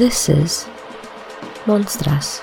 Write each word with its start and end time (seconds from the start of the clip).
This 0.00 0.30
is 0.30 0.64
Monstras. 1.68 2.40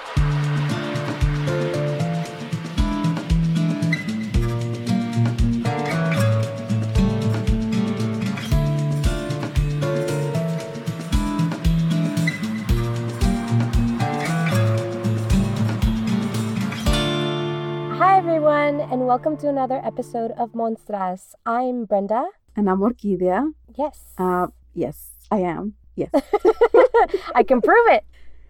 Hi, 17.97 18.19
everyone, 18.19 18.81
and 18.81 19.07
welcome 19.07 19.35
to 19.37 19.49
another 19.49 19.81
episode 19.83 20.29
of 20.37 20.51
Monstras. 20.51 21.33
I'm 21.47 21.85
Brenda. 21.85 22.29
And 22.55 22.69
I'm 22.69 22.81
Orquídea. 22.81 23.51
Yes. 23.73 24.13
Uh, 24.19 24.45
yes, 24.75 25.17
I 25.31 25.39
am. 25.39 25.73
Yes. 25.97 26.11
I 27.35 27.43
can 27.43 27.59
prove 27.59 27.87
it. 27.89 28.05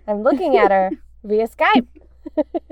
I'm 0.07 0.21
looking 0.21 0.57
at 0.57 0.69
her 0.69 0.91
via 1.23 1.47
Skype. 1.47 1.87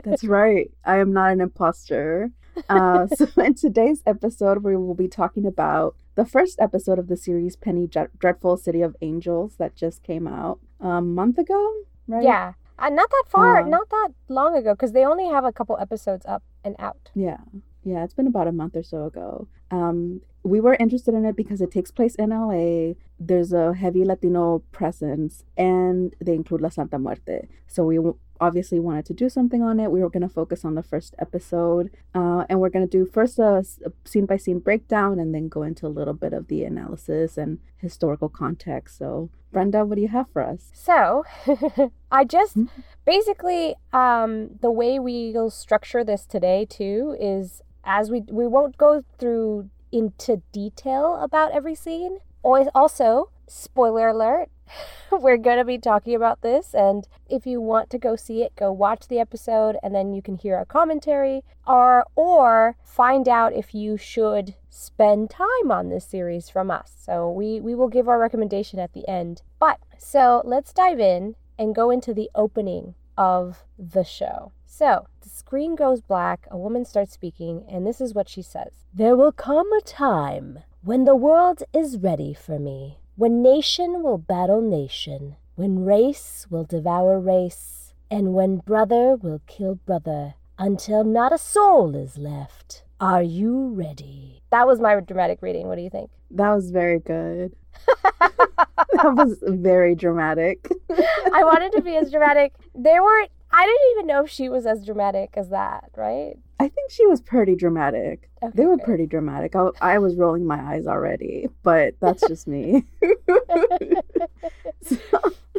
That's 0.03 0.23
right. 0.23 0.69
I 0.85 0.97
am 0.97 1.13
not 1.13 1.31
an 1.31 1.41
imposter. 1.41 2.31
Uh, 2.69 3.07
so, 3.15 3.27
in 3.41 3.55
today's 3.55 4.03
episode, 4.05 4.63
we 4.63 4.75
will 4.75 4.93
be 4.93 5.07
talking 5.07 5.45
about 5.45 5.95
the 6.15 6.25
first 6.25 6.59
episode 6.59 6.99
of 6.99 7.07
the 7.07 7.17
series 7.17 7.55
Penny 7.55 7.87
Dre- 7.87 8.07
Dreadful 8.19 8.57
City 8.57 8.81
of 8.81 8.95
Angels 9.01 9.55
that 9.57 9.75
just 9.75 10.03
came 10.03 10.27
out 10.27 10.59
a 10.79 11.01
month 11.01 11.37
ago, 11.37 11.73
right? 12.07 12.23
Yeah. 12.23 12.53
Uh, 12.77 12.89
not 12.89 13.09
that 13.09 13.23
far, 13.29 13.61
Uh, 13.61 13.67
not 13.67 13.89
that 13.89 14.09
long 14.27 14.55
ago, 14.55 14.73
because 14.73 14.91
they 14.91 15.05
only 15.05 15.27
have 15.29 15.45
a 15.45 15.51
couple 15.53 15.77
episodes 15.79 16.25
up 16.25 16.43
and 16.63 16.75
out. 16.77 17.09
Yeah. 17.15 17.37
Yeah, 17.83 18.03
it's 18.03 18.13
been 18.13 18.27
about 18.27 18.47
a 18.47 18.51
month 18.51 18.75
or 18.75 18.83
so 18.83 19.05
ago. 19.05 19.47
Um, 19.71 20.21
we 20.43 20.59
were 20.59 20.75
interested 20.75 21.13
in 21.13 21.23
it 21.23 21.35
because 21.35 21.61
it 21.61 21.71
takes 21.71 21.91
place 21.91 22.15
in 22.15 22.31
LA. 22.31 22.95
There's 23.19 23.53
a 23.53 23.73
heavy 23.73 24.03
Latino 24.05 24.59
presence, 24.71 25.43
and 25.57 26.13
they 26.19 26.33
include 26.33 26.61
La 26.61 26.69
Santa 26.69 26.99
Muerte. 26.99 27.47
So 27.67 27.85
we 27.85 27.99
obviously 28.41 28.79
wanted 28.81 29.05
to 29.05 29.13
do 29.13 29.29
something 29.29 29.61
on 29.63 29.79
it. 29.79 29.89
We 29.89 30.01
were 30.01 30.09
going 30.09 30.27
to 30.27 30.29
focus 30.29 30.65
on 30.65 30.75
the 30.75 30.83
first 30.83 31.15
episode, 31.19 31.89
uh, 32.13 32.43
and 32.49 32.59
we're 32.59 32.69
going 32.69 32.85
to 32.87 32.97
do 32.97 33.05
first 33.05 33.39
a 33.39 33.63
scene 34.03 34.25
by 34.25 34.35
scene 34.37 34.59
breakdown, 34.59 35.19
and 35.19 35.33
then 35.33 35.47
go 35.47 35.63
into 35.63 35.87
a 35.87 35.95
little 35.99 36.13
bit 36.13 36.33
of 36.33 36.47
the 36.47 36.63
analysis 36.65 37.37
and 37.37 37.59
historical 37.77 38.27
context. 38.27 38.97
So, 38.97 39.29
Brenda, 39.53 39.85
what 39.85 39.95
do 39.95 40.01
you 40.01 40.09
have 40.09 40.27
for 40.33 40.41
us? 40.41 40.69
So, 40.73 41.23
I 42.11 42.25
just 42.25 42.57
Mhm. 42.57 42.69
basically 43.05 43.75
um, 43.93 44.57
the 44.61 44.71
way 44.71 44.99
we'll 44.99 45.49
structure 45.49 46.03
this 46.03 46.25
today 46.25 46.65
too 46.65 47.15
is 47.19 47.61
as 47.85 48.11
we 48.11 48.21
we 48.29 48.47
won't 48.47 48.77
go 48.77 49.03
through 49.17 49.69
into 49.91 50.41
detail 50.51 51.15
about 51.21 51.51
every 51.51 51.75
scene. 51.75 52.17
Also 52.45 53.29
spoiler 53.47 54.09
alert. 54.09 54.49
We're 55.11 55.37
going 55.37 55.57
to 55.57 55.65
be 55.65 55.77
talking 55.77 56.15
about 56.15 56.41
this, 56.41 56.73
and 56.73 57.07
if 57.29 57.45
you 57.45 57.61
want 57.61 57.89
to 57.91 57.97
go 57.97 58.15
see 58.15 58.41
it, 58.41 58.55
go 58.55 58.71
watch 58.71 59.07
the 59.07 59.19
episode, 59.19 59.77
and 59.83 59.93
then 59.93 60.13
you 60.13 60.21
can 60.21 60.35
hear 60.35 60.55
our 60.55 60.65
commentary, 60.65 61.43
or 61.67 62.05
or 62.15 62.75
find 62.83 63.27
out 63.27 63.53
if 63.53 63.73
you 63.73 63.97
should 63.97 64.55
spend 64.69 65.29
time 65.29 65.71
on 65.71 65.89
this 65.89 66.05
series 66.05 66.49
from 66.49 66.71
us. 66.71 66.93
So 66.97 67.31
we 67.31 67.59
we 67.59 67.75
will 67.75 67.89
give 67.89 68.07
our 68.07 68.19
recommendation 68.19 68.79
at 68.79 68.93
the 68.93 69.07
end. 69.07 69.41
But 69.59 69.79
so 69.97 70.41
let's 70.45 70.73
dive 70.73 70.99
in 70.99 71.35
and 71.57 71.75
go 71.75 71.89
into 71.89 72.13
the 72.13 72.29
opening 72.35 72.95
of 73.17 73.63
the 73.77 74.03
show. 74.03 74.51
So 74.65 75.07
the 75.21 75.29
screen 75.29 75.75
goes 75.75 76.01
black, 76.01 76.47
a 76.51 76.57
woman 76.57 76.85
starts 76.85 77.13
speaking, 77.13 77.65
and 77.69 77.87
this 77.87 78.01
is 78.01 78.13
what 78.13 78.27
she 78.27 78.41
says 78.41 78.85
There 78.93 79.15
will 79.15 79.31
come 79.31 79.71
a 79.73 79.81
time 79.81 80.59
when 80.85 81.03
the 81.05 81.15
world 81.15 81.63
is 81.73 81.97
ready 81.97 82.31
for 82.31 82.59
me, 82.59 82.99
when 83.15 83.41
nation 83.41 84.03
will 84.03 84.19
battle 84.19 84.61
nation, 84.61 85.35
when 85.55 85.83
race 85.83 86.45
will 86.51 86.63
devour 86.63 87.19
race, 87.19 87.95
and 88.11 88.35
when 88.35 88.57
brother 88.57 89.15
will 89.15 89.41
kill 89.47 89.73
brother, 89.73 90.35
until 90.59 91.03
not 91.03 91.33
a 91.33 91.39
soul 91.39 91.95
is 91.95 92.19
left. 92.19 92.83
Are 92.99 93.23
you 93.23 93.69
ready? 93.69 94.43
That 94.51 94.67
was 94.67 94.79
my 94.79 94.99
dramatic 94.99 95.41
reading. 95.41 95.65
What 95.65 95.77
do 95.77 95.81
you 95.81 95.89
think? 95.89 96.11
That 96.29 96.53
was 96.53 96.69
very 96.69 96.99
good. 96.99 97.55
that 98.19 99.15
was 99.15 99.39
very 99.41 99.95
dramatic. 99.95 100.69
I 101.33 101.43
wanted 101.43 101.71
to 101.71 101.81
be 101.81 101.95
as 101.95 102.11
dramatic. 102.11 102.53
There 102.75 103.01
were 103.01 103.25
I 103.51 103.65
didn't 103.65 103.91
even 103.97 104.07
know 104.07 104.25
if 104.25 104.29
she 104.29 104.49
was 104.49 104.67
as 104.67 104.85
dramatic 104.85 105.31
as 105.35 105.49
that, 105.49 105.89
right? 105.95 106.35
I 106.59 106.69
think 106.69 106.89
she 106.91 107.05
was 107.05 107.19
pretty 107.21 107.55
dramatic. 107.55 108.29
Okay, 108.41 108.51
They 108.55 108.65
were 108.65 108.77
good. 108.77 108.85
pretty 108.85 109.05
dramatic. 109.07 109.55
I, 109.55 109.67
I 109.81 109.97
was 109.99 110.15
rolling 110.15 110.45
my 110.45 110.59
eyes 110.59 110.87
already, 110.87 111.49
but 111.63 111.95
that's 111.99 112.25
just 112.27 112.47
me. 112.47 112.85
so, 114.81 114.97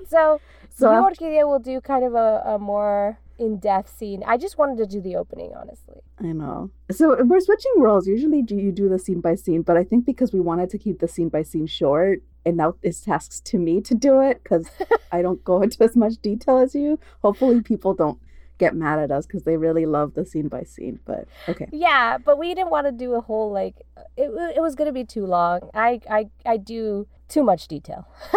So, 0.07 0.41
so 0.75 0.89
Orquídea, 0.89 1.47
will 1.47 1.59
do 1.59 1.81
kind 1.81 2.05
of 2.05 2.15
a, 2.15 2.43
a 2.47 2.59
more 2.59 3.19
in-depth 3.39 3.95
scene. 3.95 4.23
I 4.27 4.37
just 4.39 4.57
wanted 4.57 4.79
to 4.79 4.87
do 4.87 5.01
the 5.01 5.17
opening, 5.17 5.53
honestly. 5.55 6.01
I 6.21 6.33
know. 6.33 6.71
So 6.91 7.23
we're 7.25 7.41
switching 7.41 7.73
roles. 7.77 8.07
Usually, 8.07 8.41
do 8.43 8.57
you 8.57 8.73
do 8.73 8.89
the 8.89 8.99
scene 8.99 9.21
by 9.21 9.35
scene? 9.35 9.63
But 9.63 9.77
I 9.77 9.85
think 9.85 10.07
because 10.07 10.33
we 10.33 10.41
wanted 10.41 10.71
to 10.71 10.79
keep 10.79 11.01
the 11.01 11.09
scene 11.09 11.29
by 11.29 11.43
scene 11.43 11.67
short, 11.67 12.23
and 12.47 12.57
now 12.57 12.75
it's 12.83 13.01
tasks 13.01 13.41
to 13.41 13.59
me 13.59 13.81
to 13.83 13.95
do 13.95 14.21
it 14.21 14.43
because 14.43 14.71
I 15.13 15.21
don't 15.21 15.43
go 15.45 15.61
into 15.61 15.83
as 15.85 15.97
much 15.97 16.15
detail 16.23 16.59
as 16.59 16.75
you. 16.75 16.99
Hopefully, 17.23 17.61
people 17.61 17.93
don't 17.93 18.19
get 18.59 18.75
mad 18.75 18.99
at 18.99 19.11
us 19.11 19.27
because 19.27 19.45
they 19.45 19.57
really 19.57 19.87
love 19.87 20.15
the 20.15 20.25
scene 20.25 20.49
by 20.49 20.63
scene. 20.65 21.01
But 21.05 21.27
okay. 21.49 21.69
Yeah, 21.73 22.19
but 22.19 22.39
we 22.39 22.55
didn't 22.55 22.71
want 22.71 22.87
to 22.87 22.93
do 22.93 23.15
a 23.15 23.21
whole 23.21 23.53
like 23.53 23.77
it. 24.17 24.31
It 24.57 24.61
was 24.61 24.75
gonna 24.75 24.93
be 24.93 25.05
too 25.05 25.27
long. 25.27 25.71
I 25.75 26.01
I 26.11 26.31
I 26.45 26.57
do 26.57 27.07
too 27.29 27.43
much 27.43 27.69
detail. 27.69 28.07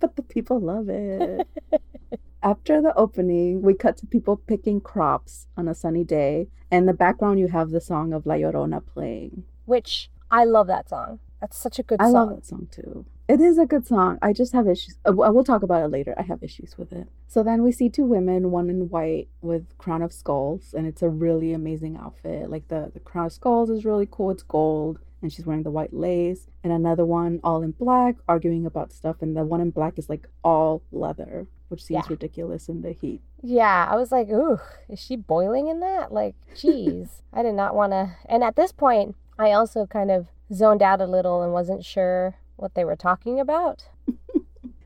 but 0.00 0.16
the 0.16 0.22
people 0.22 0.60
love 0.60 0.88
it. 0.88 1.46
After 2.42 2.82
the 2.82 2.92
opening, 2.96 3.62
we 3.62 3.74
cut 3.74 3.96
to 3.98 4.06
people 4.06 4.36
picking 4.36 4.80
crops 4.80 5.46
on 5.56 5.68
a 5.68 5.74
sunny 5.74 6.02
day. 6.02 6.48
And 6.72 6.80
in 6.80 6.86
the 6.86 6.92
background, 6.92 7.38
you 7.38 7.46
have 7.48 7.70
the 7.70 7.80
song 7.80 8.12
of 8.12 8.26
La 8.26 8.34
Llorona 8.34 8.84
playing. 8.84 9.44
Which 9.64 10.10
I 10.28 10.44
love 10.44 10.66
that 10.66 10.88
song. 10.88 11.20
That's 11.42 11.58
such 11.58 11.78
a 11.80 11.82
good 11.82 12.00
I 12.00 12.04
song. 12.04 12.12
love 12.14 12.28
that 12.36 12.46
song 12.46 12.68
too. 12.70 13.04
It 13.28 13.40
is 13.40 13.58
a 13.58 13.66
good 13.66 13.84
song. 13.86 14.16
I 14.22 14.32
just 14.32 14.52
have 14.52 14.68
issues. 14.68 14.96
uh, 15.04 15.20
I 15.20 15.28
will 15.30 15.42
talk 15.44 15.62
about 15.64 15.82
it 15.84 15.88
later. 15.88 16.14
I 16.16 16.22
have 16.22 16.40
issues 16.42 16.78
with 16.78 16.92
it. 16.92 17.08
So 17.26 17.42
then 17.42 17.62
we 17.64 17.72
see 17.72 17.88
two 17.90 18.04
women, 18.04 18.50
one 18.52 18.70
in 18.70 18.88
white 18.88 19.28
with 19.40 19.76
crown 19.76 20.02
of 20.02 20.12
skulls, 20.12 20.72
and 20.72 20.86
it's 20.86 21.02
a 21.02 21.08
really 21.08 21.52
amazing 21.52 21.96
outfit. 21.96 22.48
Like 22.48 22.68
the 22.68 22.90
the 22.94 23.00
crown 23.00 23.26
of 23.26 23.32
skulls 23.32 23.70
is 23.70 23.84
really 23.84 24.06
cool. 24.08 24.30
It's 24.30 24.44
gold, 24.44 25.00
and 25.20 25.32
she's 25.32 25.44
wearing 25.44 25.64
the 25.64 25.70
white 25.72 25.92
lace. 25.92 26.46
And 26.62 26.72
another 26.72 27.04
one 27.04 27.40
all 27.42 27.62
in 27.62 27.72
black, 27.72 28.14
arguing 28.28 28.64
about 28.64 28.92
stuff. 28.92 29.16
And 29.20 29.36
the 29.36 29.42
one 29.44 29.60
in 29.60 29.70
black 29.70 29.98
is 29.98 30.08
like 30.08 30.28
all 30.44 30.82
leather, 30.92 31.48
which 31.70 31.82
seems 31.82 32.04
Yeah. 32.06 32.10
ridiculous 32.14 32.68
in 32.68 32.82
the 32.82 32.92
heat. 32.92 33.20
Yeah, 33.42 33.88
I 33.90 33.96
was 33.96 34.12
like, 34.12 34.28
ooh, 34.30 34.60
is 34.88 35.00
she 35.00 35.16
boiling 35.16 35.66
in 35.66 35.80
that? 35.80 36.12
Like, 36.12 36.36
geez, 36.56 37.22
I 37.32 37.42
did 37.42 37.54
not 37.56 37.74
want 37.74 37.90
to. 37.92 38.12
And 38.26 38.44
at 38.44 38.54
this 38.54 38.70
point, 38.70 39.16
I 39.40 39.50
also 39.52 39.86
kind 39.86 40.10
of 40.12 40.28
zoned 40.52 40.82
out 40.82 41.00
a 41.00 41.06
little 41.06 41.42
and 41.42 41.52
wasn't 41.52 41.84
sure 41.84 42.36
what 42.56 42.74
they 42.74 42.84
were 42.84 42.96
talking 42.96 43.40
about. 43.40 43.88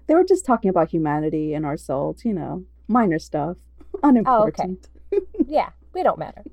They 0.07 0.15
were 0.15 0.25
just 0.25 0.45
talking 0.47 0.71
about 0.71 0.91
humanity 0.91 1.53
and 1.53 1.67
our 1.67 1.77
souls, 1.77 2.25
you 2.25 2.33
know, 2.33 2.65
minor 2.87 3.19
stuff, 3.19 3.57
unimportant. 4.03 4.89
Oh, 5.13 5.17
okay. 5.17 5.27
Yeah, 5.49 5.71
we 5.95 6.03
don't 6.03 6.19
matter. 6.19 6.45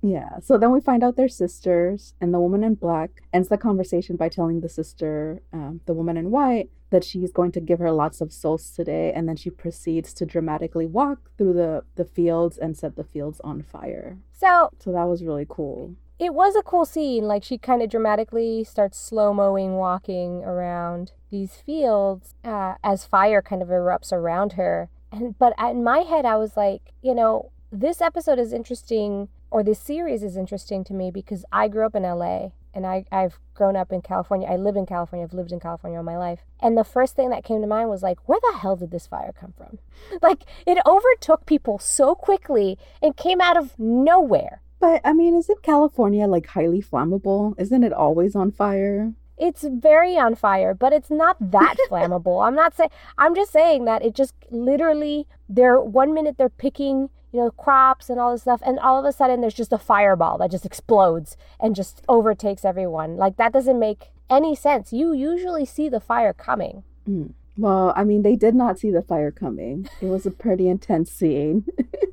Yeah. 0.00 0.38
So 0.40 0.56
then 0.56 0.70
we 0.70 0.80
find 0.80 1.02
out 1.02 1.16
they're 1.16 1.28
sisters, 1.28 2.14
and 2.20 2.32
the 2.32 2.38
woman 2.38 2.62
in 2.62 2.76
black 2.76 3.10
ends 3.32 3.48
the 3.48 3.58
conversation 3.58 4.14
by 4.14 4.28
telling 4.28 4.60
the 4.60 4.68
sister, 4.68 5.42
um, 5.52 5.80
the 5.86 5.92
woman 5.92 6.16
in 6.16 6.30
white, 6.30 6.70
that 6.90 7.02
she's 7.02 7.32
going 7.32 7.50
to 7.50 7.60
give 7.60 7.80
her 7.80 7.90
lots 7.90 8.20
of 8.20 8.32
souls 8.32 8.70
today, 8.70 9.12
and 9.12 9.28
then 9.28 9.34
she 9.34 9.50
proceeds 9.50 10.14
to 10.14 10.24
dramatically 10.24 10.86
walk 10.86 11.32
through 11.36 11.54
the 11.54 11.82
the 11.96 12.04
fields 12.04 12.56
and 12.56 12.76
set 12.76 12.94
the 12.94 13.02
fields 13.02 13.40
on 13.42 13.60
fire. 13.60 14.18
So 14.32 14.70
So 14.78 14.92
that 14.92 15.08
was 15.08 15.24
really 15.24 15.46
cool. 15.48 15.96
It 16.18 16.34
was 16.34 16.56
a 16.56 16.62
cool 16.62 16.84
scene. 16.84 17.24
Like, 17.24 17.44
she 17.44 17.58
kind 17.58 17.82
of 17.82 17.90
dramatically 17.90 18.64
starts 18.64 18.98
slow 18.98 19.32
mowing, 19.32 19.76
walking 19.76 20.42
around 20.44 21.12
these 21.30 21.56
fields 21.56 22.34
uh, 22.44 22.74
as 22.82 23.04
fire 23.04 23.42
kind 23.42 23.62
of 23.62 23.68
erupts 23.68 24.12
around 24.12 24.52
her. 24.54 24.88
And 25.12 25.38
but 25.38 25.54
in 25.58 25.84
my 25.84 26.00
head, 26.00 26.24
I 26.24 26.36
was 26.36 26.56
like, 26.56 26.92
you 27.02 27.14
know, 27.14 27.50
this 27.70 28.00
episode 28.00 28.38
is 28.38 28.52
interesting, 28.52 29.28
or 29.50 29.62
this 29.62 29.78
series 29.78 30.22
is 30.22 30.36
interesting 30.36 30.84
to 30.84 30.94
me 30.94 31.10
because 31.10 31.44
I 31.52 31.68
grew 31.68 31.86
up 31.86 31.94
in 31.94 32.02
LA 32.02 32.50
and 32.74 32.86
I, 32.86 33.04
I've 33.10 33.38
grown 33.54 33.76
up 33.76 33.92
in 33.92 34.02
California. 34.02 34.48
I 34.48 34.56
live 34.56 34.76
in 34.76 34.86
California. 34.86 35.24
I've 35.24 35.34
lived 35.34 35.52
in 35.52 35.60
California 35.60 35.98
all 35.98 36.04
my 36.04 36.16
life. 36.16 36.40
And 36.60 36.76
the 36.76 36.84
first 36.84 37.16
thing 37.16 37.30
that 37.30 37.44
came 37.44 37.60
to 37.60 37.66
mind 37.66 37.88
was 37.88 38.02
like, 38.02 38.28
where 38.28 38.38
the 38.40 38.58
hell 38.58 38.76
did 38.76 38.90
this 38.90 39.06
fire 39.06 39.32
come 39.38 39.54
from? 39.56 39.78
Like, 40.22 40.44
it 40.66 40.78
overtook 40.86 41.44
people 41.44 41.78
so 41.78 42.14
quickly 42.14 42.78
and 43.02 43.16
came 43.16 43.40
out 43.40 43.56
of 43.56 43.78
nowhere. 43.78 44.62
But 44.80 45.00
I 45.04 45.12
mean, 45.12 45.34
isn't 45.36 45.62
California 45.62 46.26
like 46.26 46.46
highly 46.46 46.82
flammable? 46.82 47.54
Isn't 47.58 47.84
it 47.84 47.92
always 47.92 48.36
on 48.36 48.50
fire? 48.50 49.12
It's 49.36 49.64
very 49.64 50.16
on 50.16 50.34
fire, 50.34 50.74
but 50.74 50.92
it's 50.92 51.10
not 51.10 51.36
that 51.40 51.76
flammable. 51.90 52.46
I'm 52.46 52.54
not 52.54 52.76
saying 52.76 52.90
I'm 53.16 53.34
just 53.34 53.52
saying 53.52 53.84
that 53.86 54.04
it 54.04 54.14
just 54.14 54.34
literally 54.50 55.26
they're 55.48 55.80
one 55.80 56.14
minute 56.14 56.36
they're 56.38 56.48
picking, 56.48 57.10
you 57.32 57.40
know, 57.40 57.50
crops 57.50 58.10
and 58.10 58.20
all 58.20 58.32
this 58.32 58.42
stuff, 58.42 58.62
and 58.64 58.78
all 58.78 58.98
of 58.98 59.04
a 59.04 59.12
sudden 59.12 59.40
there's 59.40 59.54
just 59.54 59.72
a 59.72 59.78
fireball 59.78 60.38
that 60.38 60.50
just 60.50 60.66
explodes 60.66 61.36
and 61.60 61.74
just 61.74 62.02
overtakes 62.08 62.64
everyone. 62.64 63.16
Like 63.16 63.36
that 63.36 63.52
doesn't 63.52 63.78
make 63.78 64.10
any 64.30 64.54
sense. 64.54 64.92
You 64.92 65.12
usually 65.12 65.64
see 65.64 65.88
the 65.88 66.00
fire 66.00 66.32
coming. 66.32 66.84
Mm. 67.08 67.32
Well, 67.56 67.92
I 67.96 68.04
mean, 68.04 68.22
they 68.22 68.36
did 68.36 68.54
not 68.54 68.78
see 68.78 68.92
the 68.92 69.02
fire 69.02 69.32
coming. 69.32 69.88
It 70.00 70.06
was 70.06 70.24
a 70.24 70.30
pretty 70.30 70.68
intense 70.68 71.10
scene. 71.10 71.64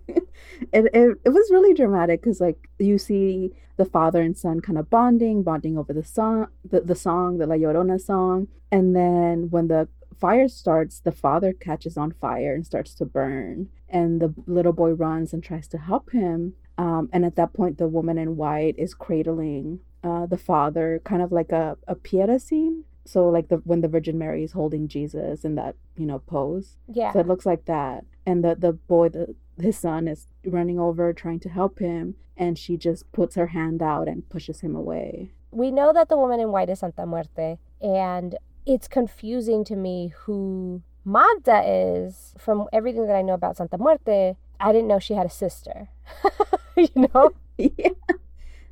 it, 0.71 0.85
it, 0.93 1.17
it 1.25 1.29
was 1.29 1.49
really 1.51 1.73
dramatic 1.73 2.21
because, 2.21 2.41
like, 2.41 2.69
you 2.79 2.97
see 2.97 3.51
the 3.77 3.85
father 3.85 4.21
and 4.21 4.37
son 4.37 4.61
kind 4.61 4.77
of 4.77 4.89
bonding, 4.89 5.43
bonding 5.43 5.77
over 5.77 5.93
the 5.93 6.03
song, 6.03 6.47
the, 6.63 6.81
the 6.81 6.95
song, 6.95 7.37
the 7.37 7.47
La 7.47 7.55
Llorona 7.55 7.99
song. 7.99 8.47
And 8.71 8.95
then 8.95 9.49
when 9.49 9.67
the 9.67 9.87
fire 10.17 10.47
starts, 10.47 10.99
the 10.99 11.11
father 11.11 11.53
catches 11.53 11.97
on 11.97 12.11
fire 12.11 12.53
and 12.53 12.65
starts 12.65 12.93
to 12.95 13.05
burn. 13.05 13.69
And 13.89 14.21
the 14.21 14.33
little 14.47 14.73
boy 14.73 14.91
runs 14.91 15.33
and 15.33 15.43
tries 15.43 15.67
to 15.69 15.77
help 15.77 16.11
him. 16.11 16.53
Um, 16.77 17.09
and 17.13 17.25
at 17.25 17.35
that 17.35 17.53
point, 17.53 17.77
the 17.77 17.87
woman 17.87 18.17
in 18.17 18.37
white 18.37 18.75
is 18.77 18.93
cradling 18.93 19.79
uh, 20.03 20.25
the 20.25 20.37
father, 20.37 21.01
kind 21.03 21.21
of 21.21 21.31
like 21.31 21.51
a, 21.51 21.77
a 21.87 21.95
Pieta 21.95 22.39
scene. 22.39 22.83
So, 23.05 23.29
like 23.29 23.49
the 23.49 23.57
when 23.57 23.81
the 23.81 23.87
Virgin 23.87 24.17
Mary 24.17 24.43
is 24.43 24.51
holding 24.51 24.87
Jesus 24.87 25.45
in 25.45 25.55
that 25.55 25.75
you 25.95 26.05
know 26.05 26.19
pose. 26.19 26.77
Yeah. 26.87 27.13
So 27.13 27.19
it 27.19 27.27
looks 27.27 27.45
like 27.45 27.65
that, 27.65 28.03
and 28.25 28.43
the 28.43 28.55
the 28.55 28.73
boy, 28.73 29.09
the 29.09 29.35
his 29.59 29.77
son 29.77 30.07
is 30.07 30.27
running 30.45 30.79
over 30.79 31.13
trying 31.13 31.39
to 31.41 31.49
help 31.49 31.79
him, 31.79 32.15
and 32.37 32.57
she 32.57 32.77
just 32.77 33.11
puts 33.11 33.35
her 33.35 33.47
hand 33.47 33.81
out 33.81 34.07
and 34.07 34.29
pushes 34.29 34.61
him 34.61 34.75
away. 34.75 35.31
We 35.51 35.71
know 35.71 35.93
that 35.93 36.09
the 36.09 36.17
woman 36.17 36.39
in 36.39 36.51
white 36.51 36.69
is 36.69 36.79
Santa 36.79 37.05
Muerte, 37.05 37.57
and 37.81 38.37
it's 38.65 38.87
confusing 38.87 39.63
to 39.65 39.75
me 39.75 40.13
who 40.23 40.81
Magda 41.05 41.61
is 41.65 42.33
from 42.37 42.67
everything 42.73 43.05
that 43.07 43.15
I 43.15 43.21
know 43.21 43.33
about 43.35 43.57
Santa 43.57 43.77
Muerte. 43.77 44.35
I 44.59 44.71
didn't 44.71 44.87
know 44.87 44.99
she 44.99 45.13
had 45.13 45.25
a 45.25 45.29
sister. 45.29 45.89
you 46.75 46.89
know? 46.95 47.31
yeah. 47.57 47.89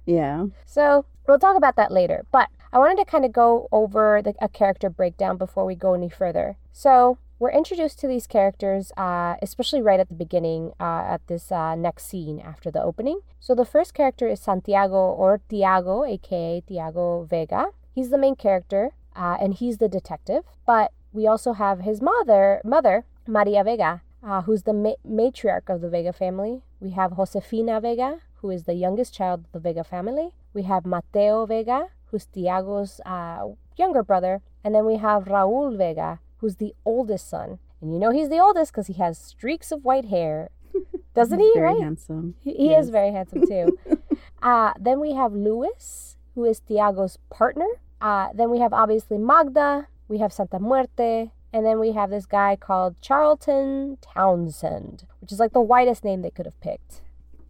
Yeah. 0.06 0.46
So 0.66 1.06
we'll 1.28 1.40
talk 1.40 1.56
about 1.56 1.76
that 1.76 1.92
later. 1.92 2.26
But 2.32 2.50
I 2.72 2.80
wanted 2.80 2.98
to 2.98 3.10
kind 3.10 3.24
of 3.24 3.32
go 3.32 3.68
over 3.72 4.22
the, 4.22 4.34
a 4.42 4.50
character 4.50 4.90
breakdown 4.90 5.38
before 5.38 5.66
we 5.66 5.76
go 5.76 5.94
any 5.94 6.10
further. 6.10 6.58
So 6.72 7.18
we're 7.40 7.52
introduced 7.52 8.00
to 8.00 8.08
these 8.08 8.28
characters, 8.28 8.92
uh, 8.96 9.36
especially 9.42 9.82
right 9.82 10.00
at 10.00 10.10
the 10.10 10.16
beginning, 10.16 10.72
uh, 10.80 11.04
at 11.08 11.28
this 11.28 11.52
uh, 11.52 11.76
next 11.76 12.06
scene 12.08 12.40
after 12.40 12.72
the 12.72 12.82
opening. 12.82 13.22
So 13.40 13.54
the 13.54 13.66
first 13.66 13.94
character 13.94 14.28
is 14.28 14.40
Santiago 14.40 14.96
or 14.96 15.42
Tiago, 15.50 16.06
aka 16.06 16.62
Tiago 16.62 17.24
Vega. 17.30 17.68
He's 17.94 18.10
the 18.10 18.18
main 18.18 18.36
character, 18.36 18.92
uh, 19.16 19.38
and 19.40 19.54
he's 19.54 19.78
the 19.78 19.90
detective. 19.90 20.44
But 20.66 20.92
we 21.12 21.28
also 21.28 21.54
have 21.54 21.82
his 21.82 22.02
mother, 22.02 22.62
mother 22.64 23.06
Maria 23.28 23.64
Vega, 23.64 24.02
uh, 24.24 24.42
who's 24.44 24.64
the 24.64 24.74
ma- 24.74 25.02
matriarch 25.08 25.70
of 25.70 25.82
the 25.82 25.90
Vega 25.90 26.14
family. 26.14 26.64
We 26.80 26.92
have 26.92 27.16
Josefina 27.18 27.82
Vega, 27.82 28.20
who 28.36 28.50
is 28.50 28.64
the 28.64 28.74
youngest 28.74 29.14
child 29.14 29.42
of 29.42 29.52
the 29.52 29.60
Vega 29.60 29.84
family. 29.84 30.34
We 30.54 30.64
have 30.64 30.86
Mateo 30.86 31.46
Vega, 31.46 31.90
who's 32.08 32.26
Tiago's 32.26 33.02
uh, 33.06 33.50
younger 33.78 34.04
brother. 34.04 34.42
And 34.64 34.74
then 34.74 34.86
we 34.86 34.98
have 34.98 35.26
Raul 35.26 35.78
Vega, 35.78 36.20
who's 36.44 36.58
the 36.58 36.76
oldest 36.84 37.30
son. 37.30 37.58
And 37.80 37.94
you 37.94 38.00
know 38.00 38.12
he's 38.12 38.28
the 38.28 38.40
oldest 38.40 38.74
because 38.74 38.88
he 38.88 38.94
has 38.96 39.18
streaks 39.18 39.72
of 39.72 39.86
white 39.86 40.06
hair. 40.06 40.50
Doesn't 41.16 41.40
he? 41.40 41.52
Very 41.56 41.74
right? 41.74 41.82
handsome. 41.82 42.36
He, 42.42 42.54
he 42.54 42.70
Yes. 42.72 42.86
is 42.86 42.90
very 42.90 43.12
handsome 43.14 43.48
too. 43.48 43.78
uh, 44.42 44.74
then 44.78 45.00
we 45.00 45.14
have 45.14 45.32
Luis, 45.32 46.18
who 46.36 46.44
is 46.44 46.60
Tiago's 46.60 47.18
partner. 47.30 47.68
Uh, 48.02 48.28
then 48.34 48.50
we 48.52 48.60
have 48.60 48.74
obviously 48.74 49.18
Magda. 49.18 49.88
We 50.10 50.18
have 50.18 50.34
Santa 50.34 50.60
Muerte. 50.60 51.32
And 51.54 51.66
then 51.66 51.80
we 51.80 51.94
have 51.94 52.10
this 52.10 52.26
guy 52.26 52.58
called 52.58 52.96
Charlton 53.00 53.98
Townsend, 54.02 55.06
which 55.22 55.32
is 55.32 55.40
like 55.40 55.54
the 55.54 55.62
whitest 55.62 56.04
name 56.04 56.24
they 56.24 56.32
could 56.32 56.46
have 56.48 56.60
picked 56.60 57.02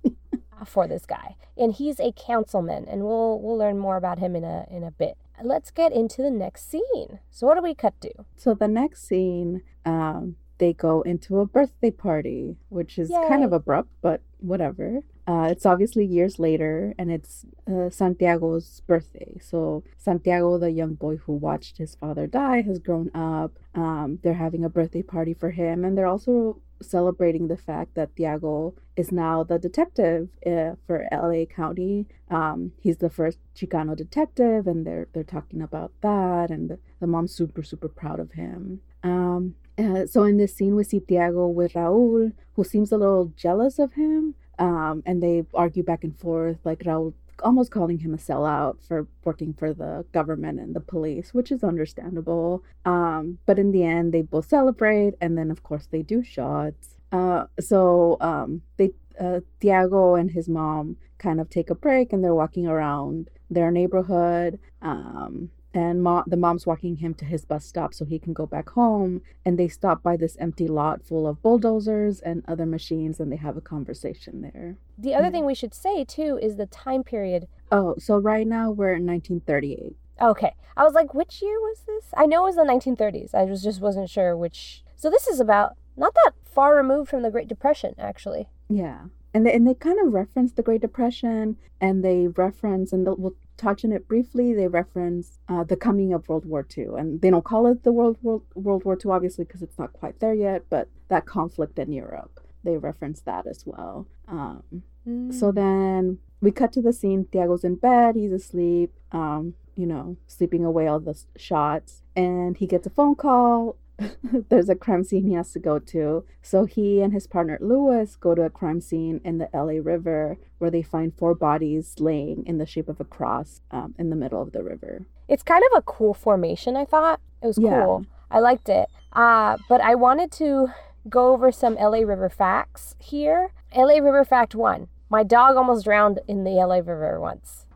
uh, 0.05 0.65
for 0.65 0.87
this 0.87 1.05
guy. 1.07 1.35
And 1.57 1.71
he's 1.73 1.99
a 1.99 2.11
councilman, 2.11 2.85
and 2.89 3.03
we'll 3.03 3.39
we'll 3.39 3.57
learn 3.57 3.79
more 3.79 3.95
about 3.95 4.19
him 4.19 4.35
in 4.35 4.43
a 4.43 4.65
in 4.69 4.83
a 4.83 4.91
bit. 4.91 5.17
Let's 5.41 5.71
get 5.71 5.91
into 5.91 6.21
the 6.21 6.31
next 6.31 6.69
scene. 6.69 7.19
So 7.31 7.47
what 7.47 7.55
do 7.55 7.63
we 7.63 7.73
cut 7.73 7.99
to? 8.01 8.11
So 8.35 8.53
the 8.53 8.67
next 8.67 9.07
scene, 9.07 9.63
um, 9.85 10.35
they 10.57 10.73
go 10.73 11.01
into 11.01 11.39
a 11.39 11.45
birthday 11.45 11.91
party, 11.91 12.57
which 12.69 12.97
is 12.97 13.09
kind 13.27 13.43
of 13.43 13.53
abrupt, 13.53 13.89
but 14.01 14.21
whatever. 14.39 14.99
Uh, 15.25 15.47
it's 15.49 15.65
obviously 15.65 16.05
years 16.05 16.37
later, 16.37 16.93
and 16.97 17.09
it's 17.09 17.45
uh, 17.67 17.89
Santiago's 17.89 18.81
birthday. 18.85 19.39
So 19.41 19.83
Santiago, 19.97 20.57
the 20.57 20.71
young 20.71 20.95
boy 20.95 21.15
who 21.17 21.33
watched 21.33 21.77
his 21.77 21.95
father 21.95 22.27
die, 22.27 22.61
has 22.61 22.79
grown 22.79 23.09
up. 23.15 23.57
Um, 23.73 24.19
they're 24.21 24.33
having 24.33 24.65
a 24.65 24.69
birthday 24.69 25.01
party 25.01 25.33
for 25.33 25.51
him, 25.51 25.85
and 25.85 25.97
they're 25.97 26.07
also 26.07 26.61
celebrating 26.81 27.47
the 27.47 27.57
fact 27.57 27.95
that 27.95 28.15
Tiago 28.15 28.73
is 28.97 29.11
now 29.11 29.43
the 29.43 29.57
detective 29.57 30.27
uh, 30.45 30.75
for 30.85 31.07
LA 31.11 31.45
County. 31.45 32.05
Um, 32.29 32.73
he's 32.81 32.97
the 32.97 33.09
first 33.09 33.37
Chicano 33.55 33.95
detective, 33.95 34.67
and 34.67 34.85
they're 34.85 35.07
they're 35.13 35.23
talking 35.23 35.61
about 35.61 35.93
that, 36.01 36.49
and 36.49 36.69
the, 36.69 36.79
the 36.99 37.07
mom's 37.07 37.33
super 37.33 37.63
super 37.63 37.87
proud 37.87 38.19
of 38.19 38.33
him. 38.33 38.81
Um, 39.03 39.55
uh, 39.77 40.05
so 40.05 40.23
in 40.23 40.37
this 40.37 40.55
scene, 40.55 40.75
we 40.75 40.83
see 40.83 40.99
Tiago 40.99 41.47
with 41.47 41.73
Raul, 41.73 42.33
who 42.55 42.63
seems 42.63 42.91
a 42.91 42.97
little 42.97 43.33
jealous 43.35 43.79
of 43.79 43.93
him, 43.93 44.35
um, 44.59 45.03
and 45.05 45.21
they 45.21 45.45
argue 45.53 45.83
back 45.83 46.03
and 46.03 46.17
forth, 46.17 46.57
like 46.63 46.79
Raul 46.79 47.13
almost 47.43 47.71
calling 47.71 47.99
him 47.99 48.13
a 48.13 48.17
sellout 48.17 48.77
for 48.87 49.07
working 49.23 49.53
for 49.53 49.73
the 49.73 50.05
government 50.11 50.59
and 50.59 50.75
the 50.75 50.79
police, 50.79 51.33
which 51.33 51.51
is 51.51 51.63
understandable. 51.63 52.63
Um, 52.85 53.39
but 53.45 53.59
in 53.59 53.71
the 53.71 53.83
end, 53.83 54.13
they 54.13 54.21
both 54.21 54.47
celebrate, 54.47 55.15
and 55.19 55.37
then 55.37 55.49
of 55.51 55.63
course 55.63 55.87
they 55.89 56.01
do 56.01 56.23
shots. 56.23 56.95
Uh, 57.11 57.45
so 57.59 58.17
um, 58.21 58.61
they 58.77 58.91
uh, 59.19 59.41
Tiago 59.59 60.15
and 60.15 60.31
his 60.31 60.49
mom 60.49 60.97
kind 61.17 61.39
of 61.39 61.49
take 61.49 61.69
a 61.69 61.75
break, 61.75 62.13
and 62.13 62.23
they're 62.23 62.35
walking 62.35 62.67
around 62.67 63.29
their 63.49 63.71
neighborhood. 63.71 64.59
Um, 64.81 65.49
and 65.73 66.03
mo- 66.03 66.23
the 66.27 66.37
mom's 66.37 66.65
walking 66.67 66.97
him 66.97 67.13
to 67.15 67.25
his 67.25 67.45
bus 67.45 67.65
stop 67.65 67.93
so 67.93 68.05
he 68.05 68.19
can 68.19 68.33
go 68.33 68.45
back 68.45 68.69
home. 68.69 69.21
And 69.45 69.57
they 69.57 69.67
stop 69.67 70.03
by 70.03 70.17
this 70.17 70.37
empty 70.39 70.67
lot 70.67 71.03
full 71.03 71.27
of 71.27 71.41
bulldozers 71.41 72.19
and 72.19 72.43
other 72.47 72.65
machines, 72.65 73.19
and 73.19 73.31
they 73.31 73.35
have 73.37 73.57
a 73.57 73.61
conversation 73.61 74.41
there. 74.41 74.77
The 74.97 75.13
other 75.15 75.25
Yeah. 75.25 75.31
thing 75.31 75.45
we 75.45 75.55
should 75.55 75.73
say 75.73 76.03
too 76.05 76.37
is 76.41 76.55
the 76.57 76.65
time 76.67 77.03
period 77.03 77.47
Oh, 77.71 77.95
so 77.97 78.17
right 78.17 78.45
now 78.45 78.69
we're 78.69 78.93
in 78.93 79.05
1938. 79.05 79.95
Okay. 80.21 80.53
I 80.77 80.83
was 80.83 80.93
like, 80.93 81.13
which 81.15 81.41
year 81.41 81.59
was 81.59 81.81
this? 81.87 82.13
I 82.15 82.27
know 82.27 82.43
it 82.43 82.49
was 82.49 82.55
the 82.55 82.63
1930s. 82.63 83.33
I 83.33 83.43
was 83.45 83.63
just 83.63 83.81
wasn't 83.81 84.09
sure 84.11 84.37
which. 84.37 84.83
So 84.95 85.09
this 85.09 85.27
is 85.27 85.39
about 85.39 85.71
not 85.97 86.13
that 86.13 86.33
far 86.45 86.75
removed 86.75 87.09
from 87.09 87.23
the 87.23 87.31
Great 87.31 87.47
Depression, 87.47 87.95
actually. 87.97 88.47
Yeah. 88.69 89.05
And 89.33 89.45
they, 89.45 89.53
and 89.53 89.67
they 89.67 89.73
kind 89.73 89.99
of 90.05 90.13
reference 90.13 90.51
the 90.53 90.61
Great 90.61 90.81
Depression, 90.81 91.57
and 91.81 92.03
they 92.03 92.27
reference, 92.27 92.93
and 92.93 93.05
we'll 93.05 93.35
touch 93.57 93.83
on 93.83 93.91
it 93.91 94.07
briefly. 94.07 94.53
They 94.53 94.67
reference 94.67 95.39
uh, 95.49 95.63
the 95.63 95.75
coming 95.75 96.13
of 96.13 96.27
World 96.29 96.45
War 96.45 96.65
II, 96.77 96.89
and 96.97 97.21
they 97.21 97.29
don't 97.31 97.43
call 97.43 97.65
it 97.67 97.83
the 97.83 97.91
World 97.91 98.17
World, 98.21 98.43
World 98.55 98.83
War 98.85 98.97
II 99.03 99.11
obviously 99.11 99.45
because 99.45 99.61
it's 99.61 99.77
not 99.79 99.93
quite 99.93 100.19
there 100.19 100.33
yet. 100.33 100.65
But 100.69 100.89
that 101.07 101.25
conflict 101.25 101.79
in 101.79 101.91
Europe, 101.91 102.39
they 102.63 102.77
reference 102.77 103.21
that 103.21 103.47
as 103.47 103.63
well. 103.65 104.07
Um, 104.27 104.83
So 105.31 105.51
then 105.51 106.19
we 106.41 106.51
cut 106.51 106.71
to 106.73 106.81
the 106.81 106.93
scene. 106.93 107.25
Tiago's 107.31 107.63
in 107.63 107.75
bed. 107.75 108.15
He's 108.15 108.31
asleep. 108.31 108.91
Um, 109.11 109.55
you 109.75 109.85
know, 109.87 110.17
sleeping 110.27 110.63
away 110.63 110.87
all 110.87 110.99
the 110.99 111.17
shots, 111.35 112.03
and 112.15 112.55
he 112.57 112.67
gets 112.67 112.85
a 112.87 112.91
phone 112.91 113.15
call. 113.15 113.75
There's 114.49 114.69
a 114.69 114.75
crime 114.75 115.03
scene 115.03 115.25
he 115.27 115.33
has 115.33 115.51
to 115.53 115.59
go 115.59 115.79
to. 115.79 116.25
So 116.41 116.65
he 116.65 117.01
and 117.01 117.13
his 117.13 117.27
partner 117.27 117.57
Lewis 117.61 118.15
go 118.15 118.33
to 118.35 118.41
a 118.43 118.49
crime 118.49 118.81
scene 118.81 119.21
in 119.23 119.37
the 119.37 119.49
LA 119.53 119.79
River 119.81 120.37
where 120.57 120.71
they 120.71 120.81
find 120.81 121.15
four 121.15 121.35
bodies 121.35 121.95
laying 121.99 122.45
in 122.45 122.57
the 122.57 122.65
shape 122.65 122.89
of 122.89 122.99
a 122.99 123.05
cross 123.05 123.61
um, 123.71 123.93
in 123.97 124.09
the 124.09 124.15
middle 124.15 124.41
of 124.41 124.51
the 124.51 124.63
river. 124.63 125.05
it's 125.27 125.43
kind 125.43 125.63
of 125.71 125.77
a 125.77 125.81
cool 125.83 126.13
formation, 126.13 126.75
I 126.75 126.85
thought. 126.85 127.19
It 127.41 127.47
was 127.47 127.57
Yeah. 127.57 127.83
cool. 127.85 128.05
I 128.31 128.39
liked 128.39 128.67
it. 128.69 128.89
Uh, 129.13 129.57
but 129.69 129.79
I 129.81 129.95
wanted 129.95 130.31
to 130.33 130.69
go 131.07 131.33
over 131.33 131.51
some 131.51 131.75
LA 131.75 131.99
River 131.99 132.29
facts 132.29 132.95
here. 132.99 133.51
LA 133.75 133.95
River 133.99 134.25
fact 134.25 134.55
one 134.55 134.87
my 135.09 135.21
dog 135.23 135.55
almost 135.55 135.83
drowned 135.85 136.19
in 136.27 136.43
the 136.43 136.51
LA 136.51 136.77
River 136.77 137.19
once. 137.21 137.67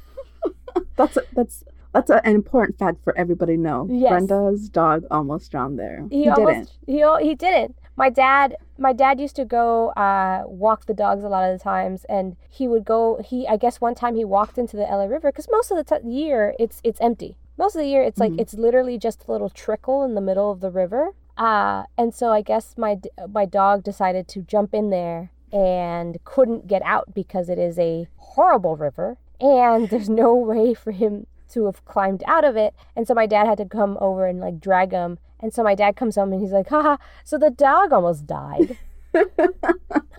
That's 0.96 1.16
a, 1.16 1.22
that's 1.32 1.64
that's 1.92 2.10
a, 2.10 2.24
an 2.26 2.34
important 2.34 2.78
fact 2.78 3.02
for 3.02 3.16
everybody 3.16 3.56
to 3.56 3.62
know. 3.62 3.88
Yes. 3.90 4.10
Brenda's 4.10 4.68
dog 4.68 5.04
almost 5.10 5.50
drowned 5.50 5.78
there. 5.78 6.06
He, 6.10 6.24
didn't. 6.24 6.70
he 6.86 7.04
he 7.20 7.34
didn't. 7.34 7.76
My 7.96 8.08
dad 8.10 8.56
my 8.78 8.92
dad 8.92 9.20
used 9.20 9.36
to 9.36 9.44
go 9.44 9.88
uh, 9.90 10.44
walk 10.46 10.86
the 10.86 10.94
dogs 10.94 11.22
a 11.24 11.28
lot 11.28 11.48
of 11.50 11.58
the 11.58 11.62
times, 11.62 12.04
and 12.08 12.36
he 12.48 12.66
would 12.68 12.84
go. 12.84 13.20
He 13.24 13.46
I 13.46 13.56
guess 13.56 13.80
one 13.80 13.94
time 13.94 14.14
he 14.16 14.24
walked 14.24 14.56
into 14.58 14.76
the 14.76 14.84
LA 14.84 15.04
River 15.04 15.30
because 15.30 15.48
most 15.50 15.70
of 15.70 15.76
the 15.76 15.84
t- 15.84 16.08
year 16.08 16.54
it's 16.58 16.80
it's 16.84 17.00
empty. 17.00 17.36
Most 17.58 17.74
of 17.76 17.82
the 17.82 17.88
year 17.88 18.02
it's 18.02 18.18
like 18.18 18.32
Mhm. 18.32 18.40
it's 18.40 18.54
literally 18.54 18.96
just 18.98 19.26
a 19.28 19.32
little 19.32 19.50
trickle 19.50 20.02
in 20.04 20.14
the 20.14 20.20
middle 20.22 20.50
of 20.50 20.60
the 20.60 20.70
river. 20.70 21.10
Uh, 21.36 21.84
and 21.98 22.14
so 22.14 22.30
I 22.30 22.42
guess 22.42 22.74
my 22.78 22.98
my 23.28 23.44
dog 23.44 23.82
decided 23.82 24.28
to 24.28 24.42
jump 24.42 24.72
in 24.74 24.90
there 24.90 25.30
and 25.52 26.18
couldn't 26.24 26.66
get 26.68 26.82
out 26.82 27.12
because 27.12 27.48
it 27.48 27.58
is 27.58 27.78
a 27.78 28.06
horrible 28.16 28.76
river 28.76 29.16
and 29.40 29.88
there's 29.90 30.08
no 30.08 30.34
way 30.34 30.74
for 30.74 30.92
him 30.92 31.26
to 31.50 31.66
have 31.66 31.84
climbed 31.84 32.22
out 32.26 32.44
of 32.44 32.56
it. 32.56 32.74
And 32.96 33.06
so 33.06 33.14
my 33.14 33.26
dad 33.26 33.46
had 33.46 33.58
to 33.58 33.64
come 33.66 33.98
over 34.00 34.26
and 34.26 34.40
like 34.40 34.60
drag 34.60 34.92
him. 34.92 35.18
And 35.40 35.52
so 35.54 35.62
my 35.62 35.74
dad 35.74 35.96
comes 35.96 36.16
home 36.16 36.32
and 36.32 36.40
he's 36.42 36.52
like, 36.52 36.68
haha, 36.68 36.96
so 37.24 37.38
the 37.38 37.50
dog 37.50 37.92
almost 37.92 38.26
died. 38.26 38.76
I 39.14 39.26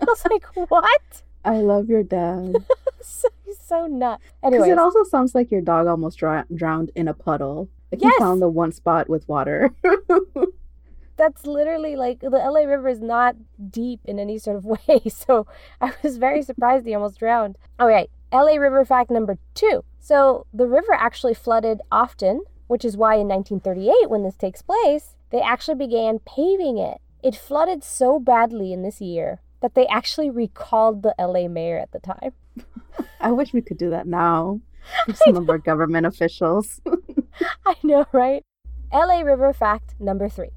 was 0.06 0.24
like, 0.30 0.44
what? 0.70 1.22
I 1.44 1.56
love 1.58 1.88
your 1.88 2.02
dad. 2.02 2.56
so, 3.00 3.28
he's 3.44 3.58
so 3.58 3.86
nuts. 3.86 4.22
Because 4.42 4.66
it 4.68 4.78
also 4.78 5.02
sounds 5.04 5.34
like 5.34 5.50
your 5.50 5.60
dog 5.60 5.86
almost 5.86 6.18
dra- 6.18 6.46
drowned 6.54 6.90
in 6.94 7.08
a 7.08 7.14
puddle. 7.14 7.68
Like 7.90 8.02
Yes. 8.02 8.14
he 8.14 8.18
found 8.18 8.40
the 8.40 8.48
one 8.48 8.72
spot 8.72 9.08
with 9.08 9.28
water. 9.28 9.70
That's 11.16 11.46
literally 11.46 11.94
like 11.94 12.20
the 12.20 12.30
LA 12.30 12.60
River 12.60 12.88
is 12.88 13.00
not 13.00 13.36
deep 13.70 14.00
in 14.04 14.18
any 14.18 14.38
sort 14.38 14.56
of 14.56 14.64
way. 14.64 15.02
So 15.08 15.46
I 15.80 15.92
was 16.02 16.16
very 16.16 16.42
surprised 16.42 16.86
he 16.86 16.94
almost 16.94 17.18
drowned. 17.18 17.58
All 17.78 17.86
right, 17.86 18.10
LA 18.32 18.54
River 18.54 18.84
fact 18.84 19.10
number 19.10 19.38
two. 19.54 19.84
So 20.00 20.46
the 20.52 20.66
river 20.66 20.92
actually 20.92 21.34
flooded 21.34 21.80
often, 21.92 22.42
which 22.66 22.84
is 22.84 22.96
why 22.96 23.14
in 23.14 23.28
1938, 23.28 24.10
when 24.10 24.22
this 24.24 24.36
takes 24.36 24.62
place, 24.62 25.16
they 25.30 25.40
actually 25.40 25.76
began 25.76 26.18
paving 26.18 26.78
it. 26.78 26.98
It 27.22 27.36
flooded 27.36 27.84
so 27.84 28.18
badly 28.18 28.72
in 28.72 28.82
this 28.82 29.00
year 29.00 29.40
that 29.60 29.74
they 29.74 29.86
actually 29.86 30.30
recalled 30.30 31.02
the 31.02 31.14
LA 31.18 31.46
mayor 31.48 31.78
at 31.78 31.92
the 31.92 32.00
time. 32.00 32.32
I 33.20 33.30
wish 33.32 33.52
we 33.52 33.62
could 33.62 33.78
do 33.78 33.90
that 33.90 34.06
now. 34.06 34.60
with 35.06 35.16
Some 35.18 35.36
of 35.36 35.48
our 35.48 35.58
government 35.58 36.06
officials. 36.06 36.80
I 37.66 37.74
know, 37.82 38.06
right? 38.12 38.44
LA 38.92 39.20
River 39.20 39.52
fact 39.52 39.94
number 40.00 40.28
three. 40.28 40.50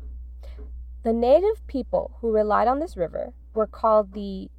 The 1.04 1.14
native 1.14 1.66
people 1.68 2.18
who 2.20 2.32
relied 2.32 2.68
on 2.68 2.80
this 2.80 2.98
river 2.98 3.34
were 3.54 3.68
called 3.68 4.14
the 4.14 4.50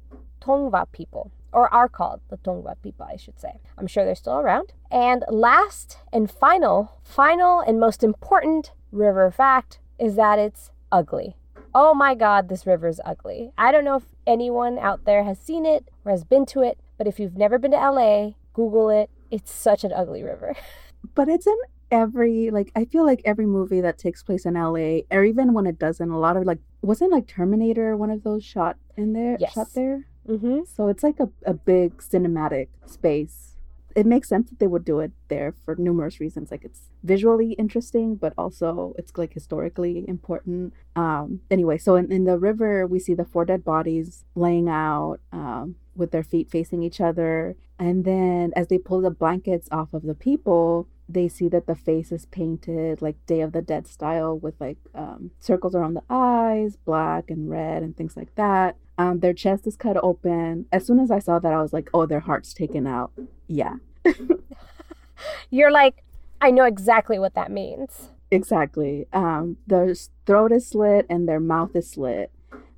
Tongva 0.41 0.85
people, 0.91 1.31
or 1.51 1.73
are 1.73 1.87
called 1.87 2.21
the 2.29 2.37
Tongva 2.37 2.75
people, 2.83 3.05
I 3.09 3.15
should 3.15 3.39
say. 3.39 3.59
I'm 3.77 3.87
sure 3.87 4.05
they're 4.05 4.15
still 4.15 4.39
around. 4.39 4.73
And 4.91 5.23
last 5.29 5.97
and 6.11 6.29
final, 6.29 6.99
final 7.03 7.59
and 7.61 7.79
most 7.79 8.03
important 8.03 8.71
river 8.91 9.31
fact 9.31 9.79
is 9.99 10.15
that 10.15 10.39
it's 10.39 10.71
ugly. 10.91 11.35
Oh 11.73 11.93
my 11.93 12.15
god, 12.15 12.49
this 12.49 12.65
river 12.65 12.87
is 12.87 13.01
ugly. 13.05 13.51
I 13.57 13.71
don't 13.71 13.83
know 13.85 13.95
if 13.97 14.05
anyone 14.25 14.79
out 14.79 15.05
there 15.05 15.23
has 15.23 15.39
seen 15.39 15.65
it 15.65 15.89
or 16.05 16.11
has 16.11 16.23
been 16.23 16.45
to 16.47 16.61
it, 16.61 16.79
but 16.97 17.07
if 17.07 17.19
you've 17.19 17.37
never 17.37 17.57
been 17.59 17.71
to 17.71 17.77
LA, 17.77 18.31
Google 18.53 18.89
it. 18.89 19.09
It's 19.29 19.51
such 19.51 19.83
an 19.83 19.93
ugly 19.93 20.23
river. 20.23 20.55
but 21.15 21.27
it's 21.29 21.45
in 21.45 21.57
every 21.91 22.49
like 22.49 22.71
I 22.75 22.85
feel 22.85 23.05
like 23.05 23.21
every 23.23 23.45
movie 23.45 23.81
that 23.81 23.97
takes 23.97 24.23
place 24.23 24.45
in 24.45 24.55
LA, 24.55 25.01
or 25.11 25.23
even 25.23 25.53
when 25.53 25.67
it 25.67 25.77
doesn't, 25.77 26.09
a 26.09 26.17
lot 26.19 26.37
of 26.37 26.43
like 26.45 26.59
wasn't 26.81 27.11
like 27.11 27.27
Terminator 27.27 27.95
one 27.95 28.09
of 28.09 28.23
those 28.23 28.43
shot 28.43 28.77
in 28.95 29.13
there 29.13 29.37
Yes. 29.39 29.53
shot 29.53 29.67
there? 29.75 30.07
Mm-hmm. 30.27 30.61
So 30.75 30.87
it's 30.87 31.03
like 31.03 31.19
a, 31.19 31.29
a 31.45 31.53
big 31.53 31.97
cinematic 31.97 32.67
space. 32.85 33.55
It 33.95 34.05
makes 34.05 34.29
sense 34.29 34.49
that 34.49 34.59
they 34.59 34.67
would 34.67 34.85
do 34.85 34.99
it 34.99 35.11
there 35.27 35.55
for 35.65 35.75
numerous 35.75 36.19
reasons. 36.19 36.51
Like 36.51 36.63
it's 36.63 36.81
visually 37.03 37.53
interesting, 37.53 38.15
but 38.15 38.33
also 38.37 38.93
it's 38.97 39.11
like 39.17 39.33
historically 39.33 40.05
important. 40.07 40.73
Um, 40.95 41.41
anyway, 41.49 41.77
so 41.79 41.95
in, 41.95 42.11
in 42.11 42.25
the 42.25 42.37
river, 42.37 42.85
we 42.85 42.99
see 42.99 43.15
the 43.15 43.25
four 43.25 43.45
dead 43.45 43.63
bodies 43.63 44.25
laying 44.35 44.69
out 44.69 45.17
um, 45.31 45.75
with 45.95 46.11
their 46.11 46.23
feet 46.23 46.51
facing 46.51 46.83
each 46.83 47.01
other. 47.01 47.55
And 47.79 48.05
then 48.05 48.51
as 48.55 48.67
they 48.67 48.77
pull 48.77 49.01
the 49.01 49.09
blankets 49.09 49.67
off 49.71 49.93
of 49.93 50.03
the 50.03 50.15
people, 50.15 50.87
they 51.09 51.27
see 51.27 51.47
that 51.49 51.67
the 51.67 51.75
face 51.75 52.11
is 52.11 52.25
painted 52.25 53.01
like 53.01 53.15
Day 53.25 53.41
of 53.41 53.51
the 53.53 53.61
Dead 53.61 53.87
style 53.87 54.37
with 54.37 54.55
like 54.59 54.77
um, 54.93 55.31
circles 55.39 55.73
around 55.75 55.93
the 55.93 56.03
eyes, 56.09 56.77
black 56.85 57.29
and 57.29 57.49
red, 57.49 57.83
and 57.83 57.95
things 57.95 58.17
like 58.17 58.35
that. 58.35 58.75
Um, 58.97 59.19
their 59.19 59.33
chest 59.33 59.67
is 59.67 59.75
cut 59.75 59.97
open. 60.03 60.65
As 60.71 60.85
soon 60.85 60.99
as 60.99 61.11
I 61.11 61.19
saw 61.19 61.39
that, 61.39 61.53
I 61.53 61.61
was 61.61 61.71
like, 61.71 61.89
oh, 61.93 62.05
their 62.05 62.19
heart's 62.21 62.53
taken 62.53 62.87
out. 62.87 63.11
Yeah, 63.47 63.75
You're 65.49 65.71
like, 65.71 66.03
I 66.41 66.51
know 66.51 66.65
exactly 66.65 67.17
what 67.19 67.33
that 67.35 67.51
means. 67.51 68.09
exactly. 68.29 69.07
Um, 69.13 69.57
their 69.65 69.93
throat 70.25 70.51
is 70.51 70.67
slit 70.67 71.05
and 71.09 71.27
their 71.27 71.39
mouth 71.39 71.75
is 71.75 71.89
slit. 71.89 72.31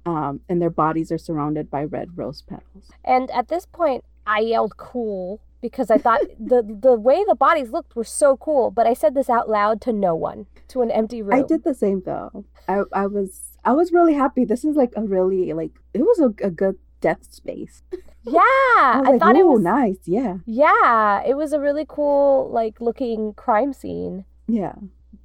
Um, 0.05 0.39
and 0.47 0.61
their 0.61 0.69
bodies 0.69 1.11
are 1.11 1.17
surrounded 1.17 1.69
by 1.69 1.83
red 1.83 2.17
rose 2.17 2.41
petals. 2.41 2.91
And 3.03 3.29
at 3.31 3.47
this 3.49 3.65
point, 3.65 4.03
I 4.25 4.39
yelled 4.39 4.77
cool 4.77 5.41
because 5.61 5.89
I 5.91 5.97
thought 5.97 6.21
the 6.39 6.61
the 6.63 6.93
way 6.99 7.23
the 7.27 7.35
bodies 7.35 7.71
looked 7.71 7.95
were 7.95 8.03
so 8.03 8.37
cool, 8.37 8.71
but 8.71 8.87
I 8.87 8.93
said 8.93 9.13
this 9.13 9.29
out 9.29 9.49
loud 9.49 9.81
to 9.81 9.93
no 9.93 10.15
one, 10.15 10.45
to 10.69 10.81
an 10.81 10.91
empty 10.91 11.21
room. 11.21 11.39
I 11.39 11.47
did 11.47 11.63
the 11.63 11.73
same 11.73 12.01
though. 12.05 12.45
I, 12.67 12.83
I 12.93 13.07
was 13.07 13.57
I 13.65 13.73
was 13.73 13.91
really 13.91 14.13
happy. 14.13 14.45
This 14.45 14.63
is 14.63 14.75
like 14.75 14.93
a 14.95 15.03
really 15.03 15.53
like 15.53 15.71
it 15.93 16.01
was 16.01 16.19
a, 16.19 16.33
a 16.45 16.49
good 16.51 16.77
death 17.01 17.25
space. 17.31 17.83
Yeah, 18.25 18.41
I 18.41 19.01
I 19.05 19.09
like, 19.11 19.19
thought 19.21 19.37
it 19.37 19.43
"Ooh, 19.45 19.53
was 19.53 19.61
nice. 19.63 19.97
Yeah, 20.05 20.37
Yeah, 20.45 21.23
it 21.25 21.35
was 21.37 21.53
a 21.53 21.59
really 21.59 21.85
cool 21.87 22.49
like 22.51 22.81
looking 22.81 23.33
crime 23.33 23.71
scene. 23.73 24.25
yeah. 24.47 24.75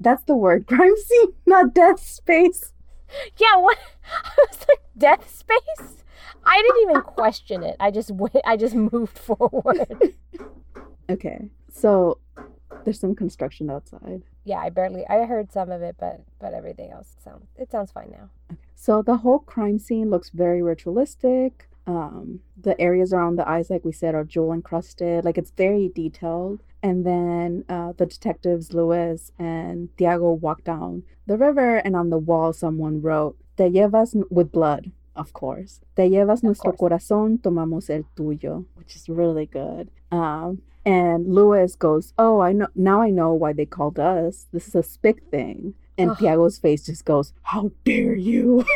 That's 0.01 0.23
the 0.25 0.37
word. 0.37 0.67
Crime 0.69 0.97
scene, 0.97 1.33
not 1.45 1.75
death 1.75 2.01
space. 2.01 2.73
Yeah, 3.37 3.57
what 3.59 3.79
I 4.25 4.31
was 4.49 4.59
like 4.69 4.81
death 4.97 5.29
space? 5.29 6.04
I 6.45 6.63
didn't 6.63 6.83
even 6.91 7.03
question 7.03 7.63
it. 7.63 7.77
I 7.81 7.91
just 7.91 8.11
went 8.11 8.37
I 8.45 8.57
just 8.57 8.75
moved 8.75 9.19
forward. 9.29 10.15
Okay, 11.11 11.51
so 11.71 12.19
there's 12.85 13.01
some 13.01 13.15
construction 13.15 13.71
outside. 13.71 14.23
yeah, 14.45 14.59
I 14.59 14.71
barely 14.71 15.07
I 15.09 15.25
heard 15.27 15.53
some 15.53 15.71
of 15.71 15.83
it, 15.83 15.97
but 15.99 16.21
but 16.39 16.55
everything 16.55 16.91
else 16.91 17.17
sounds 17.23 17.47
it 17.57 17.71
sounds 17.71 17.93
fine 17.93 18.11
now. 18.11 18.31
Okay. 18.51 18.61
So 18.75 19.03
the 19.03 19.19
whole 19.19 19.39
crime 19.39 19.79
scene 19.79 20.11
looks 20.11 20.31
very 20.31 20.63
ritualistic. 20.63 21.69
Um, 21.87 22.41
the 22.61 22.79
areas 22.81 23.13
around 23.13 23.37
the 23.37 23.47
eyes, 23.49 23.69
like 23.69 23.85
we 23.85 23.93
said, 23.93 24.15
are 24.15 24.25
jewel 24.25 24.53
encrusted. 24.53 25.25
Like 25.25 25.37
it's 25.39 25.51
very 25.51 25.91
detailed. 25.95 26.63
And 26.83 27.05
then 27.07 27.65
uh, 27.69 27.93
the 27.97 28.07
detectives 28.07 28.73
Luis 28.75 29.33
and 29.39 29.89
Tiago 29.97 30.33
walk 30.33 30.65
down 30.65 31.03
the 31.27 31.39
river, 31.39 31.77
and 31.77 31.97
on 31.97 32.11
the 32.11 32.19
wall, 32.19 32.53
someone 32.53 33.01
wrote 33.01 33.37
"Te 33.57 33.65
llevas 33.65 34.15
with 34.31 34.53
blood." 34.53 34.91
Of 35.17 35.33
course, 35.33 35.81
"Te 35.97 36.09
llevas 36.11 36.43
nuestro 36.43 36.73
course. 36.73 36.95
corazón, 37.09 37.39
tomamos 37.41 37.89
el 37.91 38.05
tuyo," 38.17 38.65
which 38.77 38.97
is 38.97 39.09
really 39.09 39.47
good. 39.47 39.89
Um, 40.11 40.63
and 40.85 41.33
Luis 41.33 41.77
goes, 41.77 42.13
"Oh, 42.19 42.41
I 42.41 42.53
know 42.53 42.67
now. 42.75 43.01
I 43.01 43.11
know 43.11 43.33
why 43.33 43.53
they 43.53 43.67
called 43.67 43.99
us. 43.99 44.47
This 44.53 44.67
is 44.69 44.75
a 44.75 44.83
spick 44.83 45.23
thing." 45.31 45.75
And 45.97 46.11
Ugh. 46.11 46.19
Tiago's 46.19 46.59
face 46.59 46.85
just 46.87 47.05
goes, 47.05 47.33
"How 47.43 47.71
dare 47.85 48.17
you!" 48.17 48.65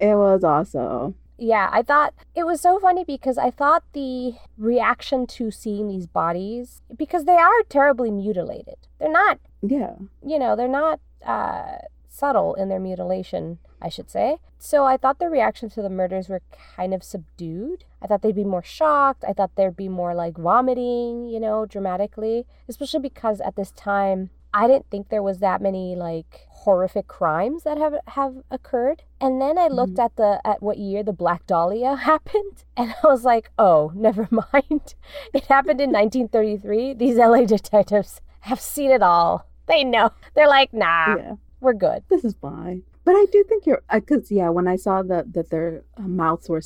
it 0.00 0.14
was 0.14 0.44
awesome. 0.44 1.14
Yeah, 1.38 1.68
I 1.72 1.82
thought 1.82 2.14
it 2.36 2.44
was 2.44 2.60
so 2.60 2.78
funny 2.78 3.04
because 3.04 3.36
I 3.38 3.50
thought 3.50 3.82
the 3.94 4.34
reaction 4.56 5.26
to 5.28 5.50
seeing 5.50 5.88
these 5.88 6.06
bodies 6.06 6.82
because 6.96 7.24
they 7.24 7.36
are 7.36 7.62
terribly 7.68 8.10
mutilated. 8.10 8.76
They're 9.00 9.10
not, 9.10 9.40
Yeah, 9.60 9.94
you 10.24 10.38
know, 10.38 10.54
they're 10.54 10.68
not 10.68 11.00
uh, 11.26 11.78
subtle 12.12 12.54
in 12.54 12.68
their 12.68 12.78
mutilation, 12.78 13.58
I 13.80 13.88
should 13.88 14.10
say. 14.10 14.36
So 14.58 14.84
I 14.84 14.96
thought 14.96 15.18
the 15.18 15.28
reaction 15.28 15.70
to 15.70 15.82
the 15.82 15.90
murders 15.90 16.28
were 16.28 16.42
kind 16.76 16.92
of 16.94 17.02
subdued. 17.02 17.84
I 18.00 18.06
thought 18.06 18.22
they'd 18.22 18.34
be 18.34 18.44
more 18.44 18.62
shocked. 18.62 19.24
I 19.26 19.32
thought 19.32 19.56
there'd 19.56 19.76
be 19.76 19.88
more 19.88 20.14
like 20.14 20.36
vomiting, 20.36 21.26
you 21.26 21.40
know, 21.40 21.66
dramatically, 21.66 22.46
especially 22.68 23.00
because 23.00 23.40
at 23.40 23.56
this 23.56 23.72
time 23.72 24.30
I 24.54 24.66
didn't 24.66 24.90
think 24.90 25.08
there 25.08 25.22
was 25.22 25.38
that 25.38 25.62
many 25.62 25.96
like 25.96 26.46
horrific 26.50 27.08
crimes 27.08 27.62
that 27.62 27.78
have 27.78 27.94
have 28.08 28.36
occurred. 28.50 29.02
And 29.20 29.40
then 29.40 29.56
I 29.56 29.68
looked 29.68 29.94
mm-hmm. 29.94 30.04
at 30.04 30.16
the 30.16 30.40
at 30.44 30.62
what 30.62 30.78
year 30.78 31.02
the 31.02 31.12
Black 31.12 31.46
Dahlia 31.46 31.96
happened, 32.10 32.64
and 32.76 32.94
I 33.02 33.06
was 33.06 33.24
like, 33.24 33.50
"Oh, 33.58 33.92
never 33.94 34.28
mind. 34.52 34.94
It 35.32 35.46
happened 35.46 35.80
in 35.80 35.90
1933. 35.90 36.94
These 36.94 37.16
LA 37.16 37.44
detectives 37.44 38.20
have 38.40 38.60
seen 38.60 38.90
it 38.90 39.02
all. 39.02 39.46
They 39.66 39.84
know. 39.84 40.10
They're 40.34 40.48
like, 40.48 40.74
"Nah, 40.74 41.16
yeah, 41.16 41.34
we're 41.62 41.72
good." 41.74 42.02
this 42.10 42.24
is 42.24 42.34
fine. 42.34 42.82
But 43.04 43.12
I 43.16 43.26
do 43.32 43.42
think 43.44 43.66
you're, 43.66 43.82
because 43.92 44.30
yeah, 44.30 44.48
when 44.50 44.68
I 44.68 44.76
saw 44.76 45.02
that 45.02 45.32
that 45.34 45.50
their 45.50 45.82
uh, 45.96 46.02
mouths 46.02 46.48
were 46.48 46.62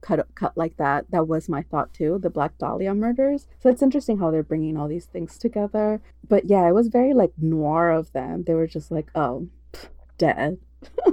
cut 0.00 0.26
cut 0.34 0.56
like 0.56 0.76
that, 0.78 1.10
that 1.10 1.26
was 1.28 1.48
my 1.48 1.62
thought 1.62 1.92
too. 1.92 2.18
The 2.18 2.30
Black 2.30 2.56
Dahlia 2.58 2.94
murders. 2.94 3.46
So 3.60 3.68
it's 3.70 3.82
interesting 3.82 4.18
how 4.18 4.30
they're 4.30 4.42
bringing 4.42 4.76
all 4.76 4.88
these 4.88 5.06
things 5.06 5.36
together. 5.38 6.00
But 6.28 6.46
yeah, 6.46 6.66
it 6.68 6.72
was 6.72 6.88
very 6.88 7.12
like 7.14 7.32
noir 7.38 7.90
of 7.90 8.12
them. 8.12 8.44
They 8.44 8.54
were 8.54 8.66
just 8.66 8.90
like, 8.90 9.08
oh, 9.14 9.48
pff, 9.72 9.88
dead. 10.18 10.58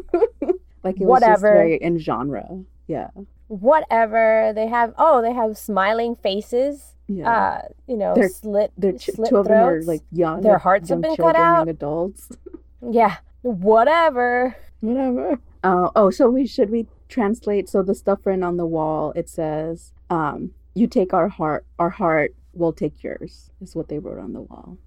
like 0.84 1.00
it 1.00 1.06
was 1.06 1.22
just 1.22 1.32
Whatever. 1.42 1.54
very 1.54 1.76
in 1.78 1.98
genre. 1.98 2.64
Yeah, 2.88 3.10
Whatever. 3.48 4.52
They 4.56 4.68
have 4.68 4.94
oh, 4.98 5.22
they 5.22 5.34
have 5.34 5.58
smiling 5.58 6.16
faces. 6.16 6.96
yeah. 7.08 7.30
Uh, 7.30 7.62
you 7.88 7.98
know, 7.98 8.14
They're- 8.16 8.30
slit 8.30 8.72
They're 8.78 8.94
ch- 8.98 9.12
slit 9.16 9.30
two 9.30 9.38
of 9.38 9.48
them 9.48 9.58
are 9.58 9.72
throats. 9.74 9.88
like 9.88 10.02
young. 10.12 10.42
Their 10.42 10.58
hearts 10.58 10.90
have 10.90 11.02
young 11.02 11.02
been 11.02 11.16
cut 11.18 11.36
out. 11.36 11.60
Young 11.60 11.70
adults. 11.70 12.30
yeah, 12.90 13.18
whatever. 13.42 14.56
Whatever. 14.82 15.40
Uh, 15.64 15.90
oh, 15.96 16.10
so 16.10 16.30
we 16.30 16.48
should 16.48 16.70
we 16.70 16.88
translate? 17.08 17.70
So 17.70 17.84
the 17.84 17.96
stuff 17.96 18.26
written 18.26 18.44
on 18.44 18.58
the 18.58 18.66
wall 18.66 19.14
it 19.16 19.30
says, 19.30 19.94
um, 20.10 20.52
"You 20.74 20.88
take 20.88 21.14
our 21.14 21.28
heart, 21.28 21.66
our 21.78 21.92
heart 21.92 22.34
will 22.54 22.74
take 22.74 23.04
yours." 23.04 23.52
Is 23.62 23.76
what 23.76 23.88
they 23.88 24.00
wrote 24.00 24.20
on 24.20 24.34
the 24.34 24.42
wall. 24.42 24.78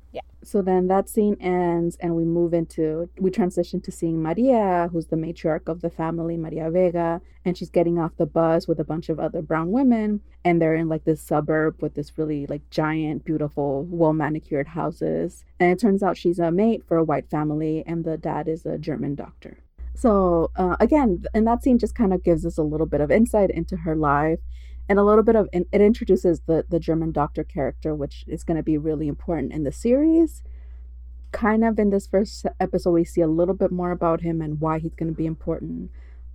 So 0.44 0.62
then 0.62 0.88
that 0.88 1.08
scene 1.08 1.36
ends, 1.40 1.96
and 2.00 2.14
we 2.14 2.24
move 2.24 2.54
into 2.54 3.08
we 3.18 3.30
transition 3.30 3.80
to 3.82 3.90
seeing 3.90 4.22
Maria, 4.22 4.88
who's 4.92 5.06
the 5.06 5.16
matriarch 5.16 5.68
of 5.68 5.80
the 5.80 5.90
family, 5.90 6.36
Maria 6.36 6.70
Vega, 6.70 7.20
and 7.44 7.56
she's 7.56 7.70
getting 7.70 7.98
off 7.98 8.16
the 8.16 8.26
bus 8.26 8.68
with 8.68 8.78
a 8.78 8.84
bunch 8.84 9.08
of 9.08 9.18
other 9.18 9.42
brown 9.42 9.72
women, 9.72 10.20
and 10.44 10.60
they're 10.60 10.74
in 10.74 10.88
like 10.88 11.04
this 11.04 11.20
suburb 11.20 11.82
with 11.82 11.94
this 11.94 12.16
really 12.18 12.46
like 12.46 12.68
giant, 12.70 13.24
beautiful, 13.24 13.86
well 13.90 14.12
manicured 14.12 14.68
houses. 14.68 15.44
And 15.58 15.72
it 15.72 15.80
turns 15.80 16.02
out 16.02 16.16
she's 16.16 16.38
a 16.38 16.50
mate 16.50 16.84
for 16.86 16.96
a 16.96 17.04
white 17.04 17.28
family, 17.30 17.82
and 17.86 18.04
the 18.04 18.16
dad 18.16 18.48
is 18.48 18.66
a 18.66 18.78
German 18.78 19.14
doctor. 19.14 19.58
So 19.94 20.50
uh, 20.56 20.76
again, 20.80 21.24
and 21.32 21.46
that 21.46 21.62
scene 21.62 21.78
just 21.78 21.94
kind 21.94 22.12
of 22.12 22.24
gives 22.24 22.44
us 22.44 22.58
a 22.58 22.62
little 22.62 22.86
bit 22.86 23.00
of 23.00 23.10
insight 23.10 23.50
into 23.50 23.76
her 23.78 23.94
life. 23.96 24.40
And 24.88 24.98
a 24.98 25.04
little 25.04 25.24
bit 25.24 25.36
of 25.36 25.48
it 25.52 25.66
introduces 25.72 26.40
the 26.46 26.64
the 26.68 26.78
German 26.78 27.12
doctor 27.12 27.44
character, 27.44 27.94
which 27.94 28.24
is 28.26 28.44
going 28.44 28.56
to 28.56 28.62
be 28.62 28.78
really 28.78 29.08
important 29.08 29.52
in 29.52 29.64
the 29.64 29.72
series. 29.72 30.42
Kind 31.32 31.64
of 31.64 31.78
in 31.78 31.90
this 31.90 32.06
first 32.06 32.46
episode, 32.60 32.92
we 32.92 33.04
see 33.04 33.20
a 33.20 33.26
little 33.26 33.54
bit 33.54 33.72
more 33.72 33.90
about 33.90 34.20
him 34.20 34.40
and 34.40 34.60
why 34.60 34.78
he's 34.78 34.94
going 34.94 35.10
to 35.10 35.16
be 35.16 35.26
important. 35.26 35.90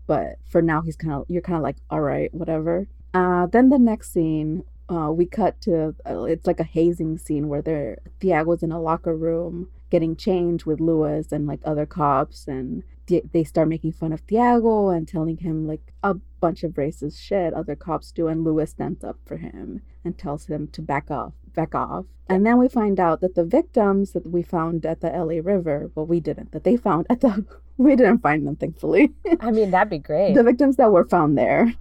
But 0.07 0.39
for 0.43 0.61
now, 0.61 0.81
he's 0.81 0.95
kind 0.95 1.13
of 1.13 1.25
you're 1.27 1.41
kind 1.41 1.57
of 1.57 1.63
like, 1.63 1.77
all 1.89 2.01
right, 2.01 2.33
whatever. 2.33 2.87
Uh, 3.13 3.45
then 3.45 3.69
the 3.69 3.79
next 3.79 4.11
scene, 4.11 4.63
uh, 4.89 5.11
we 5.11 5.25
cut 5.25 5.61
to 5.61 5.95
uh, 6.09 6.23
it's 6.23 6.47
like 6.47 6.59
a 6.59 6.63
hazing 6.63 7.17
scene 7.17 7.47
where 7.47 7.61
they're 7.61 7.99
Tiago's 8.19 8.63
in 8.63 8.71
a 8.71 8.81
locker 8.81 9.15
room 9.15 9.69
getting 9.89 10.15
changed 10.15 10.65
with 10.65 10.79
Lewis 10.79 11.31
and 11.31 11.47
like 11.47 11.61
other 11.63 11.85
cops, 11.85 12.47
and 12.47 12.83
they 13.31 13.43
start 13.43 13.67
making 13.67 13.93
fun 13.93 14.13
of 14.13 14.25
Tiago 14.25 14.89
and 14.89 15.07
telling 15.07 15.37
him 15.37 15.67
like 15.67 15.93
a 16.03 16.15
bunch 16.39 16.63
of 16.63 16.73
racist 16.73 17.19
shit. 17.19 17.53
Other 17.53 17.75
cops 17.75 18.11
do, 18.11 18.27
and 18.27 18.43
Lewis 18.43 18.71
stands 18.71 19.03
up 19.03 19.17
for 19.25 19.37
him 19.37 19.81
and 20.03 20.17
tells 20.17 20.47
him 20.47 20.67
to 20.69 20.81
back 20.81 21.11
off, 21.11 21.33
back 21.53 21.75
off. 21.75 22.05
And 22.27 22.45
then 22.45 22.57
we 22.57 22.67
find 22.67 22.99
out 22.99 23.21
that 23.21 23.35
the 23.35 23.43
victims 23.43 24.11
that 24.11 24.29
we 24.29 24.43
found 24.43 24.85
at 24.85 25.01
the 25.01 25.09
LA 25.09 25.41
River, 25.43 25.91
well, 25.95 26.05
we 26.05 26.19
didn't, 26.19 26.51
that 26.51 26.63
they 26.63 26.77
found 26.77 27.07
at 27.09 27.21
the, 27.21 27.45
we 27.77 27.95
didn't 27.95 28.19
find 28.19 28.45
them, 28.45 28.55
thankfully. 28.55 29.11
I 29.39 29.51
mean, 29.51 29.71
that'd 29.71 29.89
be 29.89 29.97
great. 29.97 30.35
the 30.35 30.43
victims 30.43 30.75
that 30.77 30.91
were 30.91 31.05
found 31.05 31.37
there. 31.37 31.73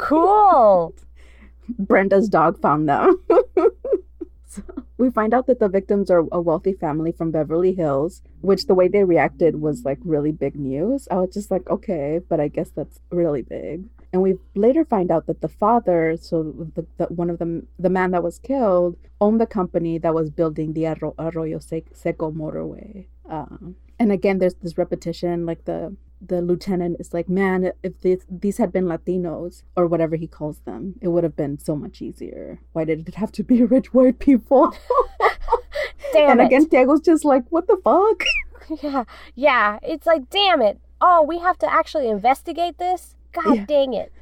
cool. 0.00 0.94
Brenda's 1.78 2.28
dog 2.28 2.60
found 2.60 2.88
them. 2.88 3.20
so 4.48 4.62
we 4.98 5.10
find 5.10 5.34
out 5.34 5.46
that 5.46 5.60
the 5.60 5.68
victims 5.68 6.10
are 6.10 6.24
a 6.32 6.40
wealthy 6.40 6.72
family 6.72 7.12
from 7.12 7.30
Beverly 7.30 7.74
Hills, 7.74 8.22
which 8.40 8.66
the 8.66 8.74
way 8.74 8.88
they 8.88 9.04
reacted 9.04 9.60
was 9.60 9.84
like 9.84 9.98
really 10.02 10.32
big 10.32 10.56
news. 10.56 11.06
I 11.10 11.16
was 11.16 11.34
just 11.34 11.50
like, 11.50 11.68
okay, 11.68 12.20
but 12.28 12.40
I 12.40 12.48
guess 12.48 12.70
that's 12.70 12.98
really 13.10 13.42
big. 13.42 13.84
And 14.10 14.22
we 14.22 14.36
later 14.54 14.86
find 14.86 15.10
out 15.10 15.26
that 15.26 15.42
the 15.42 15.48
father, 15.48 16.16
so 16.18 16.54
the, 16.74 16.86
the, 16.96 17.04
one 17.06 17.28
of 17.28 17.38
them, 17.38 17.66
the 17.78 17.90
man 17.90 18.12
that 18.12 18.22
was 18.22 18.38
killed, 18.38 18.96
owned 19.20 19.38
the 19.38 19.46
company 19.46 19.98
that 19.98 20.14
was 20.14 20.30
building 20.30 20.72
the 20.72 20.86
Arroyo 20.86 21.58
Seco 21.58 22.32
motorway. 22.32 23.06
Um, 23.28 23.76
and 23.98 24.10
again, 24.10 24.38
there's 24.38 24.54
this 24.54 24.78
repetition, 24.78 25.44
like 25.44 25.66
the 25.66 25.94
the 26.20 26.42
lieutenant 26.42 26.96
is 26.98 27.14
like, 27.14 27.28
man, 27.28 27.72
if 27.82 28.00
this, 28.00 28.24
these 28.28 28.58
had 28.58 28.72
been 28.72 28.84
Latinos 28.84 29.62
or 29.76 29.86
whatever 29.86 30.16
he 30.16 30.26
calls 30.26 30.60
them, 30.60 30.94
it 31.00 31.08
would 31.08 31.24
have 31.24 31.36
been 31.36 31.58
so 31.58 31.76
much 31.76 32.02
easier. 32.02 32.60
Why 32.72 32.84
did 32.84 33.08
it 33.08 33.14
have 33.14 33.32
to 33.32 33.44
be 33.44 33.62
rich 33.76 33.94
white 33.94 34.18
people? 34.18 34.74
damn 36.12 36.32
and 36.32 36.40
it. 36.40 36.46
again, 36.46 36.64
Diego's 36.64 37.00
just 37.00 37.24
like, 37.24 37.44
what 37.50 37.66
the 37.66 37.80
fuck? 37.82 38.24
Yeah, 38.82 39.04
yeah. 39.34 39.78
It's 39.82 40.06
like, 40.06 40.28
damn 40.28 40.60
it. 40.60 40.78
Oh, 41.00 41.22
we 41.22 41.38
have 41.38 41.56
to 41.58 41.72
actually 41.72 42.06
investigate 42.06 42.76
this? 42.76 43.16
God 43.32 43.56
yeah. 43.56 43.64
dang 43.64 43.94
it. 43.94 44.12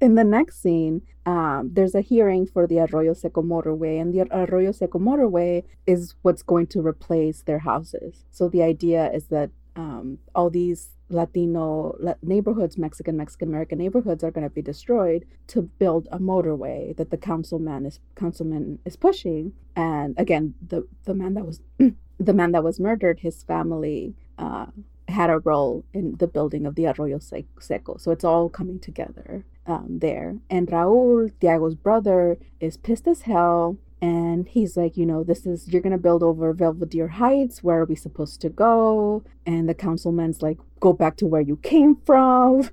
In 0.00 0.14
the 0.14 0.22
next 0.22 0.62
scene, 0.62 1.02
um, 1.26 1.70
there's 1.72 1.96
a 1.96 2.00
hearing 2.00 2.46
for 2.46 2.66
the 2.66 2.78
Arroyo 2.78 3.12
Seco 3.12 3.42
motorway, 3.42 4.00
and 4.00 4.14
the 4.14 4.26
Arroyo 4.30 4.72
Seco 4.72 4.98
motorway 4.98 5.64
is 5.86 6.14
what's 6.22 6.42
going 6.42 6.66
to 6.68 6.80
replace 6.80 7.42
their 7.42 7.60
houses. 7.60 8.24
So 8.30 8.48
the 8.48 8.62
idea 8.62 9.10
is 9.12 9.26
that 9.26 9.50
um, 9.76 10.18
all 10.34 10.50
these 10.50 10.90
Latino 11.08 11.96
neighborhoods, 12.22 12.78
Mexican, 12.78 13.16
Mexican 13.16 13.48
American 13.48 13.78
neighborhoods 13.78 14.24
are 14.24 14.30
going 14.30 14.46
to 14.46 14.54
be 14.54 14.62
destroyed 14.62 15.24
to 15.48 15.62
build 15.62 16.08
a 16.10 16.18
motorway 16.18 16.96
that 16.96 17.10
the 17.10 17.16
councilman 17.16 17.86
is 17.86 18.00
councilman 18.14 18.78
is 18.84 18.96
pushing. 18.96 19.52
And 19.76 20.14
again, 20.18 20.54
the 20.66 20.86
the 21.04 21.14
man 21.14 21.34
that 21.34 21.46
was 21.46 21.60
the 22.18 22.32
man 22.32 22.52
that 22.52 22.64
was 22.64 22.80
murdered, 22.80 23.20
his 23.20 23.42
family 23.42 24.14
uh, 24.38 24.66
had 25.08 25.30
a 25.30 25.38
role 25.38 25.84
in 25.92 26.16
the 26.16 26.26
building 26.26 26.66
of 26.66 26.74
the 26.74 26.86
Arroyo 26.86 27.18
Seco. 27.18 27.96
So 27.98 28.10
it's 28.10 28.24
all 28.24 28.48
coming 28.48 28.78
together 28.78 29.44
um, 29.66 29.98
there. 30.00 30.36
And 30.48 30.68
Raul, 30.68 31.30
Tiago's 31.40 31.74
brother, 31.74 32.38
is 32.60 32.76
pissed 32.76 33.06
as 33.06 33.22
hell 33.22 33.76
and 34.02 34.48
he's 34.48 34.76
like, 34.76 34.96
you 34.96 35.06
know, 35.06 35.22
this 35.22 35.46
is, 35.46 35.68
you're 35.68 35.80
going 35.80 35.92
to 35.92 35.98
build 35.98 36.24
over 36.24 36.52
Belvedere 36.52 37.06
Heights. 37.06 37.62
Where 37.62 37.82
are 37.82 37.84
we 37.84 37.94
supposed 37.94 38.40
to 38.40 38.48
go? 38.48 39.22
And 39.46 39.68
the 39.68 39.74
councilman's 39.74 40.42
like, 40.42 40.58
go 40.80 40.92
back 40.92 41.16
to 41.18 41.26
where 41.26 41.40
you 41.40 41.56
came 41.58 41.94
from, 42.04 42.68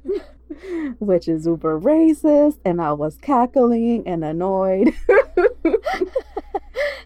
which 0.98 1.28
is 1.28 1.46
uber 1.46 1.80
racist. 1.80 2.58
And 2.62 2.82
I 2.82 2.92
was 2.92 3.16
cackling 3.16 4.06
and 4.06 4.22
annoyed. 4.22 4.92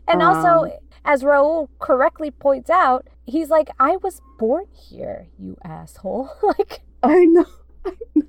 and 0.09 0.21
also, 0.21 0.65
um, 0.65 0.71
as 1.05 1.23
Raul 1.23 1.69
correctly 1.79 2.33
points 2.33 2.71
out, 2.71 3.07
he's 3.25 3.51
like, 3.51 3.71
I 3.79 3.99
was 3.99 4.21
born 4.41 4.65
here, 4.73 5.29
you 5.39 5.57
asshole. 5.63 6.29
like, 6.43 6.81
I 7.05 7.25
know. 7.27 7.47
I 7.87 7.93
know 8.17 8.28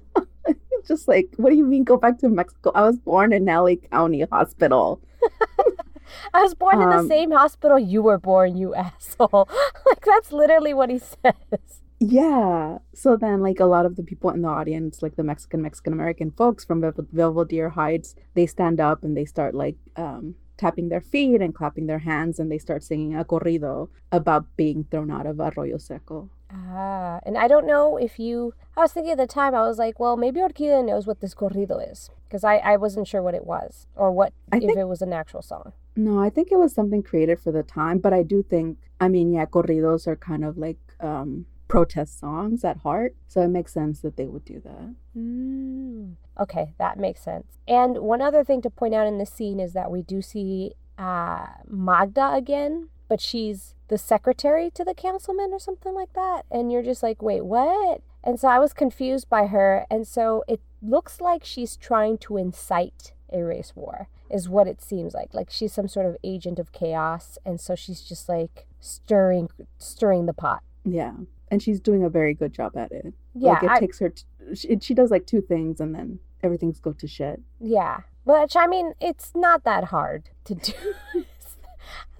just 0.87 1.07
like, 1.07 1.33
what 1.37 1.49
do 1.49 1.55
you 1.55 1.65
mean 1.65 1.83
go 1.83 1.97
back 1.97 2.19
to 2.19 2.29
Mexico? 2.29 2.71
I 2.75 2.81
was 2.81 2.97
born 2.97 3.33
in 3.33 3.45
LA 3.45 3.75
County 3.91 4.25
Hospital. 4.31 5.01
I 6.33 6.41
was 6.41 6.55
born 6.55 6.77
um, 6.77 6.83
in 6.83 6.89
the 6.89 6.97
um, 6.97 7.07
same 7.07 7.31
hospital 7.31 7.77
you 7.77 8.01
were 8.01 8.17
born, 8.17 8.57
you 8.57 8.75
asshole. 8.85 9.49
like 9.85 10.05
that's 10.05 10.31
literally 10.31 10.73
what 10.73 10.89
he 10.89 10.99
says. 10.99 11.81
Yeah. 11.99 12.77
So 12.93 13.17
then, 13.17 13.41
like 13.41 13.59
a 13.59 13.65
lot 13.65 13.85
of 13.85 13.95
the 13.95 14.03
people 14.03 14.29
in 14.29 14.41
the 14.41 14.47
audience, 14.47 15.01
like 15.01 15.15
the 15.15 15.23
Mexican 15.23 15.61
Mexican 15.61 15.93
American 15.93 16.31
folks 16.31 16.63
from 16.63 16.81
Belvedere 17.11 17.69
Heights, 17.69 18.15
they 18.35 18.45
stand 18.45 18.79
up 18.79 19.03
and 19.03 19.17
they 19.17 19.25
start 19.25 19.53
like 19.53 19.75
um, 19.97 20.35
tapping 20.57 20.89
their 20.89 21.01
feet 21.01 21.41
and 21.41 21.53
clapping 21.53 21.87
their 21.87 21.99
hands, 21.99 22.39
and 22.39 22.51
they 22.51 22.57
start 22.57 22.83
singing 22.83 23.15
a 23.15 23.25
corrido 23.25 23.89
about 24.11 24.45
being 24.55 24.85
thrown 24.89 25.11
out 25.11 25.25
of 25.25 25.39
Arroyo 25.39 25.77
Seco. 25.77 26.29
Ah, 26.51 27.19
and 27.23 27.37
I 27.37 27.47
don't 27.47 27.67
know 27.67 27.97
if 27.97 28.19
you. 28.19 28.53
I 28.75 28.81
was 28.81 28.91
thinking 28.91 29.11
at 29.11 29.17
the 29.17 29.27
time, 29.27 29.53
I 29.53 29.61
was 29.61 29.77
like, 29.77 29.99
well, 29.99 30.17
maybe 30.17 30.39
Orquídea 30.39 30.85
knows 30.85 31.05
what 31.05 31.19
this 31.19 31.35
corrido 31.35 31.91
is. 31.91 32.09
Because 32.27 32.43
I, 32.43 32.57
I 32.57 32.77
wasn't 32.77 33.07
sure 33.07 33.21
what 33.21 33.33
it 33.33 33.45
was 33.45 33.87
or 33.95 34.11
what, 34.11 34.33
I 34.51 34.57
if 34.57 34.63
think, 34.63 34.77
it 34.77 34.83
was 34.85 35.01
an 35.01 35.13
actual 35.13 35.41
song. 35.41 35.73
No, 35.95 36.19
I 36.19 36.29
think 36.29 36.51
it 36.51 36.57
was 36.57 36.73
something 36.73 37.01
created 37.03 37.39
for 37.39 37.51
the 37.51 37.63
time. 37.63 37.97
But 37.99 38.13
I 38.13 38.23
do 38.23 38.43
think, 38.43 38.77
I 38.99 39.07
mean, 39.09 39.31
yeah, 39.33 39.45
corridos 39.45 40.07
are 40.07 40.15
kind 40.15 40.45
of 40.45 40.57
like 40.57 40.77
um, 40.99 41.45
protest 41.67 42.19
songs 42.19 42.63
at 42.63 42.77
heart. 42.77 43.15
So 43.27 43.41
it 43.41 43.47
makes 43.49 43.73
sense 43.73 44.01
that 44.01 44.15
they 44.15 44.27
would 44.27 44.45
do 44.45 44.61
that. 44.63 44.95
Mm. 45.17 46.15
Okay, 46.39 46.73
that 46.77 46.97
makes 46.97 47.21
sense. 47.21 47.57
And 47.67 47.97
one 47.97 48.21
other 48.21 48.43
thing 48.43 48.61
to 48.61 48.69
point 48.69 48.93
out 48.93 49.07
in 49.07 49.17
this 49.17 49.31
scene 49.31 49.59
is 49.59 49.73
that 49.73 49.91
we 49.91 50.03
do 50.03 50.21
see 50.21 50.73
uh, 50.97 51.47
Magda 51.67 52.31
again, 52.33 52.89
but 53.07 53.19
she's 53.19 53.75
the 53.89 53.97
secretary 53.97 54.71
to 54.71 54.83
the 54.83 54.93
councilman 54.93 55.51
or 55.51 55.59
something 55.59 55.93
like 55.93 56.13
that. 56.13 56.45
And 56.49 56.71
you're 56.71 56.83
just 56.83 57.03
like, 57.03 57.21
wait, 57.21 57.43
what? 57.43 58.01
And 58.23 58.39
so 58.39 58.47
I 58.47 58.59
was 58.59 58.73
confused 58.73 59.29
by 59.29 59.47
her. 59.47 59.85
And 59.91 60.07
so 60.07 60.43
it 60.47 60.61
looks 60.81 61.19
like 61.19 61.43
she's 61.43 61.75
trying 61.75 62.17
to 62.19 62.37
incite 62.37 63.13
a 63.31 63.43
race 63.43 63.73
war, 63.75 64.07
is 64.29 64.47
what 64.47 64.67
it 64.67 64.81
seems 64.81 65.13
like. 65.13 65.33
Like 65.33 65.49
she's 65.49 65.73
some 65.73 65.87
sort 65.87 66.05
of 66.05 66.17
agent 66.23 66.59
of 66.59 66.71
chaos. 66.71 67.37
And 67.45 67.59
so 67.59 67.75
she's 67.75 68.01
just 68.01 68.29
like 68.29 68.67
stirring, 68.79 69.49
stirring 69.77 70.25
the 70.25 70.33
pot. 70.33 70.61
Yeah. 70.85 71.13
And 71.51 71.61
she's 71.61 71.79
doing 71.79 72.03
a 72.03 72.09
very 72.09 72.33
good 72.33 72.53
job 72.53 72.77
at 72.77 72.91
it. 72.91 73.13
Yeah. 73.33 73.53
Like 73.53 73.63
it 73.63 73.69
I, 73.71 73.79
takes 73.79 73.99
her, 73.99 74.09
t- 74.09 74.23
she, 74.53 74.77
she 74.79 74.93
does 74.93 75.11
like 75.11 75.25
two 75.25 75.41
things 75.41 75.79
and 75.79 75.95
then 75.95 76.19
everything's 76.43 76.79
go 76.79 76.93
to 76.93 77.07
shit. 77.07 77.41
Yeah. 77.59 78.01
Which, 78.23 78.55
I 78.55 78.67
mean, 78.67 78.93
it's 78.99 79.31
not 79.33 79.63
that 79.63 79.85
hard 79.85 80.29
to 80.45 80.55
do. 80.55 80.73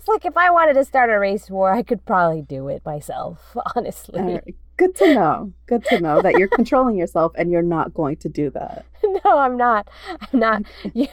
Like 0.10 0.26
if 0.26 0.36
I 0.36 0.50
wanted 0.50 0.74
to 0.74 0.86
start 0.86 1.10
a 1.10 1.20
race 1.20 1.50
war, 1.50 1.72
I 1.74 1.84
could 1.84 2.06
probably 2.06 2.42
do 2.42 2.68
it 2.68 2.84
myself, 2.86 3.56
honestly. 3.76 4.22
Right. 4.22 4.56
Good 4.78 4.96
to 4.96 5.14
know. 5.14 5.54
Good 5.68 5.84
to 5.86 6.00
know 6.00 6.22
that 6.22 6.36
you're 6.40 6.48
controlling 6.48 6.96
yourself 7.02 7.34
and 7.36 7.52
you're 7.52 7.62
not 7.62 7.94
going 7.94 8.18
to 8.18 8.30
do 8.30 8.50
that. 8.52 8.86
No, 9.26 9.38
I'm 9.40 9.58
not. 9.58 9.90
I'm 10.22 10.40
not. 10.40 10.62
You, 10.94 11.08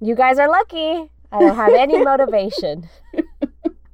you 0.00 0.14
guys 0.14 0.38
are 0.38 0.48
lucky. 0.48 1.10
I 1.30 1.38
don't 1.40 1.54
have 1.56 1.72
any 1.74 2.02
motivation. 2.02 2.88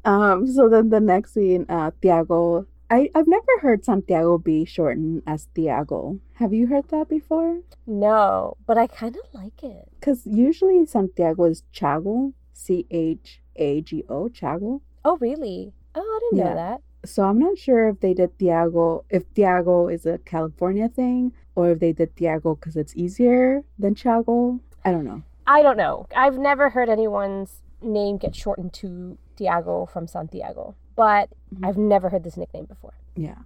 um, 0.04 0.46
so 0.46 0.68
then 0.68 0.90
the 0.90 1.00
next 1.00 1.34
scene, 1.34 1.66
uh, 1.68 1.90
Tiago. 2.00 2.66
I, 2.90 3.08
I've 3.14 3.28
never 3.28 3.46
heard 3.60 3.84
Santiago 3.84 4.36
be 4.38 4.64
shortened 4.64 5.22
as 5.26 5.46
Tiago. 5.54 6.18
Have 6.34 6.52
you 6.52 6.66
heard 6.66 6.88
that 6.88 7.08
before? 7.08 7.60
No, 7.86 8.56
but 8.66 8.76
I 8.78 8.86
kind 8.88 9.16
of 9.16 9.22
like 9.32 9.62
it. 9.62 9.88
Because 9.98 10.26
usually 10.26 10.84
Santiago 10.86 11.44
is 11.44 11.62
Chago, 11.72 12.32
C 12.60 12.86
H 12.90 13.40
a 13.56 13.80
G 13.80 14.04
O, 14.08 14.28
Chago. 14.28 14.80
Oh, 15.04 15.16
really? 15.18 15.72
Oh, 15.94 16.00
I 16.00 16.18
didn't 16.20 16.38
yeah. 16.38 16.50
know 16.50 16.56
that. 16.56 16.80
So 17.04 17.24
I'm 17.24 17.38
not 17.38 17.56
sure 17.56 17.88
if 17.88 18.00
they 18.00 18.12
did 18.12 18.38
Tiago, 18.38 19.04
if 19.08 19.22
Tiago 19.34 19.88
is 19.88 20.04
a 20.04 20.18
California 20.18 20.88
thing, 20.88 21.32
or 21.54 21.70
if 21.70 21.80
they 21.80 21.92
did 21.92 22.14
Tiago 22.16 22.54
because 22.54 22.76
it's 22.76 22.94
easier 22.94 23.62
than 23.78 23.94
Chago. 23.94 24.60
I 24.84 24.90
don't 24.92 25.04
know. 25.04 25.22
I 25.46 25.62
don't 25.62 25.78
know. 25.78 26.06
I've 26.14 26.38
never 26.38 26.70
heard 26.70 26.88
anyone's 26.88 27.62
name 27.80 28.18
get 28.18 28.36
shortened 28.36 28.74
to 28.74 29.16
Tiago 29.36 29.86
from 29.86 30.06
Santiago, 30.06 30.74
but 30.96 31.30
mm-hmm. 31.54 31.64
I've 31.64 31.78
never 31.78 32.10
heard 32.10 32.24
this 32.24 32.36
nickname 32.36 32.66
before. 32.66 32.94
Yeah. 33.16 33.38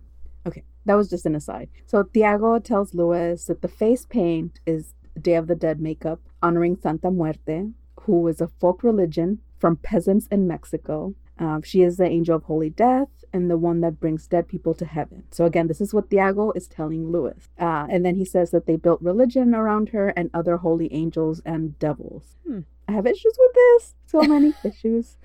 Okay. 0.47 0.65
That 0.87 0.95
was 0.97 1.09
just 1.09 1.25
an 1.25 1.37
aside. 1.37 1.69
So 1.87 2.03
Tiago 2.03 2.59
tells 2.59 2.95
Lewis 2.95 3.47
that 3.47 3.63
the 3.63 3.69
face 3.69 4.05
paint 4.05 4.61
is 4.67 4.95
Day 5.21 5.37
of 5.37 5.47
the 5.47 5.55
Dead 5.55 5.81
makeup 5.81 6.21
honoring 6.43 6.77
Santa 6.83 7.11
Muerte, 7.11 7.71
who 8.05 8.27
is 8.29 8.41
a 8.41 8.49
folk 8.49 8.83
religion 8.83 9.41
from 9.59 9.77
peasants 9.77 10.27
in 10.29 10.47
Mexico. 10.47 11.15
Um, 11.39 11.63
she 11.63 11.83
is 11.83 11.97
the 11.97 12.07
angel 12.07 12.37
of 12.37 12.45
holy 12.45 12.71
death, 12.71 13.09
and 13.33 13.51
the 13.51 13.57
one 13.57 13.81
that 13.81 13.99
brings 13.99 14.29
dead 14.29 14.47
people 14.47 14.75
to 14.75 14.85
heaven. 14.85 15.25
So 15.33 15.45
again, 15.45 15.67
this 15.67 15.81
is 15.81 15.93
what 15.93 16.09
Tiago 16.09 16.53
is 16.53 16.69
telling 16.69 17.11
Louis. 17.11 17.49
Uh, 17.59 17.87
and 17.91 18.07
then 18.07 18.15
he 18.15 18.25
says 18.25 18.53
that 18.53 18.67
they 18.67 18.77
built 18.77 19.03
religion 19.03 19.55
around 19.55 19.89
her 19.89 20.11
and 20.11 20.31
other 20.33 20.59
holy 20.59 20.93
angels 20.93 21.43
and 21.45 21.77
devils. 21.81 22.37
Hmm. 22.47 22.61
I 22.87 22.93
have 22.93 23.07
issues 23.07 23.35
with 23.37 23.55
this. 23.55 23.95
So 24.07 24.21
many 24.23 24.55
issues. 24.65 25.17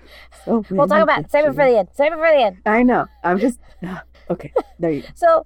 So 0.44 0.62
many 0.62 0.78
We'll 0.78 0.88
talk 0.88 1.02
about 1.02 1.20
it. 1.20 1.30
Save 1.30 1.46
it 1.46 1.54
for 1.54 1.64
the 1.64 1.78
end. 1.78 1.88
Save 1.92 2.12
it 2.12 2.16
for 2.16 2.30
the 2.30 2.42
end. 2.42 2.56
I 2.66 2.82
know. 2.82 3.06
I'm 3.22 3.38
just 3.38 3.60
okay. 4.30 4.52
There 4.78 4.90
you 4.90 5.02
go. 5.02 5.08
So 5.14 5.42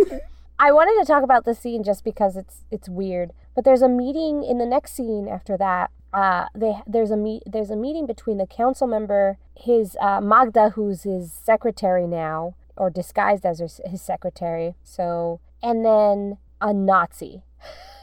I 0.58 0.72
wanted 0.72 0.98
to 1.04 1.06
talk 1.06 1.24
about 1.24 1.44
this 1.44 1.58
scene 1.58 1.82
just 1.82 2.04
because 2.04 2.36
it's 2.36 2.64
it's 2.70 2.88
weird. 2.88 3.32
But 3.54 3.64
there's 3.64 3.82
a 3.82 3.88
meeting 3.88 4.42
in 4.42 4.58
the 4.58 4.66
next 4.66 4.94
scene 4.94 5.28
after 5.28 5.56
that. 5.58 5.90
Uh, 6.14 6.46
they 6.54 6.74
there's 6.86 7.10
a 7.10 7.16
meet 7.16 7.42
there's 7.44 7.70
a 7.70 7.76
meeting 7.76 8.06
between 8.06 8.38
the 8.38 8.46
council 8.46 8.86
member, 8.86 9.36
his 9.56 9.96
uh, 10.00 10.20
Magda, 10.20 10.70
who's 10.70 11.02
his 11.02 11.32
secretary 11.32 12.06
now, 12.06 12.54
or 12.76 12.88
disguised 12.88 13.44
as 13.44 13.58
his, 13.58 13.80
his 13.84 14.00
secretary. 14.00 14.76
So 14.84 15.40
and 15.60 15.84
then 15.84 16.38
a 16.60 16.72
Nazi, 16.72 17.42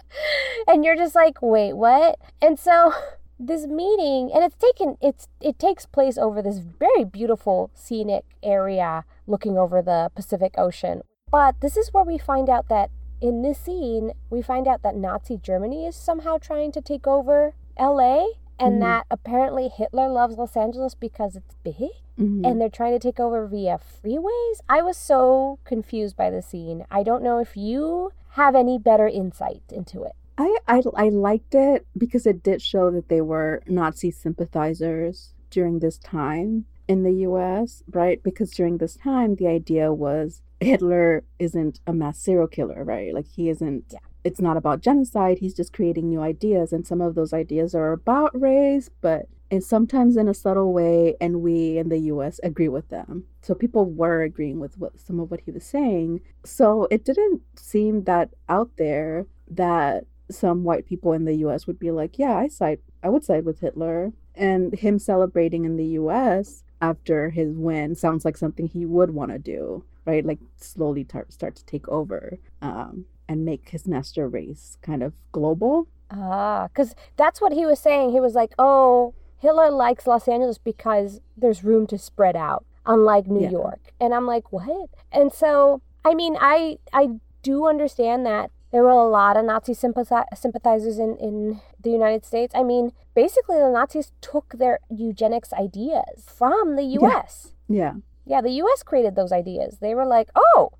and 0.68 0.84
you're 0.84 0.98
just 0.98 1.16
like, 1.16 1.42
wait, 1.42 1.74
what? 1.74 2.20
And 2.42 2.60
so 2.60 2.94
this 3.40 3.66
meeting, 3.66 4.30
and 4.34 4.44
it's 4.44 4.58
taken 4.58 4.98
it's 5.02 5.30
it 5.40 5.58
takes 5.58 5.86
place 5.86 6.18
over 6.18 6.42
this 6.42 6.58
very 6.58 7.06
beautiful 7.06 7.72
scenic 7.74 8.26
area 8.44 9.06
looking 9.26 9.58
over 9.58 9.82
the 9.82 10.12
Pacific 10.16 10.56
Ocean. 10.58 11.02
But 11.32 11.62
this 11.62 11.78
is 11.78 11.94
where 11.94 12.04
we 12.04 12.18
find 12.18 12.50
out 12.50 12.68
that 12.68 12.90
in 13.22 13.42
this 13.42 13.60
scene, 13.60 14.12
we 14.30 14.42
find 14.42 14.68
out 14.68 14.82
that 14.82 14.96
Nazi 14.96 15.38
Germany 15.38 15.86
is 15.86 15.96
somehow 15.96 16.40
trying 16.40 16.74
to 16.74 16.82
take 16.82 17.08
over 17.08 17.54
LA 17.78 18.26
and 18.60 18.76
Mhm. 18.76 18.80
that 18.82 19.06
apparently 19.10 19.68
Hitler 19.70 20.08
loves 20.10 20.38
Los 20.38 20.56
Angeles 20.56 20.94
because 20.96 21.36
it's 21.36 21.56
big 21.64 21.92
Mhm. 22.20 22.46
and 22.46 22.62
they're 22.62 22.70
trying 22.70 22.94
to 22.94 23.00
take 23.00 23.20
over 23.20 23.46
via 23.48 23.80
freeways. 23.80 24.60
I 24.70 24.82
was 24.82 24.98
so 24.98 25.60
confused 25.64 26.16
by 26.16 26.30
the 26.30 26.42
scene. 26.42 26.86
I 26.92 27.04
don't 27.04 27.24
know 27.24 27.40
if 27.40 27.58
you 27.58 28.12
have 28.32 28.56
any 28.56 28.78
better 28.78 29.08
insight 29.08 29.64
into 29.72 30.04
it. 30.04 30.14
I, 30.38 30.58
I 30.68 30.82
I 30.96 31.10
liked 31.10 31.54
it 31.56 31.86
because 31.98 32.26
it 32.26 32.42
did 32.44 32.62
show 32.62 32.90
that 32.92 33.10
they 33.10 33.22
were 33.22 33.62
Nazi 33.68 34.12
sympathizers 34.12 35.34
during 35.50 35.80
this 35.80 35.98
time 35.98 36.66
in 36.88 37.04
the 37.04 37.12
US, 37.28 37.84
right? 37.92 38.22
Because 38.24 38.52
during 38.52 38.78
this 38.78 38.96
time 38.96 39.36
the 39.36 39.48
idea 39.48 39.94
was 39.94 40.42
Hitler 40.60 41.24
isn't 41.40 41.80
a 41.88 41.94
mass 41.94 42.20
serial 42.20 42.48
killer, 42.48 42.84
right? 42.84 43.14
Like 43.14 43.28
he 43.28 43.50
isn't 43.50 43.86
Yeah. 43.92 44.00
It's 44.24 44.42
not 44.42 44.58
about 44.58 44.82
genocide, 44.82 45.40
he's 45.40 45.54
just 45.54 45.74
creating 45.74 46.10
new 46.10 46.22
ideas 46.22 46.72
and 46.72 46.86
some 46.86 47.02
of 47.02 47.16
those 47.16 47.34
ideas 47.34 47.74
are 47.76 47.92
about 47.92 48.40
race, 48.40 48.90
but 49.02 49.28
and 49.52 49.64
sometimes 49.64 50.16
in 50.16 50.30
a 50.30 50.34
subtle 50.34 50.72
way 50.72 51.16
and 51.20 51.42
we 51.42 51.78
in 51.78 51.90
the 51.90 52.00
US 52.14 52.40
agree 52.42 52.70
with 52.70 52.88
them. 52.88 53.26
So 53.42 53.54
people 53.54 53.86
were 53.86 54.22
agreeing 54.22 54.60
with 54.60 54.78
what 54.78 54.98
some 55.00 55.20
of 55.20 55.30
what 55.30 55.42
he 55.42 55.52
was 55.52 55.66
saying. 55.66 56.22
So 56.46 56.88
it 56.90 57.04
didn't 57.04 57.42
seem 57.58 58.06
that 58.06 58.30
out 58.48 58.72
there 58.78 59.26
that 59.50 60.06
some 60.30 60.64
white 60.64 60.86
people 60.86 61.12
in 61.12 61.26
the 61.26 61.36
US 61.46 61.68
would 61.68 61.80
be 61.80 61.92
like, 61.92 62.18
yeah, 62.18 62.38
I 62.38 62.48
side 62.48 62.80
I 63.04 63.10
would 63.10 63.26
side 63.26 63.44
with 63.44 63.60
Hitler. 63.60 64.14
And 64.34 64.74
him 64.74 64.98
celebrating 64.98 65.66
in 65.66 65.76
the 65.76 66.00
US 66.00 66.64
after 66.80 67.30
his 67.30 67.54
win 67.58 67.96
sounds 67.96 68.24
like 68.24 68.38
something 68.38 68.68
he 68.68 68.86
would 68.86 69.12
want 69.12 69.32
to 69.32 69.38
do, 69.38 69.84
right? 70.06 70.26
Like 70.26 70.40
slowly 70.56 71.04
tar- 71.04 71.28
start 71.30 71.56
to 71.58 71.66
take 71.66 71.88
over 71.90 72.40
um, 72.62 73.06
and 73.32 73.46
make 73.46 73.70
his 73.70 73.88
master 73.88 74.28
race 74.28 74.78
kind 74.82 75.02
of 75.02 75.14
global. 75.32 75.88
Ah, 76.12 76.68
because 76.68 76.94
that's 77.16 77.40
what 77.40 77.54
he 77.54 77.66
was 77.66 77.80
saying. 77.80 78.12
He 78.12 78.20
was 78.20 78.36
like, 78.36 78.52
oh, 78.60 79.14
Hitler 79.38 79.72
likes 79.72 80.06
Los 80.06 80.28
Angeles 80.28 80.58
because 80.58 81.22
there's 81.38 81.64
room 81.64 81.88
to 81.88 81.98
spread 81.98 82.36
out, 82.36 82.66
unlike 82.86 83.28
New 83.28 83.44
Yeah. 83.44 83.52
York. 83.62 83.80
And 84.02 84.14
I'm 84.14 84.28
like, 84.28 84.52
what? 84.52 84.90
And 85.12 85.32
so, 85.32 85.82
I 86.04 86.14
mean, 86.14 86.36
I 86.40 86.78
I 86.92 87.04
do 87.42 87.66
understand 87.74 88.26
that 88.26 88.52
there 88.72 88.84
were 88.84 88.90
a 89.08 89.08
lot 89.10 89.38
of 89.38 89.46
Nazi 89.46 89.74
sympathizers 89.74 90.98
in, 91.00 91.16
in 91.18 91.62
the 91.82 91.92
United 91.92 92.26
States. 92.26 92.54
I 92.56 92.64
mean, 92.64 92.92
basically, 93.16 93.58
the 93.58 93.70
Nazis 93.70 94.12
took 94.22 94.48
their 94.58 94.80
eugenics 94.90 95.52
ideas 95.54 96.26
from 96.28 96.76
the 96.76 96.84
U.S. 97.00 97.54
Yeah. 97.68 97.94
Yeah, 98.26 98.42
the 98.42 98.52
US 98.64 98.84
created 98.84 99.16
those 99.16 99.32
ideas. 99.32 99.80
They 99.80 99.96
were 99.96 100.06
like, 100.06 100.30
oh, 100.36 100.72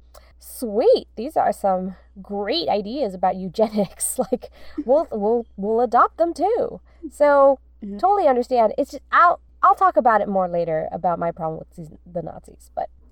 sweet, 0.42 1.08
these 1.16 1.38
are 1.38 1.54
some 1.54 1.96
great 2.22 2.68
ideas 2.68 3.14
about 3.14 3.36
eugenics. 3.38 4.18
like, 4.32 4.50
we'll 4.86 5.08
we'll 5.12 5.46
we'll 5.56 5.80
adopt 5.82 6.18
them 6.18 6.34
too. 6.34 6.82
So 7.12 7.60
Yeah. 7.82 7.98
totally 8.00 8.28
understand. 8.28 8.74
It's 8.78 8.92
just, 8.92 9.04
I'll 9.12 9.40
I'll 9.64 9.76
talk 9.76 9.96
about 9.96 10.22
it 10.22 10.28
more 10.28 10.48
later 10.50 10.90
about 10.92 11.20
my 11.20 11.32
problem 11.32 11.60
with 11.60 11.70
these, 11.76 11.90
the 12.12 12.22
Nazis, 12.24 12.72
but 12.74 12.90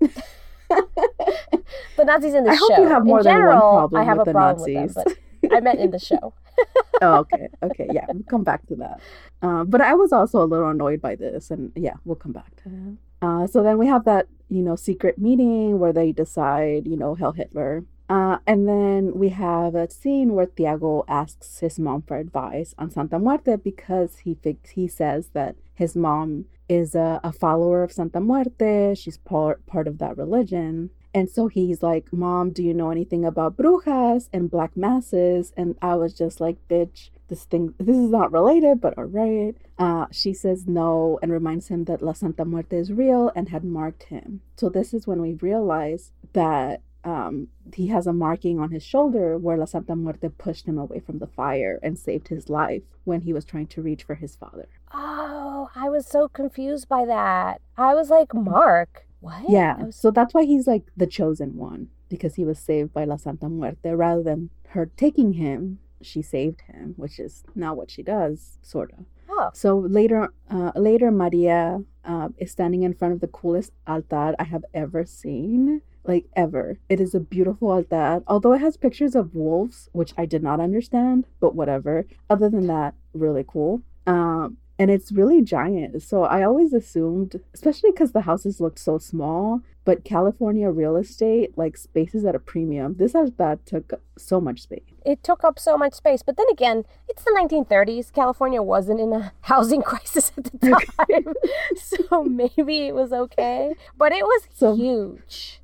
the 1.96 2.04
Nazis 2.04 2.34
in 2.34 2.44
the 2.44 2.50
show. 2.56 2.56
I 2.56 2.58
show. 2.58 2.74
hope 2.74 2.78
you 2.82 2.88
have 2.88 3.04
more 3.04 3.18
in 3.20 3.24
than 3.24 3.32
one 3.34 3.40
general, 3.42 3.60
problem 3.72 4.00
I 4.00 4.04
have 4.04 4.18
with 4.18 4.28
a 4.28 4.30
the 4.30 4.34
problem 4.34 4.74
Nazis. 4.74 4.96
with 4.96 5.04
them, 5.04 5.14
but 5.42 5.52
I 5.56 5.60
meant 5.60 5.80
in 5.80 5.90
the 5.90 5.98
show. 5.98 6.34
oh, 7.02 7.14
okay. 7.18 7.48
Okay. 7.62 7.88
Yeah. 7.92 8.06
We'll 8.12 8.22
come 8.24 8.44
back 8.44 8.66
to 8.66 8.76
that. 8.76 9.00
Uh, 9.42 9.64
but 9.64 9.80
I 9.80 9.94
was 9.94 10.12
also 10.12 10.42
a 10.42 10.44
little 10.52 10.68
annoyed 10.68 11.00
by 11.00 11.14
this. 11.16 11.50
And 11.50 11.72
yeah, 11.74 11.94
we'll 12.04 12.16
come 12.16 12.32
back 12.32 12.54
to 12.62 12.68
that. 12.68 13.26
Uh, 13.26 13.46
so 13.46 13.62
then 13.62 13.78
we 13.78 13.86
have 13.86 14.04
that, 14.04 14.26
you 14.50 14.62
know, 14.62 14.76
secret 14.76 15.18
meeting 15.18 15.78
where 15.78 15.92
they 15.92 16.12
decide, 16.12 16.86
you 16.86 16.96
know, 16.96 17.14
Heil 17.14 17.32
Hitler. 17.32 17.84
Uh, 18.08 18.38
and 18.44 18.68
then 18.68 19.12
we 19.14 19.28
have 19.28 19.76
a 19.76 19.88
scene 19.88 20.34
where 20.34 20.46
Tiago 20.46 21.04
asks 21.06 21.60
his 21.60 21.78
mom 21.78 22.02
for 22.02 22.16
advice 22.16 22.74
on 22.76 22.90
Santa 22.90 23.20
Muerte 23.20 23.54
because 23.56 24.18
he 24.18 24.36
he 24.72 24.88
says 24.88 25.28
that 25.32 25.54
his 25.74 25.94
mom 25.94 26.46
is 26.68 26.96
a, 26.96 27.20
a 27.22 27.32
follower 27.32 27.84
of 27.84 27.92
Santa 27.92 28.20
Muerte. 28.20 28.94
She's 28.96 29.18
part 29.18 29.64
part 29.66 29.86
of 29.86 29.98
that 29.98 30.16
religion. 30.16 30.90
And 31.12 31.28
so 31.28 31.48
he's 31.48 31.82
like, 31.82 32.12
Mom, 32.12 32.50
do 32.50 32.62
you 32.62 32.72
know 32.72 32.90
anything 32.90 33.24
about 33.24 33.56
brujas 33.56 34.28
and 34.32 34.50
black 34.50 34.76
masses? 34.76 35.52
And 35.56 35.76
I 35.82 35.96
was 35.96 36.14
just 36.14 36.40
like, 36.40 36.56
bitch, 36.68 37.10
this 37.28 37.44
thing, 37.44 37.74
this 37.78 37.96
is 37.96 38.10
not 38.10 38.32
related, 38.32 38.80
but 38.80 38.96
all 38.96 39.04
right. 39.04 39.54
Uh, 39.78 40.06
she 40.12 40.32
says 40.32 40.66
no 40.66 41.18
and 41.22 41.32
reminds 41.32 41.68
him 41.68 41.84
that 41.84 42.02
La 42.02 42.12
Santa 42.12 42.44
Muerte 42.44 42.76
is 42.76 42.92
real 42.92 43.32
and 43.34 43.48
had 43.48 43.64
marked 43.64 44.04
him. 44.04 44.42
So 44.56 44.68
this 44.68 44.94
is 44.94 45.06
when 45.06 45.20
we 45.20 45.34
realize 45.34 46.12
that 46.32 46.82
um, 47.02 47.48
he 47.74 47.86
has 47.88 48.06
a 48.06 48.12
marking 48.12 48.60
on 48.60 48.70
his 48.70 48.82
shoulder 48.82 49.38
where 49.38 49.56
La 49.56 49.64
Santa 49.64 49.96
Muerte 49.96 50.28
pushed 50.28 50.66
him 50.66 50.78
away 50.78 51.00
from 51.00 51.18
the 51.18 51.26
fire 51.26 51.80
and 51.82 51.98
saved 51.98 52.28
his 52.28 52.48
life 52.50 52.82
when 53.04 53.22
he 53.22 53.32
was 53.32 53.44
trying 53.44 53.68
to 53.68 53.82
reach 53.82 54.02
for 54.02 54.14
his 54.14 54.36
father. 54.36 54.68
Oh, 54.92 55.70
I 55.74 55.88
was 55.88 56.06
so 56.06 56.28
confused 56.28 56.88
by 56.88 57.06
that. 57.06 57.62
I 57.76 57.94
was 57.94 58.10
like, 58.10 58.34
Mark, 58.34 59.06
what? 59.20 59.42
Yeah, 59.48 59.84
was 59.84 59.96
so 59.96 60.10
that's 60.10 60.34
why 60.34 60.44
he's 60.44 60.66
like 60.66 60.84
the 60.96 61.06
chosen 61.06 61.56
one 61.56 61.88
because 62.08 62.34
he 62.34 62.44
was 62.44 62.58
saved 62.58 62.92
by 62.92 63.04
La 63.04 63.16
Santa 63.16 63.48
Muerte 63.48 63.90
rather 63.90 64.22
than 64.22 64.50
her 64.70 64.90
taking 64.96 65.34
him. 65.34 65.78
She 66.02 66.22
saved 66.22 66.62
him, 66.62 66.94
which 66.96 67.18
is 67.18 67.44
not 67.54 67.76
what 67.76 67.90
she 67.90 68.02
does, 68.02 68.58
sort 68.62 68.92
of. 68.92 69.04
oh, 69.28 69.50
So 69.52 69.78
later, 69.78 70.32
uh, 70.50 70.72
later 70.74 71.10
Maria 71.10 71.84
uh, 72.06 72.28
is 72.38 72.50
standing 72.50 72.82
in 72.82 72.94
front 72.94 73.12
of 73.12 73.20
the 73.20 73.26
coolest 73.28 73.72
altar 73.86 74.34
I 74.38 74.44
have 74.44 74.64
ever 74.72 75.04
seen, 75.04 75.82
like 76.04 76.24
ever. 76.34 76.78
It 76.88 77.00
is 77.00 77.14
a 77.14 77.20
beautiful 77.20 77.70
altar, 77.70 78.22
although 78.26 78.54
it 78.54 78.62
has 78.62 78.78
pictures 78.78 79.14
of 79.14 79.34
wolves, 79.34 79.90
which 79.92 80.14
I 80.16 80.24
did 80.24 80.42
not 80.42 80.58
understand, 80.58 81.26
but 81.38 81.54
whatever. 81.54 82.06
Other 82.30 82.48
than 82.48 82.66
that, 82.68 82.94
really 83.12 83.44
cool. 83.46 83.82
Um, 84.06 84.56
and 84.80 84.90
it's 84.90 85.12
really 85.12 85.40
giant. 85.42 86.02
So 86.02 86.24
I 86.24 86.42
always 86.42 86.72
assumed, 86.72 87.38
especially 87.54 87.90
because 87.92 88.12
the 88.12 88.22
houses 88.22 88.60
looked 88.60 88.78
so 88.78 88.98
small, 88.98 89.60
but 89.84 90.04
California 90.04 90.68
real 90.70 90.96
estate 90.96 91.56
like 91.56 91.76
space 91.76 92.14
is 92.14 92.24
at 92.24 92.34
a 92.34 92.38
premium. 92.38 92.94
This 92.98 93.12
house 93.12 93.30
that 93.38 93.64
took 93.66 93.88
so 94.18 94.40
much 94.40 94.58
space. 94.62 94.82
it 95.06 95.22
took 95.28 95.42
up 95.44 95.58
so 95.58 95.76
much 95.78 95.94
space. 95.94 96.22
But 96.22 96.36
then 96.36 96.46
again, 96.50 96.84
it's 97.08 97.24
the 97.24 97.32
1930s. 97.40 98.12
California 98.12 98.62
wasn't 98.62 99.00
in 99.00 99.12
a 99.12 99.32
housing 99.52 99.82
crisis 99.82 100.32
at 100.36 100.44
the 100.44 100.70
time. 100.98 101.26
so 101.76 102.24
maybe 102.24 102.76
it 102.88 102.94
was 102.94 103.12
okay. 103.12 103.74
But 103.96 104.12
it 104.12 104.24
was 104.24 104.42
So- 104.54 104.74
huge. 104.76 105.59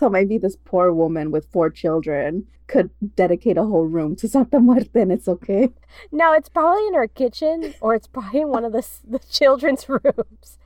So 0.00 0.08
maybe 0.08 0.38
this 0.38 0.56
poor 0.56 0.94
woman 0.94 1.30
with 1.30 1.52
four 1.52 1.68
children 1.68 2.46
could 2.68 2.88
dedicate 3.16 3.58
a 3.58 3.64
whole 3.64 3.84
room 3.84 4.16
to 4.16 4.28
Santa 4.28 4.58
Muerte 4.58 4.98
and 4.98 5.12
it's 5.12 5.28
okay. 5.28 5.74
No, 6.10 6.32
it's 6.32 6.48
probably 6.48 6.86
in 6.86 6.94
her 6.94 7.06
kitchen 7.06 7.74
or 7.82 7.94
it's 7.94 8.06
probably 8.06 8.40
in 8.40 8.48
one 8.48 8.64
of 8.64 8.72
the, 8.72 8.82
the 9.06 9.18
children's 9.18 9.86
rooms. 9.90 10.58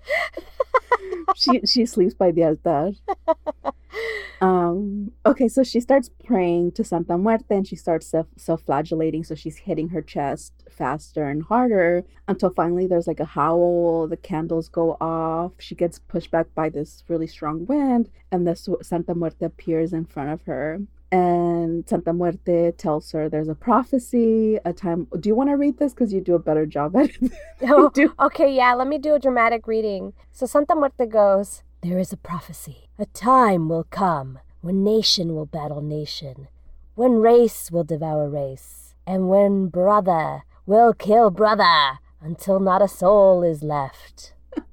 She 1.34 1.60
she 1.66 1.86
sleeps 1.86 2.14
by 2.14 2.30
the 2.30 2.44
altar. 2.44 2.92
Um 4.40 5.12
okay, 5.24 5.48
so 5.48 5.62
she 5.62 5.80
starts 5.80 6.10
praying 6.24 6.72
to 6.72 6.84
Santa 6.84 7.16
Muerte 7.16 7.54
and 7.56 7.66
she 7.66 7.76
starts 7.76 8.08
self 8.08 8.26
self-flagellating 8.36 9.24
so 9.24 9.34
she's 9.34 9.58
hitting 9.58 9.88
her 9.90 10.02
chest 10.02 10.52
faster 10.70 11.24
and 11.24 11.44
harder 11.44 12.04
until 12.26 12.50
finally 12.50 12.86
there's 12.86 13.06
like 13.06 13.20
a 13.20 13.24
howl, 13.24 14.08
the 14.08 14.16
candles 14.16 14.68
go 14.68 14.96
off, 15.00 15.52
she 15.58 15.74
gets 15.74 15.98
pushed 15.98 16.30
back 16.30 16.52
by 16.54 16.68
this 16.68 17.04
really 17.08 17.28
strong 17.28 17.64
wind 17.66 18.10
and 18.32 18.46
the 18.46 18.56
Santa 18.82 19.14
Muerte 19.14 19.46
appears 19.46 19.92
in 19.92 20.04
front 20.04 20.30
of 20.30 20.42
her. 20.42 20.80
And 21.14 21.88
Santa 21.88 22.12
Muerte 22.12 22.72
tells 22.72 23.12
her 23.12 23.28
there's 23.28 23.48
a 23.48 23.54
prophecy, 23.54 24.58
a 24.64 24.72
time. 24.72 25.06
Do 25.20 25.28
you 25.28 25.36
want 25.36 25.48
to 25.50 25.56
read 25.56 25.78
this? 25.78 25.94
Because 25.94 26.12
you 26.12 26.20
do 26.20 26.34
a 26.34 26.40
better 26.40 26.66
job 26.66 26.96
at 26.96 27.10
it. 27.10 27.32
Oh, 27.62 27.88
do. 27.90 28.12
okay, 28.18 28.52
yeah, 28.52 28.74
let 28.74 28.88
me 28.88 28.98
do 28.98 29.14
a 29.14 29.20
dramatic 29.20 29.68
reading. 29.68 30.12
So 30.32 30.44
Santa 30.44 30.74
Muerte 30.74 31.06
goes, 31.06 31.62
there 31.82 32.00
is 32.00 32.12
a 32.12 32.16
prophecy. 32.16 32.88
A 32.98 33.06
time 33.06 33.68
will 33.68 33.84
come 33.84 34.40
when 34.60 34.82
nation 34.82 35.36
will 35.36 35.46
battle 35.46 35.82
nation, 35.82 36.48
when 36.96 37.20
race 37.20 37.70
will 37.70 37.84
devour 37.84 38.28
race, 38.28 38.96
and 39.06 39.28
when 39.28 39.68
brother 39.68 40.42
will 40.66 40.92
kill 40.94 41.30
brother 41.30 42.00
until 42.20 42.58
not 42.58 42.82
a 42.82 42.88
soul 42.88 43.44
is 43.44 43.62
left. 43.62 44.32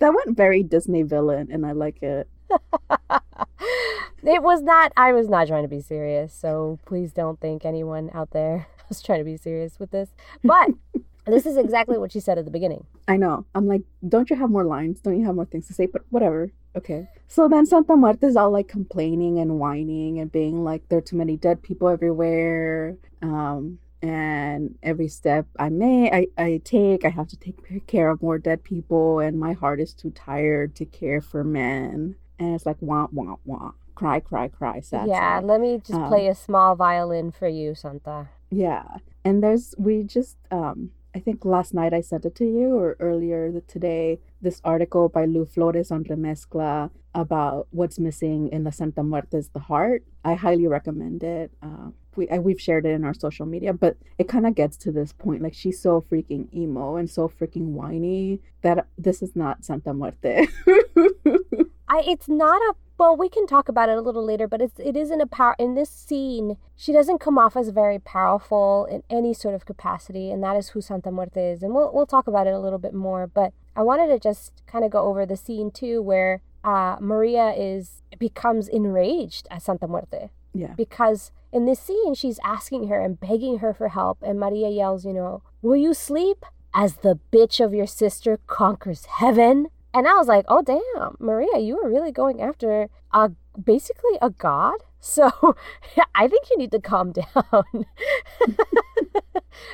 That 0.00 0.12
went 0.12 0.36
very 0.36 0.62
Disney 0.62 1.02
villain, 1.02 1.48
and 1.50 1.64
I 1.64 1.72
like 1.72 2.02
it. 2.02 2.28
it 4.24 4.42
was 4.42 4.62
not, 4.62 4.92
I 4.96 5.12
was 5.12 5.28
not 5.28 5.48
trying 5.48 5.64
to 5.64 5.68
be 5.68 5.80
serious, 5.80 6.32
so 6.32 6.78
please 6.86 7.12
don't 7.12 7.40
think 7.40 7.64
anyone 7.64 8.10
out 8.14 8.30
there 8.30 8.66
was 8.88 9.02
trying 9.02 9.20
to 9.20 9.24
be 9.24 9.36
serious 9.36 9.78
with 9.78 9.90
this. 9.90 10.10
But 10.42 10.70
this 11.26 11.46
is 11.46 11.56
exactly 11.56 11.98
what 11.98 12.12
she 12.12 12.20
said 12.20 12.38
at 12.38 12.44
the 12.44 12.50
beginning. 12.50 12.86
I 13.08 13.16
know. 13.16 13.46
I'm 13.54 13.66
like, 13.66 13.82
don't 14.06 14.30
you 14.30 14.36
have 14.36 14.50
more 14.50 14.64
lines? 14.64 15.00
Don't 15.00 15.18
you 15.18 15.26
have 15.26 15.34
more 15.34 15.44
things 15.44 15.66
to 15.68 15.74
say? 15.74 15.86
But 15.86 16.02
whatever. 16.10 16.50
Okay. 16.76 17.08
So 17.28 17.48
then 17.48 17.66
Santa 17.66 17.96
Muerte 17.96 18.26
is 18.26 18.36
all 18.36 18.50
like 18.50 18.68
complaining 18.68 19.38
and 19.38 19.58
whining 19.58 20.18
and 20.18 20.30
being 20.30 20.64
like, 20.64 20.88
there 20.88 20.98
are 20.98 21.02
too 21.02 21.16
many 21.16 21.36
dead 21.36 21.62
people 21.62 21.88
everywhere. 21.88 22.96
Um, 23.22 23.78
and 24.04 24.76
every 24.82 25.08
step 25.08 25.46
I 25.58 25.70
may 25.70 26.10
I, 26.10 26.26
I 26.36 26.60
take, 26.62 27.06
I 27.06 27.08
have 27.08 27.28
to 27.28 27.38
take 27.38 27.86
care 27.86 28.10
of 28.10 28.20
more 28.20 28.38
dead 28.38 28.62
people, 28.62 29.18
and 29.18 29.40
my 29.40 29.54
heart 29.54 29.80
is 29.80 29.94
too 29.94 30.10
tired 30.10 30.74
to 30.76 30.84
care 30.84 31.22
for 31.22 31.42
men. 31.42 32.16
And 32.38 32.54
it's 32.54 32.66
like 32.66 32.76
wah 32.80 33.06
wah 33.12 33.36
wah, 33.46 33.72
cry 33.94 34.20
cry 34.20 34.48
cry, 34.48 34.80
sad. 34.80 35.08
yeah, 35.08 35.38
sad. 35.38 35.44
let 35.44 35.60
me 35.60 35.78
just 35.78 35.94
Um, 35.94 36.08
play 36.08 36.26
a 36.28 36.34
small 36.34 36.74
violin 36.74 37.30
for 37.30 37.48
you, 37.48 37.74
Santa. 37.74 38.28
Yeah. 38.50 38.84
And 39.24 39.42
there's, 39.42 39.74
we 39.78 40.02
just, 40.02 40.36
um, 40.50 40.90
I 41.14 41.20
think 41.20 41.44
last 41.44 41.72
night 41.74 41.94
I 41.94 42.00
sent 42.00 42.24
it 42.24 42.34
to 42.36 42.44
you 42.44 42.74
or 42.76 42.96
earlier 43.00 43.60
today, 43.66 44.20
this 44.42 44.60
article 44.64 45.08
by 45.08 45.24
Lu 45.24 45.44
Flores 45.46 45.90
on 45.90 46.04
Remezcla 46.04 46.90
about 47.14 47.68
what's 47.70 47.98
missing 47.98 48.48
in 48.48 48.64
La 48.64 48.70
Santa 48.70 49.02
Muerte's 49.02 49.48
The 49.50 49.60
Heart. 49.60 50.02
I 50.24 50.34
highly 50.34 50.66
recommend 50.66 51.22
it. 51.22 51.52
Uh, 51.62 51.90
we, 52.16 52.28
I, 52.28 52.38
we've 52.38 52.60
shared 52.60 52.84
it 52.86 52.90
in 52.90 53.04
our 53.04 53.14
social 53.14 53.46
media, 53.46 53.72
but 53.72 53.96
it 54.18 54.28
kind 54.28 54.46
of 54.46 54.54
gets 54.54 54.76
to 54.78 54.92
this 54.92 55.12
point. 55.12 55.40
Like 55.42 55.54
she's 55.54 55.80
so 55.80 56.00
freaking 56.10 56.52
emo 56.54 56.96
and 56.96 57.08
so 57.08 57.28
freaking 57.28 57.68
whiny 57.72 58.40
that 58.62 58.86
this 58.98 59.22
is 59.22 59.34
not 59.36 59.64
Santa 59.64 59.94
Muerte. 59.94 60.46
I 61.88 62.02
it's 62.06 62.28
not 62.28 62.60
a 62.62 62.74
well, 62.96 63.16
we 63.16 63.28
can 63.28 63.46
talk 63.46 63.68
about 63.68 63.88
it 63.88 63.98
a 63.98 64.00
little 64.00 64.24
later, 64.24 64.46
but 64.46 64.60
it's 64.60 64.78
it 64.78 64.96
isn't 64.96 65.20
a 65.20 65.26
power 65.26 65.56
in 65.58 65.74
this 65.74 65.90
scene. 65.90 66.56
She 66.76 66.92
doesn't 66.92 67.18
come 67.18 67.38
off 67.38 67.56
as 67.56 67.68
very 67.70 67.98
powerful 67.98 68.86
in 68.90 69.02
any 69.10 69.34
sort 69.34 69.54
of 69.54 69.66
capacity, 69.66 70.30
and 70.30 70.42
that 70.42 70.56
is 70.56 70.70
who 70.70 70.80
Santa 70.80 71.10
Muerte 71.10 71.52
is. 71.52 71.62
And 71.62 71.74
we'll 71.74 71.92
we'll 71.92 72.06
talk 72.06 72.26
about 72.26 72.46
it 72.46 72.54
a 72.54 72.58
little 72.58 72.78
bit 72.78 72.94
more. 72.94 73.26
But 73.26 73.52
I 73.74 73.82
wanted 73.82 74.06
to 74.08 74.18
just 74.18 74.62
kind 74.66 74.84
of 74.84 74.90
go 74.90 75.02
over 75.06 75.26
the 75.26 75.36
scene 75.36 75.70
too, 75.70 76.02
where 76.02 76.40
uh, 76.62 76.96
Maria 77.00 77.50
is 77.50 78.02
becomes 78.18 78.68
enraged 78.68 79.48
at 79.50 79.62
Santa 79.62 79.88
Muerte 79.88 80.30
yeah. 80.54 80.74
because 80.76 81.32
in 81.52 81.66
this 81.66 81.80
scene 81.80 82.14
she's 82.14 82.38
asking 82.44 82.88
her 82.88 83.00
and 83.00 83.18
begging 83.18 83.58
her 83.58 83.74
for 83.74 83.88
help, 83.88 84.18
and 84.22 84.38
Maria 84.38 84.68
yells, 84.68 85.04
you 85.04 85.12
know, 85.12 85.42
"Will 85.62 85.76
you 85.76 85.94
sleep 85.94 86.44
as 86.72 86.96
the 86.96 87.18
bitch 87.32 87.64
of 87.64 87.74
your 87.74 87.86
sister 87.86 88.38
conquers 88.46 89.04
heaven?" 89.06 89.66
And 89.94 90.08
I 90.08 90.14
was 90.14 90.26
like, 90.26 90.44
"Oh 90.48 90.60
damn, 90.62 91.16
Maria, 91.20 91.58
you 91.58 91.78
are 91.78 91.88
really 91.88 92.10
going 92.12 92.42
after 92.42 92.88
a 93.12 93.30
basically 93.62 94.18
a 94.20 94.30
god." 94.30 94.76
So 95.04 95.30
I 96.14 96.28
think 96.28 96.48
you 96.50 96.56
need 96.56 96.72
to 96.72 96.80
calm 96.80 97.12
down. 97.20 97.84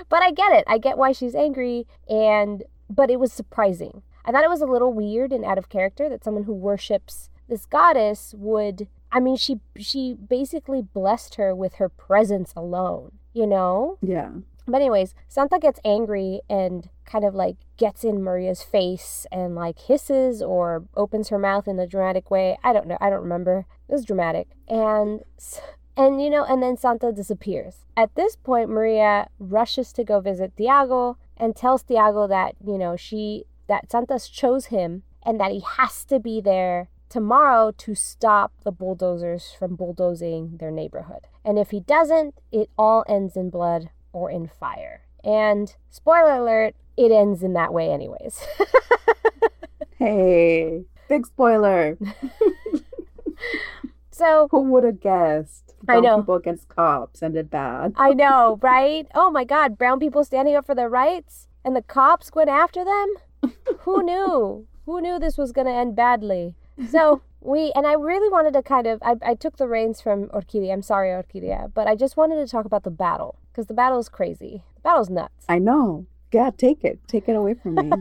but 0.09 0.23
I 0.25 0.33
get 0.33 0.53
it. 0.53 0.65
I 0.67 0.77
get 0.79 0.99
why 0.99 1.13
she's 1.13 1.37
angry, 1.37 1.87
and 2.09 2.65
but 2.89 3.11
it 3.11 3.21
was 3.21 3.33
surprising. 3.33 4.03
I 4.25 4.33
thought 4.33 4.43
it 4.43 4.51
was 4.51 4.61
a 4.61 4.67
little 4.67 4.93
weird 4.93 5.33
and 5.33 5.45
out 5.45 5.57
of 5.57 5.69
character 5.69 6.09
that 6.09 6.25
someone 6.25 6.43
who 6.45 6.53
worships 6.53 7.31
this 7.49 7.65
goddess 7.65 8.35
would. 8.37 8.89
I 9.13 9.21
mean, 9.21 9.37
she 9.37 9.61
she 9.79 10.15
basically 10.15 10.83
blessed 10.83 11.37
her 11.37 11.55
with 11.55 11.75
her 11.75 11.89
presence 11.89 12.53
alone. 12.57 13.13
You 13.33 13.47
know. 13.47 13.99
Yeah. 14.03 14.31
But 14.71 14.81
anyways, 14.81 15.15
Santa 15.29 15.59
gets 15.59 15.81
angry 15.85 16.41
and 16.49 16.89
kind 17.05 17.25
of 17.25 17.35
like 17.35 17.57
gets 17.77 18.05
in 18.05 18.23
Maria's 18.23 18.63
face 18.63 19.27
and 19.33 19.55
like 19.55 19.79
hisses 19.79 20.43
or 20.43 20.85
opens 20.97 21.29
her 21.29 21.39
mouth 21.39 21.67
in 21.67 21.79
a 21.79 21.87
dramatic 21.87 22.31
way. 22.31 22.59
I 22.63 22.73
don't 22.73 22.87
know. 22.87 22.99
I 23.01 23.11
don't 23.11 23.23
remember. 23.23 23.67
It 23.89 23.93
was 23.93 24.05
dramatic. 24.05 24.49
And 24.69 25.21
and 25.97 26.23
you 26.23 26.31
know, 26.31 26.45
and 26.45 26.63
then 26.63 26.77
Santa 26.77 27.13
disappears. 27.13 27.85
At 27.97 28.15
this 28.15 28.37
point, 28.37 28.71
Maria 28.71 29.29
rushes 29.39 29.93
to 29.95 30.05
go 30.05 30.21
visit 30.21 30.57
Tiago 30.57 31.19
and 31.37 31.57
tells 31.57 31.83
Tiago 31.83 32.27
that, 32.29 32.55
you 32.65 32.79
know, 32.79 32.97
she 32.97 33.45
that 33.67 33.91
Santa 33.91 34.19
chose 34.19 34.67
him 34.67 35.03
and 35.25 35.41
that 35.41 35.53
he 35.53 35.63
has 35.77 36.05
to 36.07 36.19
be 36.19 36.41
there 36.41 36.89
tomorrow 37.09 37.73
to 37.73 37.95
stop 37.95 38.53
the 38.65 38.71
bulldozers 38.71 39.55
from 39.59 39.75
bulldozing 39.75 40.57
their 40.59 40.71
neighborhood. 40.71 41.27
And 41.45 41.59
if 41.59 41.71
he 41.71 41.81
doesn't, 41.81 42.41
it 42.53 42.71
all 42.79 43.05
ends 43.09 43.37
in 43.37 43.51
blood 43.51 43.91
or 44.13 44.31
in 44.31 44.51
fire. 44.59 45.03
And 45.23 45.75
spoiler 45.91 46.33
alert, 46.33 46.75
it 46.97 47.13
ends 47.13 47.43
in 47.43 47.53
that 47.55 47.73
way, 47.73 47.91
anyways. 47.91 48.45
Hey, 50.01 50.87
big 51.11 51.27
spoiler. 51.27 51.99
so 54.11 54.49
Who 54.51 54.63
would 54.63 54.85
have 54.85 54.99
guessed? 54.99 55.75
I 55.83 55.85
Brown 55.85 56.03
know. 56.03 56.17
People 56.17 56.37
against 56.37 56.69
cops 56.69 57.23
ended 57.23 57.51
bad. 57.51 57.93
I 57.97 58.15
know, 58.15 58.59
right? 58.63 59.07
Oh 59.15 59.31
my 59.31 59.45
God, 59.45 59.77
brown 59.77 60.01
people 60.01 60.25
standing 60.25 60.57
up 60.57 60.65
for 60.65 60.75
their 60.75 60.89
rights 60.89 61.49
and 61.67 61.77
the 61.77 61.83
cops 61.83 62.31
went 62.35 62.49
after 62.49 62.83
them? 62.83 63.53
Who 63.81 64.03
knew? 64.03 64.67
Who 64.87 65.03
knew 65.03 65.19
this 65.19 65.37
was 65.37 65.53
going 65.53 65.67
to 65.67 65.73
end 65.73 65.97
badly? 65.97 66.55
So 66.89 67.21
we, 67.41 67.73
and 67.75 67.87
I 67.87 67.95
really 67.95 68.29
wanted 68.29 68.53
to 68.55 68.63
kind 68.63 68.87
of, 68.87 69.03
I, 69.03 69.17
I 69.23 69.35
took 69.35 69.57
the 69.57 69.67
reins 69.67 70.01
from 70.01 70.29
Orquídea. 70.29 70.73
I'm 70.73 70.83
sorry, 70.83 71.09
Orquídea, 71.09 71.73
but 71.75 71.87
I 71.87 71.95
just 71.97 72.17
wanted 72.17 72.37
to 72.37 72.47
talk 72.47 72.65
about 72.65 72.85
the 72.85 72.91
battle 72.91 73.39
because 73.51 73.67
the 73.67 73.75
battle 73.75 73.99
is 73.99 74.09
crazy. 74.09 74.63
The 74.77 74.81
battle's 74.83 75.11
nuts. 75.11 75.45
I 75.49 75.59
know. 75.59 76.07
Yeah, 76.33 76.51
take 76.57 76.85
it. 76.85 77.01
Take 77.09 77.29
it 77.29 77.35
away 77.35 77.55
from 77.55 77.75
me. 77.75 77.91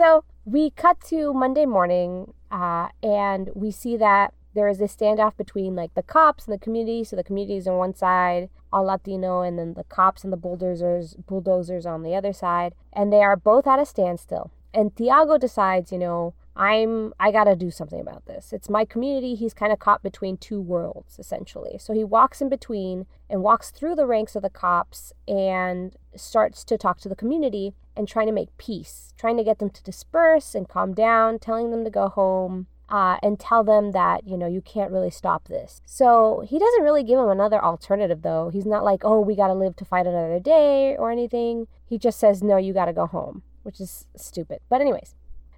So 0.00 0.24
we 0.46 0.70
cut 0.70 0.98
to 1.08 1.34
Monday 1.34 1.66
morning, 1.66 2.32
uh, 2.50 2.88
and 3.02 3.50
we 3.54 3.70
see 3.70 3.98
that 3.98 4.32
there 4.54 4.66
is 4.66 4.78
this 4.78 4.96
standoff 4.96 5.36
between 5.36 5.76
like 5.76 5.92
the 5.92 6.02
cops 6.02 6.46
and 6.46 6.54
the 6.54 6.58
community. 6.58 7.04
So 7.04 7.16
the 7.16 7.22
community 7.22 7.58
is 7.58 7.68
on 7.68 7.76
one 7.76 7.94
side, 7.94 8.48
all 8.72 8.84
Latino, 8.84 9.42
and 9.42 9.58
then 9.58 9.74
the 9.74 9.84
cops 9.84 10.24
and 10.24 10.32
the 10.32 10.38
bulldozers, 10.38 11.16
bulldozers 11.26 11.84
on 11.84 12.02
the 12.02 12.14
other 12.14 12.32
side, 12.32 12.72
and 12.94 13.12
they 13.12 13.20
are 13.20 13.36
both 13.36 13.66
at 13.66 13.78
a 13.78 13.84
standstill. 13.84 14.50
And 14.72 14.96
Tiago 14.96 15.36
decides, 15.36 15.92
you 15.92 15.98
know, 15.98 16.32
I'm 16.60 17.14
I 17.18 17.32
gotta 17.32 17.56
do 17.56 17.70
something 17.70 17.98
about 17.98 18.26
this. 18.26 18.52
It's 18.52 18.68
my 18.68 18.84
community. 18.84 19.34
He's 19.34 19.54
kind 19.54 19.72
of 19.72 19.78
caught 19.78 20.02
between 20.02 20.36
two 20.36 20.60
worlds, 20.60 21.18
essentially. 21.18 21.78
So 21.78 21.94
he 21.94 22.04
walks 22.04 22.42
in 22.42 22.50
between 22.50 23.06
and 23.30 23.42
walks 23.42 23.70
through 23.70 23.94
the 23.94 24.04
ranks 24.04 24.36
of 24.36 24.42
the 24.42 24.50
cops 24.50 25.14
and 25.26 25.96
starts 26.14 26.62
to 26.64 26.76
talk 26.76 27.00
to 27.00 27.08
the 27.08 27.16
community 27.16 27.72
and 27.96 28.06
trying 28.06 28.26
to 28.26 28.32
make 28.32 28.58
peace, 28.58 29.14
trying 29.16 29.38
to 29.38 29.42
get 29.44 29.58
them 29.58 29.70
to 29.70 29.82
disperse 29.82 30.54
and 30.54 30.68
calm 30.68 30.92
down, 30.92 31.38
telling 31.38 31.70
them 31.70 31.82
to 31.82 31.90
go 31.90 32.08
home. 32.08 32.66
Uh, 32.90 33.18
and 33.22 33.38
tell 33.38 33.62
them 33.62 33.92
that 33.92 34.26
you 34.26 34.36
know 34.36 34.48
you 34.48 34.60
can't 34.60 34.90
really 34.90 35.12
stop 35.12 35.46
this. 35.46 35.80
So 35.86 36.44
he 36.44 36.58
doesn't 36.58 36.82
really 36.82 37.04
give 37.04 37.20
him 37.20 37.28
another 37.28 37.64
alternative, 37.64 38.22
though. 38.22 38.50
He's 38.52 38.66
not 38.66 38.82
like, 38.82 39.02
"Oh, 39.04 39.20
we 39.20 39.36
got 39.36 39.46
to 39.46 39.54
live 39.54 39.76
to 39.76 39.84
fight 39.84 40.08
another 40.08 40.40
day" 40.40 40.96
or 40.96 41.12
anything. 41.12 41.68
He 41.86 41.98
just 41.98 42.18
says, 42.18 42.42
"No, 42.42 42.56
you 42.56 42.72
got 42.72 42.86
to 42.86 42.92
go 42.92 43.06
home," 43.06 43.44
which 43.62 43.80
is 43.80 44.06
stupid. 44.16 44.58
But 44.68 44.80
anyways, 44.80 45.14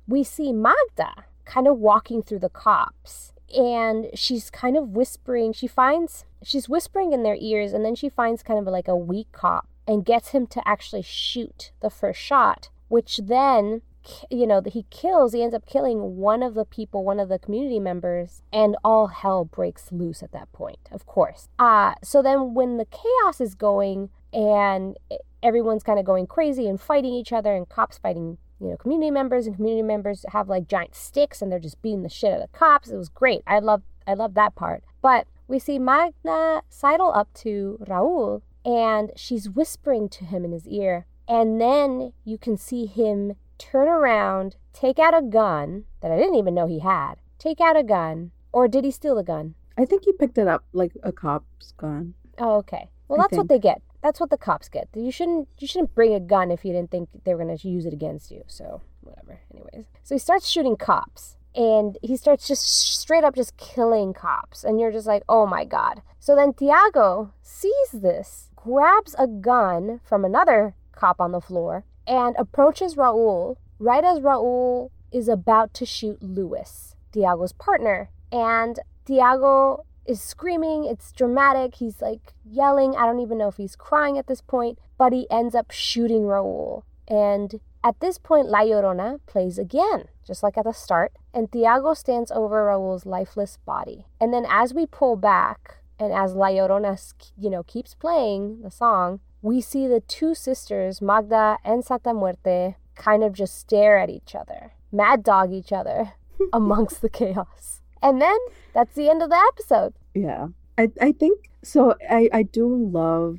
we 0.06 0.24
see 0.24 0.52
Magda 0.52 1.24
kind 1.44 1.66
of 1.66 1.78
walking 1.78 2.22
through 2.22 2.38
the 2.40 2.48
cops 2.48 3.32
and 3.54 4.06
she's 4.14 4.50
kind 4.50 4.76
of 4.76 4.88
whispering. 4.88 5.52
She 5.52 5.66
finds, 5.66 6.24
she's 6.42 6.68
whispering 6.68 7.12
in 7.12 7.22
their 7.22 7.36
ears 7.38 7.72
and 7.72 7.84
then 7.84 7.94
she 7.94 8.08
finds 8.08 8.42
kind 8.42 8.58
of 8.58 8.66
like 8.72 8.88
a 8.88 8.96
weak 8.96 9.28
cop 9.32 9.68
and 9.86 10.04
gets 10.04 10.28
him 10.28 10.46
to 10.48 10.66
actually 10.66 11.02
shoot 11.02 11.72
the 11.80 11.90
first 11.90 12.20
shot, 12.20 12.70
which 12.88 13.20
then, 13.24 13.82
you 14.30 14.46
know, 14.46 14.62
he 14.64 14.86
kills, 14.90 15.32
he 15.32 15.42
ends 15.42 15.54
up 15.54 15.66
killing 15.66 16.16
one 16.16 16.42
of 16.42 16.54
the 16.54 16.64
people, 16.64 17.04
one 17.04 17.20
of 17.20 17.28
the 17.28 17.38
community 17.38 17.80
members, 17.80 18.42
and 18.52 18.76
all 18.84 19.08
hell 19.08 19.44
breaks 19.44 19.90
loose 19.90 20.22
at 20.22 20.32
that 20.32 20.50
point, 20.52 20.88
of 20.90 21.06
course. 21.06 21.48
Uh, 21.58 21.94
so 22.02 22.22
then 22.22 22.54
when 22.54 22.78
the 22.78 22.86
chaos 22.86 23.40
is 23.40 23.54
going 23.54 24.10
and 24.32 24.96
everyone's 25.42 25.82
kind 25.82 25.98
of 25.98 26.04
going 26.04 26.26
crazy 26.26 26.68
and 26.68 26.80
fighting 26.80 27.12
each 27.12 27.32
other 27.32 27.54
and 27.54 27.68
cops 27.68 27.98
fighting 27.98 28.38
you 28.62 28.68
know, 28.68 28.76
community 28.76 29.10
members 29.10 29.46
and 29.46 29.56
community 29.56 29.82
members 29.82 30.24
have 30.28 30.48
like 30.48 30.68
giant 30.68 30.94
sticks 30.94 31.42
and 31.42 31.50
they're 31.50 31.58
just 31.58 31.82
beating 31.82 32.02
the 32.02 32.08
shit 32.08 32.32
out 32.32 32.40
of 32.40 32.52
the 32.52 32.58
cops. 32.58 32.90
It 32.90 32.96
was 32.96 33.08
great. 33.08 33.42
I 33.46 33.58
love 33.58 33.82
I 34.06 34.14
love 34.14 34.34
that 34.34 34.54
part. 34.54 34.84
But 35.00 35.26
we 35.48 35.58
see 35.58 35.78
Magda 35.78 36.62
sidle 36.68 37.12
up 37.12 37.32
to 37.34 37.78
Raul 37.88 38.42
and 38.64 39.10
she's 39.16 39.50
whispering 39.50 40.08
to 40.10 40.24
him 40.24 40.44
in 40.44 40.52
his 40.52 40.66
ear. 40.68 41.06
And 41.28 41.60
then 41.60 42.12
you 42.24 42.38
can 42.38 42.56
see 42.56 42.86
him 42.86 43.34
turn 43.58 43.88
around, 43.88 44.56
take 44.72 44.98
out 44.98 45.16
a 45.16 45.22
gun 45.22 45.84
that 46.00 46.10
I 46.10 46.16
didn't 46.16 46.36
even 46.36 46.54
know 46.54 46.66
he 46.66 46.80
had. 46.80 47.14
Take 47.38 47.60
out 47.60 47.76
a 47.76 47.82
gun. 47.82 48.30
Or 48.52 48.68
did 48.68 48.84
he 48.84 48.90
steal 48.90 49.16
the 49.16 49.22
gun? 49.22 49.54
I 49.78 49.84
think 49.84 50.04
he 50.04 50.12
picked 50.12 50.38
it 50.38 50.46
up 50.46 50.64
like 50.72 50.92
a 51.02 51.12
cop's 51.12 51.72
gun. 51.76 52.14
Oh, 52.38 52.56
okay. 52.58 52.90
Well, 53.08 53.20
I 53.20 53.24
that's 53.24 53.36
what 53.36 53.48
they 53.48 53.58
get. 53.58 53.82
That's 54.02 54.18
what 54.18 54.30
the 54.30 54.36
cops 54.36 54.68
get. 54.68 54.88
You 54.94 55.12
shouldn't 55.12 55.48
you 55.58 55.66
shouldn't 55.66 55.94
bring 55.94 56.14
a 56.14 56.20
gun 56.20 56.50
if 56.50 56.64
you 56.64 56.72
didn't 56.72 56.90
think 56.90 57.08
they 57.24 57.34
were 57.34 57.44
to 57.44 57.68
use 57.68 57.86
it 57.86 57.92
against 57.92 58.30
you. 58.30 58.42
So, 58.46 58.82
whatever. 59.00 59.40
Anyways, 59.52 59.86
so 60.02 60.14
he 60.14 60.18
starts 60.18 60.48
shooting 60.48 60.76
cops 60.76 61.36
and 61.54 61.98
he 62.02 62.16
starts 62.16 62.48
just 62.48 62.64
straight 63.00 63.24
up 63.24 63.34
just 63.34 63.56
killing 63.56 64.12
cops. 64.12 64.64
And 64.64 64.80
you're 64.80 64.92
just 64.92 65.06
like, 65.06 65.22
oh 65.28 65.46
my 65.46 65.64
God. 65.64 66.02
So 66.18 66.34
then 66.34 66.52
Tiago 66.52 67.32
sees 67.42 67.90
this, 67.92 68.50
grabs 68.56 69.14
a 69.18 69.26
gun 69.26 70.00
from 70.04 70.24
another 70.24 70.74
cop 70.92 71.20
on 71.20 71.32
the 71.32 71.40
floor, 71.40 71.84
and 72.06 72.34
approaches 72.38 72.94
Raul 72.94 73.56
right 73.78 74.04
as 74.04 74.20
Raul 74.20 74.90
is 75.10 75.28
about 75.28 75.74
to 75.74 75.86
shoot 75.86 76.22
Luis, 76.22 76.94
Tiago's 77.12 77.52
partner. 77.52 78.10
And 78.30 78.78
Tiago 79.04 79.84
is 80.06 80.20
screaming. 80.20 80.84
It's 80.84 81.12
dramatic. 81.12 81.76
He's 81.76 82.00
like 82.00 82.32
yelling. 82.44 82.96
I 82.96 83.06
don't 83.06 83.20
even 83.20 83.38
know 83.38 83.48
if 83.48 83.56
he's 83.56 83.76
crying 83.76 84.18
at 84.18 84.26
this 84.26 84.40
point, 84.40 84.78
but 84.98 85.12
he 85.12 85.26
ends 85.30 85.54
up 85.54 85.70
shooting 85.70 86.22
Raul. 86.22 86.82
And 87.08 87.60
at 87.84 88.00
this 88.00 88.18
point, 88.18 88.48
La 88.48 88.60
Llorona 88.60 89.18
plays 89.26 89.58
again, 89.58 90.04
just 90.26 90.42
like 90.42 90.56
at 90.56 90.64
the 90.64 90.72
start, 90.72 91.12
and 91.34 91.50
Tiago 91.50 91.94
stands 91.94 92.30
over 92.30 92.66
Raul's 92.66 93.04
lifeless 93.04 93.58
body. 93.66 94.06
And 94.20 94.32
then 94.32 94.46
as 94.48 94.72
we 94.72 94.86
pull 94.86 95.16
back, 95.16 95.78
and 95.98 96.12
as 96.12 96.34
La 96.34 96.46
Llorona, 96.46 96.96
you 97.36 97.50
know, 97.50 97.62
keeps 97.62 97.94
playing 97.94 98.62
the 98.62 98.70
song, 98.70 99.20
we 99.40 99.60
see 99.60 99.88
the 99.88 100.00
two 100.00 100.34
sisters, 100.34 101.02
Magda 101.02 101.58
and 101.64 101.84
Santa 101.84 102.14
Muerte, 102.14 102.76
kind 102.94 103.24
of 103.24 103.32
just 103.32 103.58
stare 103.58 103.98
at 103.98 104.10
each 104.10 104.34
other, 104.34 104.72
mad 104.92 105.24
dog 105.24 105.52
each 105.52 105.72
other 105.72 106.12
amongst 106.52 107.02
the 107.02 107.08
chaos. 107.08 107.81
And 108.02 108.20
then 108.20 108.36
that's 108.74 108.94
the 108.94 109.08
end 109.08 109.22
of 109.22 109.30
the 109.30 109.40
episode. 109.52 109.94
Yeah. 110.14 110.48
I, 110.78 110.90
I 111.00 111.12
think 111.12 111.50
so. 111.62 111.94
I, 112.08 112.28
I 112.32 112.42
do 112.42 112.66
love 112.74 113.38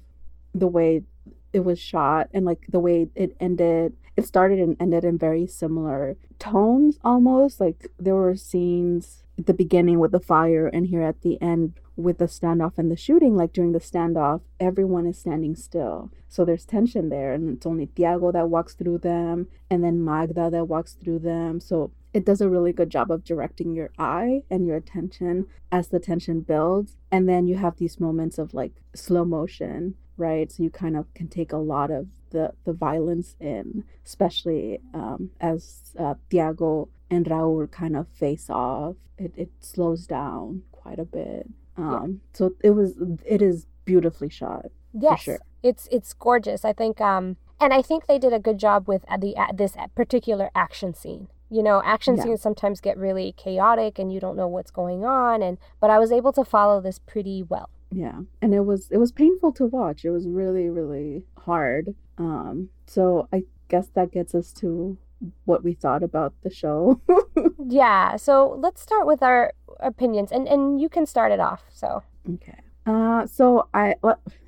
the 0.53 0.67
way 0.67 1.03
it 1.51 1.61
was 1.61 1.79
shot 1.79 2.29
and 2.33 2.45
like 2.45 2.65
the 2.69 2.79
way 2.79 3.09
it 3.15 3.35
ended. 3.39 3.93
It 4.15 4.25
started 4.25 4.59
and 4.59 4.77
ended 4.79 5.03
in 5.03 5.17
very 5.17 5.47
similar 5.47 6.17
tones 6.39 6.99
almost. 7.03 7.59
Like 7.59 7.87
there 7.99 8.15
were 8.15 8.35
scenes 8.35 9.23
at 9.37 9.47
the 9.47 9.53
beginning 9.53 9.99
with 9.99 10.11
the 10.11 10.19
fire 10.19 10.67
and 10.67 10.87
here 10.87 11.01
at 11.01 11.21
the 11.21 11.41
end 11.41 11.73
with 11.95 12.17
the 12.17 12.25
standoff 12.25 12.77
and 12.77 12.91
the 12.91 12.95
shooting, 12.95 13.35
like 13.35 13.53
during 13.53 13.71
the 13.71 13.79
standoff, 13.79 14.41
everyone 14.59 15.05
is 15.05 15.17
standing 15.17 15.55
still. 15.55 16.11
So 16.27 16.43
there's 16.43 16.65
tension 16.65 17.09
there, 17.09 17.33
and 17.33 17.57
it's 17.57 17.65
only 17.65 17.87
Tiago 17.87 18.31
that 18.31 18.49
walks 18.49 18.73
through 18.73 18.99
them, 18.99 19.47
and 19.69 19.83
then 19.83 20.03
Magda 20.03 20.49
that 20.49 20.65
walks 20.65 20.93
through 20.93 21.19
them. 21.19 21.59
So 21.59 21.91
it 22.13 22.25
does 22.25 22.41
a 22.41 22.49
really 22.49 22.71
good 22.71 22.89
job 22.89 23.11
of 23.11 23.23
directing 23.23 23.73
your 23.73 23.89
eye 23.97 24.43
and 24.49 24.65
your 24.65 24.77
attention 24.77 25.47
as 25.71 25.87
the 25.87 25.99
tension 25.99 26.41
builds. 26.41 26.95
And 27.11 27.27
then 27.27 27.47
you 27.47 27.57
have 27.57 27.77
these 27.77 27.99
moments 27.99 28.37
of 28.37 28.53
like 28.53 28.73
slow 28.93 29.25
motion, 29.25 29.95
right? 30.15 30.51
So 30.51 30.63
you 30.63 30.69
kind 30.69 30.95
of 30.95 31.11
can 31.15 31.27
take 31.27 31.51
a 31.51 31.57
lot 31.57 31.89
of 31.89 32.07
the, 32.29 32.53
the 32.65 32.73
violence 32.73 33.35
in, 33.39 33.83
especially 34.05 34.79
um, 34.93 35.31
as 35.41 35.93
uh, 35.99 36.15
Tiago 36.29 36.89
and 37.09 37.25
Raul 37.25 37.69
kind 37.71 37.95
of 37.95 38.07
face 38.09 38.49
off. 38.49 38.95
It, 39.17 39.33
it 39.35 39.51
slows 39.59 40.05
down 40.05 40.63
quite 40.71 40.99
a 40.99 41.05
bit. 41.05 41.49
Um, 41.77 42.21
yeah. 42.23 42.37
So 42.37 42.55
it 42.63 42.71
was, 42.71 42.93
it 43.25 43.41
is 43.41 43.65
beautifully 43.85 44.29
shot. 44.29 44.67
Yes, 44.93 45.21
sure. 45.23 45.39
it's 45.63 45.87
it's 45.91 46.13
gorgeous. 46.13 46.63
I 46.63 46.71
think, 46.71 47.01
um, 47.01 47.37
and 47.59 47.73
I 47.73 47.81
think 47.81 48.05
they 48.05 48.19
did 48.19 48.31
a 48.31 48.37
good 48.37 48.59
job 48.59 48.87
with 48.87 49.03
uh, 49.07 49.17
the 49.17 49.35
uh, 49.35 49.51
this 49.51 49.75
particular 49.95 50.51
action 50.53 50.93
scene 50.93 51.29
you 51.53 51.61
know 51.61 51.81
action 51.85 52.15
yeah. 52.15 52.23
scenes 52.23 52.41
sometimes 52.41 52.81
get 52.81 52.97
really 52.97 53.33
chaotic 53.37 53.99
and 53.99 54.11
you 54.11 54.19
don't 54.19 54.35
know 54.35 54.47
what's 54.47 54.71
going 54.71 55.05
on 55.05 55.41
and 55.43 55.57
but 55.79 55.89
i 55.89 55.99
was 55.99 56.11
able 56.11 56.33
to 56.33 56.43
follow 56.43 56.81
this 56.81 56.99
pretty 56.99 57.43
well. 57.43 57.69
Yeah 57.91 58.21
and 58.41 58.53
it 58.55 58.61
was 58.61 58.89
it 58.89 58.97
was 58.97 59.11
painful 59.11 59.51
to 59.53 59.65
watch. 59.67 60.03
It 60.03 60.09
was 60.09 60.27
really 60.27 60.67
really 60.69 61.23
hard. 61.37 61.93
Um 62.17 62.69
so 62.87 63.27
i 63.31 63.43
guess 63.69 63.87
that 63.93 64.11
gets 64.11 64.33
us 64.33 64.51
to 64.53 64.97
what 65.45 65.63
we 65.63 65.73
thought 65.73 66.03
about 66.03 66.33
the 66.41 66.49
show. 66.49 66.99
Yeah 67.69 68.15
so 68.15 68.57
let's 68.59 68.81
start 68.81 69.05
with 69.05 69.21
our 69.21 69.53
opinions 69.79 70.31
and 70.31 70.47
and 70.47 70.81
you 70.81 70.89
can 70.89 71.05
start 71.05 71.31
it 71.31 71.39
off 71.39 71.63
so. 71.69 72.01
Okay. 72.35 72.59
Uh 72.87 73.27
so 73.27 73.67
i 73.73 73.93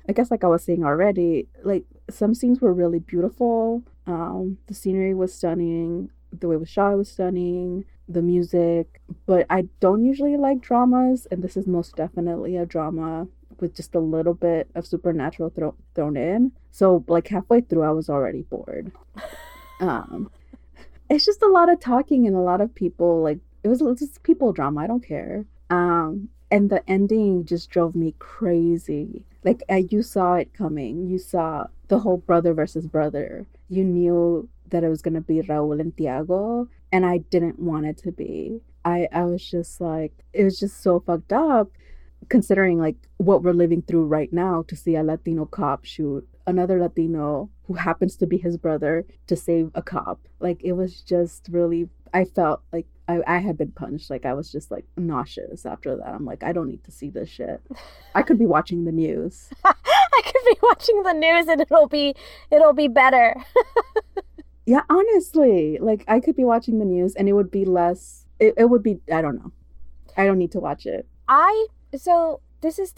i 0.08 0.12
guess 0.12 0.30
like 0.30 0.44
i 0.44 0.48
was 0.48 0.64
saying 0.64 0.84
already 0.84 1.46
like 1.62 1.84
some 2.10 2.34
scenes 2.34 2.60
were 2.60 2.74
really 2.74 2.98
beautiful. 2.98 3.84
Um 4.08 4.58
the 4.66 4.74
scenery 4.74 5.14
was 5.14 5.32
stunning 5.32 6.10
the 6.40 6.48
way 6.48 6.56
it 6.56 6.60
was 6.60 6.76
was 6.76 7.10
stunning, 7.10 7.84
the 8.08 8.22
music, 8.22 9.00
but 9.26 9.46
I 9.50 9.68
don't 9.80 10.04
usually 10.04 10.36
like 10.36 10.60
dramas, 10.60 11.26
and 11.30 11.42
this 11.42 11.56
is 11.56 11.66
most 11.66 11.96
definitely 11.96 12.56
a 12.56 12.66
drama 12.66 13.28
with 13.60 13.74
just 13.74 13.94
a 13.94 14.00
little 14.00 14.34
bit 14.34 14.68
of 14.74 14.86
supernatural 14.86 15.50
thro- 15.50 15.74
thrown 15.94 16.16
in. 16.16 16.52
So 16.70 17.04
like 17.08 17.28
halfway 17.28 17.62
through, 17.62 17.82
I 17.82 17.90
was 17.90 18.08
already 18.08 18.42
bored. 18.42 18.92
um, 19.80 20.30
it's 21.08 21.24
just 21.24 21.42
a 21.42 21.48
lot 21.48 21.70
of 21.70 21.80
talking 21.80 22.26
and 22.26 22.36
a 22.36 22.40
lot 22.40 22.60
of 22.60 22.74
people 22.74 23.22
like 23.22 23.38
it 23.62 23.68
was 23.68 23.80
just 23.98 24.22
people 24.22 24.52
drama. 24.52 24.82
I 24.82 24.86
don't 24.86 25.06
care. 25.06 25.44
Um, 25.70 26.28
and 26.50 26.70
the 26.70 26.88
ending 26.88 27.44
just 27.44 27.70
drove 27.70 27.94
me 27.96 28.14
crazy. 28.18 29.24
Like 29.42 29.62
I, 29.68 29.86
you 29.90 30.02
saw 30.02 30.34
it 30.34 30.54
coming. 30.54 31.08
You 31.08 31.18
saw 31.18 31.66
the 31.88 32.00
whole 32.00 32.18
brother 32.18 32.54
versus 32.54 32.86
brother. 32.86 33.46
You 33.68 33.84
knew 33.84 34.48
that 34.70 34.84
it 34.84 34.88
was 34.88 35.02
going 35.02 35.14
to 35.14 35.20
be 35.20 35.42
Raul 35.42 35.80
and 35.80 35.96
Tiago, 35.96 36.68
and 36.92 37.04
I 37.06 37.18
didn't 37.18 37.58
want 37.58 37.86
it 37.86 37.98
to 37.98 38.12
be. 38.12 38.60
I, 38.84 39.08
I 39.12 39.24
was 39.24 39.44
just 39.44 39.80
like, 39.80 40.12
it 40.32 40.44
was 40.44 40.58
just 40.58 40.82
so 40.82 41.00
fucked 41.00 41.32
up 41.32 41.70
considering 42.28 42.78
like 42.78 42.96
what 43.18 43.42
we're 43.42 43.52
living 43.52 43.82
through 43.82 44.04
right 44.06 44.32
now 44.32 44.64
to 44.68 44.74
see 44.74 44.96
a 44.96 45.02
Latino 45.02 45.44
cop 45.44 45.84
shoot 45.84 46.26
another 46.46 46.80
Latino 46.80 47.50
who 47.66 47.74
happens 47.74 48.16
to 48.16 48.26
be 48.26 48.38
his 48.38 48.56
brother 48.56 49.04
to 49.26 49.36
save 49.36 49.70
a 49.74 49.82
cop. 49.82 50.20
Like 50.40 50.62
it 50.62 50.72
was 50.72 51.02
just 51.02 51.48
really 51.50 51.88
I 52.14 52.24
felt 52.24 52.62
like 52.72 52.86
I, 53.08 53.20
I 53.26 53.38
had 53.38 53.58
been 53.58 53.72
punched. 53.72 54.10
Like 54.10 54.24
I 54.24 54.34
was 54.34 54.50
just 54.50 54.70
like 54.70 54.84
nauseous 54.96 55.66
after 55.66 55.96
that. 55.96 56.06
I'm 56.06 56.24
like, 56.24 56.42
I 56.42 56.52
don't 56.52 56.68
need 56.68 56.84
to 56.84 56.92
see 56.92 57.10
this 57.10 57.28
shit. 57.28 57.60
I 58.14 58.22
could 58.22 58.38
be 58.38 58.46
watching 58.56 58.84
the 58.84 58.92
news. 58.92 59.50
I 59.64 60.22
could 60.24 60.44
be 60.46 60.58
watching 60.62 61.02
the 61.02 61.12
news 61.12 61.48
and 61.48 61.60
it'll 61.60 61.88
be 61.88 62.14
it'll 62.50 62.72
be 62.72 62.88
better. 62.88 63.36
Yeah, 64.66 64.82
honestly, 64.90 65.78
like 65.80 66.04
I 66.08 66.20
could 66.20 66.36
be 66.36 66.44
watching 66.44 66.78
the 66.78 66.84
news 66.84 67.14
and 67.14 67.28
it 67.28 67.32
would 67.32 67.50
be 67.50 67.64
less. 67.64 68.26
It, 68.40 68.54
it 68.56 68.64
would 68.66 68.82
be. 68.82 68.98
I 69.12 69.22
don't 69.22 69.36
know. 69.36 69.52
I 70.16 70.26
don't 70.26 70.38
need 70.38 70.52
to 70.52 70.60
watch 70.60 70.86
it. 70.86 71.06
I 71.28 71.66
so 71.96 72.40
this 72.60 72.78
is 72.78 72.92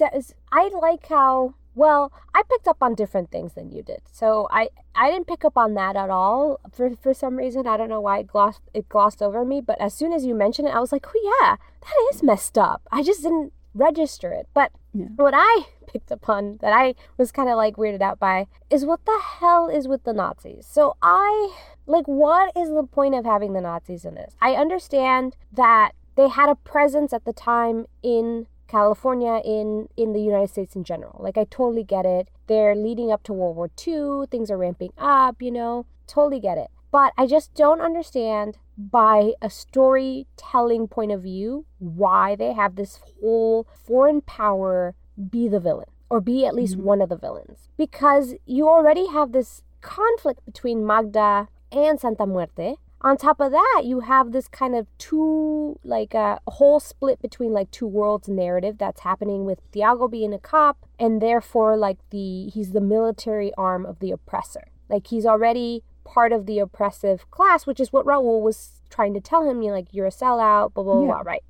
I 0.51 0.69
like 0.69 1.07
how 1.09 1.55
well 1.75 2.13
I 2.35 2.43
picked 2.49 2.67
up 2.67 2.79
on 2.81 2.95
different 2.95 3.31
things 3.31 3.53
than 3.55 3.71
you 3.71 3.83
did. 3.83 4.01
So 4.11 4.49
I 4.51 4.71
I 4.95 5.11
didn't 5.11 5.27
pick 5.27 5.45
up 5.45 5.57
on 5.57 5.75
that 5.75 5.95
at 5.95 6.11
all 6.11 6.61
for 6.73 6.97
for 6.97 7.13
some 7.13 7.37
reason. 7.37 7.67
I 7.67 7.77
don't 7.77 7.89
know 7.89 8.01
why 8.01 8.21
it 8.21 8.29
glossed 8.29 8.63
it 8.73 8.89
glossed 8.89 9.23
over 9.23 9.45
me. 9.45 9.61
But 9.61 9.81
as 9.81 9.95
soon 9.95 10.13
as 10.13 10.25
you 10.25 10.35
mentioned 10.35 10.69
it, 10.69 10.75
I 10.75 10.81
was 10.81 10.93
like, 10.93 11.07
oh 11.07 11.39
yeah, 11.41 11.57
that 11.83 12.15
is 12.15 12.23
messed 12.23 12.57
up. 12.57 12.83
I 12.91 13.03
just 13.03 13.23
didn't 13.23 13.53
register 13.75 14.33
it. 14.33 14.49
But 14.55 14.73
yeah. 14.99 15.07
what 15.17 15.35
I 15.37 15.67
picked 15.87 16.11
upon 16.11 16.59
that 16.61 16.73
I 16.73 16.95
was 17.17 17.33
kind 17.33 17.49
of 17.49 17.57
like 17.57 17.77
weirded 17.77 18.03
out 18.03 18.19
by 18.19 18.47
is 18.71 18.85
what 18.85 19.05
the 19.05 19.21
hell 19.41 19.69
is 19.69 19.89
with 19.89 20.05
the 20.05 20.13
Nazis? 20.13 20.67
So 20.67 20.97
I 21.03 21.57
like 21.87 22.07
what 22.07 22.57
is 22.57 22.69
the 22.71 22.85
point 22.85 23.15
of 23.15 23.25
having 23.25 23.53
the 23.53 23.61
Nazis 23.61 24.05
in 24.05 24.15
this? 24.15 24.35
I 24.41 24.53
understand 24.53 25.37
that 25.53 25.93
they 26.17 26.29
had 26.29 26.49
a 26.49 26.57
presence 26.57 27.13
at 27.13 27.25
the 27.25 27.33
time 27.33 27.87
in 28.03 28.47
California 28.67 29.41
in 29.45 29.89
in 29.97 30.13
the 30.13 30.21
United 30.21 30.51
States 30.51 30.77
in 30.77 30.85
general. 30.85 31.19
Like 31.23 31.39
I 31.39 31.45
totally 31.45 31.85
get 31.85 32.05
it. 32.05 32.29
They're 32.47 32.75
leading 32.75 33.11
up 33.11 33.23
to 33.25 33.33
World 33.33 33.57
War 33.57 33.71
II, 33.87 34.27
things 34.31 34.51
are 34.51 34.59
ramping 34.59 34.93
up, 34.99 35.41
you 35.41 35.51
know. 35.51 35.87
Totally 36.07 36.41
get 36.41 36.59
it. 36.59 36.69
But 36.91 37.13
I 37.19 37.27
just 37.27 37.55
don't 37.55 37.81
understand 37.81 38.59
by 38.79 39.33
a 39.43 39.51
storytelling 39.51 40.87
point 40.87 41.11
of 41.11 41.23
view 41.23 41.67
why 41.79 42.37
they 42.37 42.53
have 42.53 42.77
this 42.77 43.01
whole 43.21 43.67
foreign 43.85 44.21
power 44.21 44.95
be 45.31 45.49
the 45.49 45.59
villain 45.59 45.89
or 46.09 46.21
be 46.21 46.47
at 46.47 46.55
least 46.55 46.77
mm-hmm. 46.77 46.85
one 46.85 47.03
of 47.03 47.09
the 47.09 47.17
villains 47.17 47.69
because 47.77 48.35
you 48.47 48.69
already 48.69 49.09
have 49.09 49.33
this 49.33 49.63
conflict 49.81 50.45
between 50.47 50.87
Magda 50.87 51.49
and 51.73 52.01
Santa 52.01 52.27
Muerte. 52.27 52.77
On 53.01 53.17
top 53.17 53.41
of 53.41 53.53
that, 53.53 53.83
you 53.85 54.01
have 54.01 54.33
this 54.33 54.49
kind 54.49 54.75
of 54.75 54.89
two, 54.99 55.79
like 55.85 56.15
a 56.15 56.41
whole 56.49 56.81
split 56.81 57.23
between 57.23 57.53
like 57.53 57.71
two 57.71 57.87
worlds 57.87 58.29
narrative 58.29 58.77
that's 58.79 59.03
happening 59.03 59.45
with 59.45 59.61
Tiago 59.71 60.09
being 60.09 60.35
a 60.35 60.39
cop 60.39 60.79
and 60.99 61.23
therefore 61.23 61.77
like 61.77 61.99
the 62.11 62.49
he's 62.49 62.73
the 62.73 62.81
military 62.81 63.53
arm 63.57 63.87
of 63.87 64.01
the 64.01 64.11
oppressor. 64.11 64.69
Like 64.89 65.07
he's 65.09 65.27
already 65.27 65.85
part 66.05 66.33
of 66.33 66.47
the 66.47 66.59
oppressive 66.59 67.31
class, 67.31 67.67
which 67.67 67.79
is 67.79 67.93
what 67.93 68.07
Raul 68.07 68.43
was 68.43 68.78
trying 68.89 69.15
to 69.15 69.21
tell 69.21 69.49
him. 69.49 69.63
You 69.63 69.73
like 69.73 69.89
you're 69.93 70.07
a 70.07 70.11
sellout, 70.11 70.75
blah 70.75 70.85
blah 70.85 71.01
yeah. 71.01 71.07
blah, 71.07 71.21
right? 71.21 71.43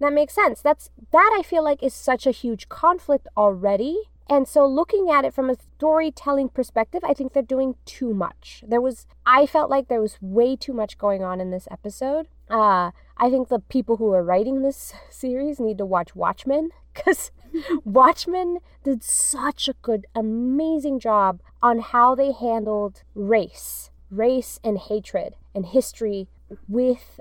That 0.00 0.12
makes 0.12 0.34
sense. 0.34 0.60
That's 0.60 0.90
that 1.12 1.34
I 1.38 1.42
feel 1.42 1.64
like 1.64 1.82
is 1.82 1.94
such 1.94 2.26
a 2.26 2.30
huge 2.30 2.68
conflict 2.68 3.28
already. 3.36 3.98
And 4.28 4.48
so 4.48 4.66
looking 4.66 5.08
at 5.08 5.24
it 5.24 5.34
from 5.34 5.48
a 5.48 5.56
storytelling 5.76 6.48
perspective, 6.48 7.02
I 7.04 7.14
think 7.14 7.32
they're 7.32 7.42
doing 7.42 7.76
too 7.84 8.12
much. 8.12 8.64
There 8.66 8.80
was 8.80 9.06
I 9.24 9.46
felt 9.46 9.70
like 9.70 9.88
there 9.88 10.00
was 10.00 10.18
way 10.20 10.56
too 10.56 10.72
much 10.72 10.98
going 10.98 11.22
on 11.22 11.40
in 11.40 11.50
this 11.50 11.68
episode. 11.70 12.28
Uh 12.50 12.90
I 13.16 13.30
think 13.30 13.48
the 13.48 13.60
people 13.60 13.96
who 13.96 14.12
are 14.12 14.24
writing 14.24 14.62
this 14.62 14.92
series 15.10 15.60
need 15.60 15.78
to 15.78 15.86
watch 15.86 16.14
Watchmen 16.14 16.70
cuz 16.94 17.30
Watchmen 17.84 18.58
did 18.82 19.02
such 19.02 19.68
a 19.68 19.76
good 19.80 20.06
amazing 20.14 20.98
job 20.98 21.40
on 21.62 21.78
how 21.78 22.14
they 22.14 22.32
handled 22.32 23.02
race, 23.14 23.90
race 24.10 24.60
and 24.62 24.76
hatred 24.76 25.36
and 25.54 25.66
history 25.66 26.28
with 26.68 27.20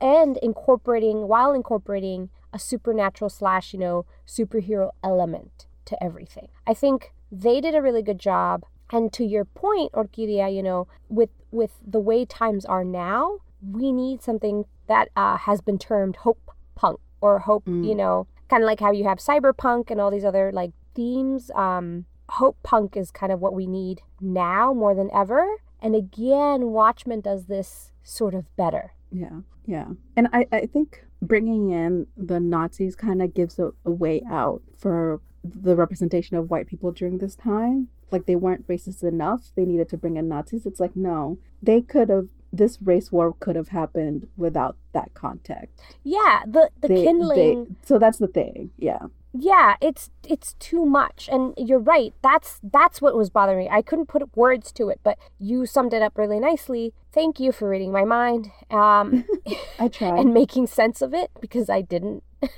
and 0.00 0.36
incorporating 0.38 1.28
while 1.28 1.52
incorporating 1.52 2.28
a 2.52 2.58
supernatural 2.58 3.30
slash 3.30 3.72
you 3.72 3.78
know 3.78 4.04
superhero 4.26 4.90
element 5.02 5.66
to 5.84 6.02
everything. 6.02 6.48
I 6.66 6.74
think 6.74 7.12
they 7.30 7.60
did 7.60 7.74
a 7.74 7.82
really 7.82 8.02
good 8.02 8.18
job. 8.18 8.64
And 8.92 9.12
to 9.12 9.24
your 9.24 9.44
point 9.44 9.92
orquídea 9.92 10.52
you 10.54 10.62
know 10.62 10.88
with 11.08 11.30
with 11.52 11.72
the 11.86 12.00
way 12.00 12.24
times 12.24 12.64
are 12.64 12.84
now 12.84 13.38
we 13.62 13.92
need 13.92 14.22
something 14.22 14.64
that 14.88 15.10
uh, 15.16 15.36
has 15.36 15.60
been 15.60 15.78
termed 15.78 16.16
hope 16.16 16.50
punk 16.74 16.98
or 17.20 17.40
hope 17.40 17.66
mm. 17.66 17.86
you 17.86 17.94
know 17.94 18.26
kind 18.48 18.62
of 18.64 18.66
like 18.66 18.80
how 18.80 18.90
you 18.90 19.04
have 19.04 19.18
cyberpunk 19.18 19.90
and 19.90 20.00
all 20.00 20.10
these 20.10 20.24
other 20.24 20.50
like 20.52 20.72
themes. 20.94 21.50
Um 21.54 22.06
hope 22.28 22.56
punk 22.62 22.96
is 22.96 23.10
kind 23.10 23.32
of 23.32 23.40
what 23.40 23.54
we 23.54 23.66
need 23.66 24.02
now 24.20 24.72
more 24.72 24.94
than 24.94 25.10
ever. 25.14 25.44
And 25.80 25.94
again 25.94 26.72
watchmen 26.72 27.20
does 27.20 27.46
this 27.46 27.92
sort 28.10 28.34
of 28.34 28.44
better. 28.56 28.92
Yeah 29.10 29.40
yeah. 29.70 29.86
And 30.16 30.28
i 30.32 30.46
i 30.52 30.66
think 30.66 31.04
bringing 31.22 31.70
in 31.70 32.06
the 32.16 32.40
nazis 32.40 32.96
kind 32.96 33.22
of 33.22 33.34
gives 33.34 33.58
a, 33.58 33.70
a 33.84 33.90
way 33.90 34.22
out 34.28 34.62
for 34.76 35.20
the 35.44 35.76
representation 35.76 36.36
of 36.36 36.50
white 36.50 36.66
people 36.66 36.92
during 36.92 37.18
this 37.18 37.36
time. 37.36 37.88
Like 38.10 38.26
they 38.26 38.36
weren't 38.36 38.66
racist 38.66 39.04
enough. 39.04 39.52
They 39.54 39.64
needed 39.64 39.88
to 39.90 39.96
bring 39.96 40.16
in 40.16 40.28
nazis. 40.28 40.66
It's 40.66 40.80
like 40.80 40.96
no 40.96 41.38
they 41.62 41.80
could 41.80 42.08
have 42.08 42.28
this 42.52 42.78
race 42.82 43.12
war 43.12 43.32
could 43.38 43.54
have 43.54 43.68
happened 43.68 44.26
without 44.36 44.76
that 44.92 45.14
context 45.14 45.80
yeah 46.02 46.40
the 46.44 46.68
the 46.80 46.88
they, 46.88 47.04
kindling 47.04 47.64
they, 47.64 47.76
so 47.86 47.96
that's 47.96 48.18
the 48.18 48.26
thing 48.26 48.70
yeah 48.76 49.06
yeah 49.32 49.76
it's 49.80 50.10
it's 50.28 50.54
too 50.54 50.84
much. 50.84 51.28
And 51.30 51.54
you're 51.56 51.78
right 51.78 52.12
that's 52.22 52.60
that's 52.62 53.00
what 53.00 53.16
was 53.16 53.30
bothering 53.30 53.58
me. 53.58 53.68
I 53.70 53.82
couldn't 53.82 54.06
put 54.06 54.36
words 54.36 54.72
to 54.72 54.88
it 54.88 55.00
but 55.02 55.18
you 55.38 55.66
summed 55.66 55.92
it 55.94 56.02
up 56.02 56.16
really 56.16 56.40
nicely. 56.40 56.92
Thank 57.12 57.40
you 57.40 57.52
for 57.52 57.68
reading 57.68 57.92
my 57.92 58.04
mind 58.04 58.50
um 58.70 59.24
i 59.78 59.88
tried. 59.92 60.18
and 60.18 60.32
making 60.34 60.66
sense 60.66 61.02
of 61.02 61.14
it 61.14 61.30
because 61.40 61.68
i 61.70 61.80
didn't. 61.80 62.22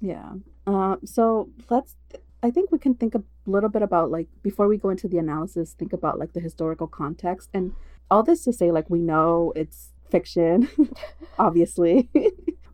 Yeah 0.00 0.34
uh, 0.66 0.96
so 1.04 1.48
let's 1.70 1.96
i 2.42 2.50
think 2.50 2.70
we 2.70 2.78
can 2.78 2.94
think 2.94 3.14
a 3.14 3.22
little 3.46 3.68
bit 3.68 3.82
about 3.82 4.10
like 4.10 4.28
before 4.42 4.68
we 4.68 4.76
go 4.76 4.90
into 4.90 5.08
the 5.08 5.18
analysis 5.18 5.72
think 5.72 5.92
about 5.92 6.18
like 6.18 6.32
the 6.34 6.40
historical 6.40 6.86
context. 6.86 7.48
And 7.52 7.72
all 8.10 8.22
this 8.22 8.44
to 8.44 8.52
say 8.52 8.70
like 8.70 8.88
we 8.88 9.00
know 9.00 9.52
it's 9.56 9.92
fiction 10.10 10.68
obviously 11.38 12.08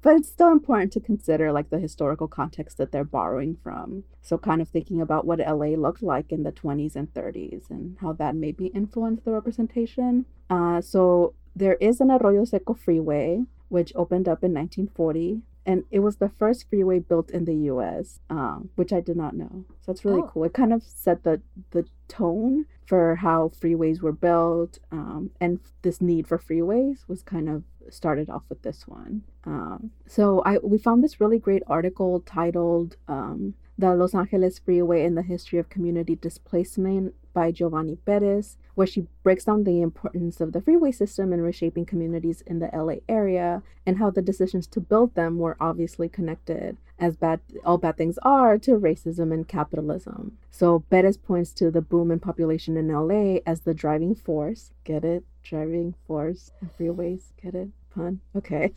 but 0.04 0.14
it's 0.16 0.28
still 0.28 0.52
important 0.52 0.92
to 0.92 1.00
consider 1.00 1.50
like 1.50 1.70
the 1.70 1.78
historical 1.78 2.28
context 2.28 2.76
that 2.76 2.92
they're 2.92 3.02
borrowing 3.02 3.56
from 3.64 4.04
so 4.22 4.38
kind 4.38 4.60
of 4.62 4.68
thinking 4.68 5.00
about 5.00 5.26
what 5.26 5.40
la 5.40 5.66
looked 5.86 6.02
like 6.02 6.30
in 6.30 6.44
the 6.44 6.52
20s 6.52 6.94
and 6.94 7.12
30s 7.14 7.70
and 7.70 7.96
how 8.00 8.12
that 8.12 8.36
maybe 8.36 8.66
influenced 8.66 9.24
the 9.24 9.32
representation 9.32 10.26
uh, 10.50 10.80
so 10.80 11.34
there 11.56 11.74
is 11.80 12.00
an 12.00 12.10
arroyo 12.10 12.44
seco 12.44 12.74
freeway 12.74 13.40
which 13.68 13.92
opened 13.96 14.28
up 14.28 14.44
in 14.44 14.52
1940 14.52 15.40
and 15.66 15.84
it 15.90 16.00
was 16.00 16.16
the 16.16 16.28
first 16.28 16.68
freeway 16.68 16.98
built 16.98 17.30
in 17.30 17.46
the 17.46 17.54
U.S., 17.72 18.20
um, 18.28 18.68
which 18.74 18.92
I 18.92 19.00
did 19.00 19.16
not 19.16 19.34
know. 19.34 19.64
So 19.80 19.92
that's 19.92 20.04
really 20.04 20.20
oh. 20.20 20.30
cool. 20.30 20.44
It 20.44 20.52
kind 20.52 20.72
of 20.72 20.82
set 20.82 21.24
the 21.24 21.40
the 21.70 21.86
tone 22.06 22.66
for 22.86 23.16
how 23.16 23.50
freeways 23.58 24.02
were 24.02 24.12
built, 24.12 24.78
um, 24.92 25.30
and 25.40 25.60
this 25.82 26.02
need 26.02 26.26
for 26.26 26.38
freeways 26.38 27.08
was 27.08 27.22
kind 27.22 27.48
of 27.48 27.62
started 27.90 28.30
off 28.30 28.44
with 28.48 28.62
this 28.62 28.86
one. 28.86 29.22
Um, 29.44 29.90
so 30.06 30.42
I 30.44 30.58
we 30.58 30.78
found 30.78 31.02
this 31.02 31.20
really 31.20 31.38
great 31.38 31.62
article 31.66 32.20
titled 32.20 32.96
um, 33.08 33.54
"The 33.78 33.94
Los 33.94 34.14
Angeles 34.14 34.58
Freeway 34.58 35.04
in 35.04 35.14
the 35.14 35.22
History 35.22 35.58
of 35.58 35.68
Community 35.68 36.14
Displacement" 36.16 37.14
by 37.34 37.50
Giovanni 37.50 37.96
Perez, 37.96 38.56
where 38.74 38.86
she 38.86 39.08
breaks 39.22 39.44
down 39.44 39.64
the 39.64 39.82
importance 39.82 40.40
of 40.40 40.52
the 40.52 40.62
freeway 40.62 40.92
system 40.92 41.32
in 41.32 41.42
reshaping 41.42 41.84
communities 41.84 42.42
in 42.46 42.60
the 42.60 42.70
LA 42.72 42.96
area 43.08 43.62
and 43.84 43.98
how 43.98 44.08
the 44.08 44.22
decisions 44.22 44.66
to 44.68 44.80
build 44.80 45.14
them 45.14 45.38
were 45.38 45.56
obviously 45.60 46.08
connected, 46.08 46.78
as 46.98 47.16
bad 47.16 47.40
all 47.64 47.76
bad 47.76 47.96
things 47.96 48.18
are, 48.22 48.56
to 48.58 48.78
racism 48.78 49.32
and 49.34 49.48
capitalism. 49.48 50.38
So 50.50 50.84
Perez 50.88 51.18
points 51.18 51.52
to 51.54 51.70
the 51.70 51.82
boom 51.82 52.10
in 52.10 52.20
population 52.20 52.76
in 52.76 52.88
LA 52.88 53.40
as 53.44 53.62
the 53.62 53.74
driving 53.74 54.14
force. 54.14 54.72
Get 54.84 55.04
it? 55.04 55.24
Driving 55.44 55.94
force. 56.06 56.50
Freeways. 56.78 57.22
Get 57.42 57.54
it? 57.54 57.68
Pun. 57.94 58.20
Okay. 58.36 58.72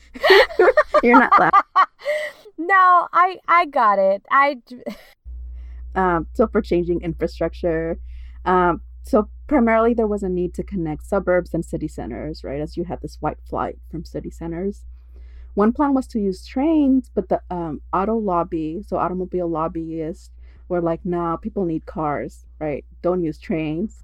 You're 1.03 1.19
not 1.19 1.39
laughing. 1.39 1.61
No, 2.59 3.07
I 3.13 3.37
I 3.47 3.67
got 3.67 3.99
it. 3.99 4.25
I. 4.31 4.57
um, 5.93 6.25
so 6.33 6.47
for 6.47 6.59
changing 6.59 7.01
infrastructure 7.01 7.99
um, 8.45 8.81
so 9.03 9.29
primarily 9.47 9.93
there 9.93 10.07
was 10.07 10.23
a 10.23 10.29
need 10.29 10.53
to 10.55 10.63
connect 10.63 11.05
suburbs 11.05 11.53
and 11.53 11.63
city 11.63 11.87
centers, 11.87 12.43
right? 12.43 12.61
As 12.61 12.75
you 12.75 12.85
had 12.85 13.01
this 13.01 13.17
white 13.21 13.37
flight 13.47 13.77
from 13.91 14.05
city 14.05 14.31
centers. 14.31 14.85
One 15.53 15.73
plan 15.73 15.93
was 15.93 16.07
to 16.07 16.19
use 16.19 16.45
trains, 16.45 17.09
but 17.13 17.29
the 17.29 17.41
um, 17.49 17.81
auto 17.91 18.15
lobby, 18.15 18.83
so 18.87 18.97
automobile 18.97 19.49
lobbyists, 19.49 20.31
were 20.69 20.81
like, 20.81 21.03
"Nah, 21.03 21.37
people 21.37 21.65
need 21.65 21.85
cars, 21.85 22.45
right? 22.59 22.85
Don't 23.01 23.23
use 23.23 23.39
trains." 23.39 24.03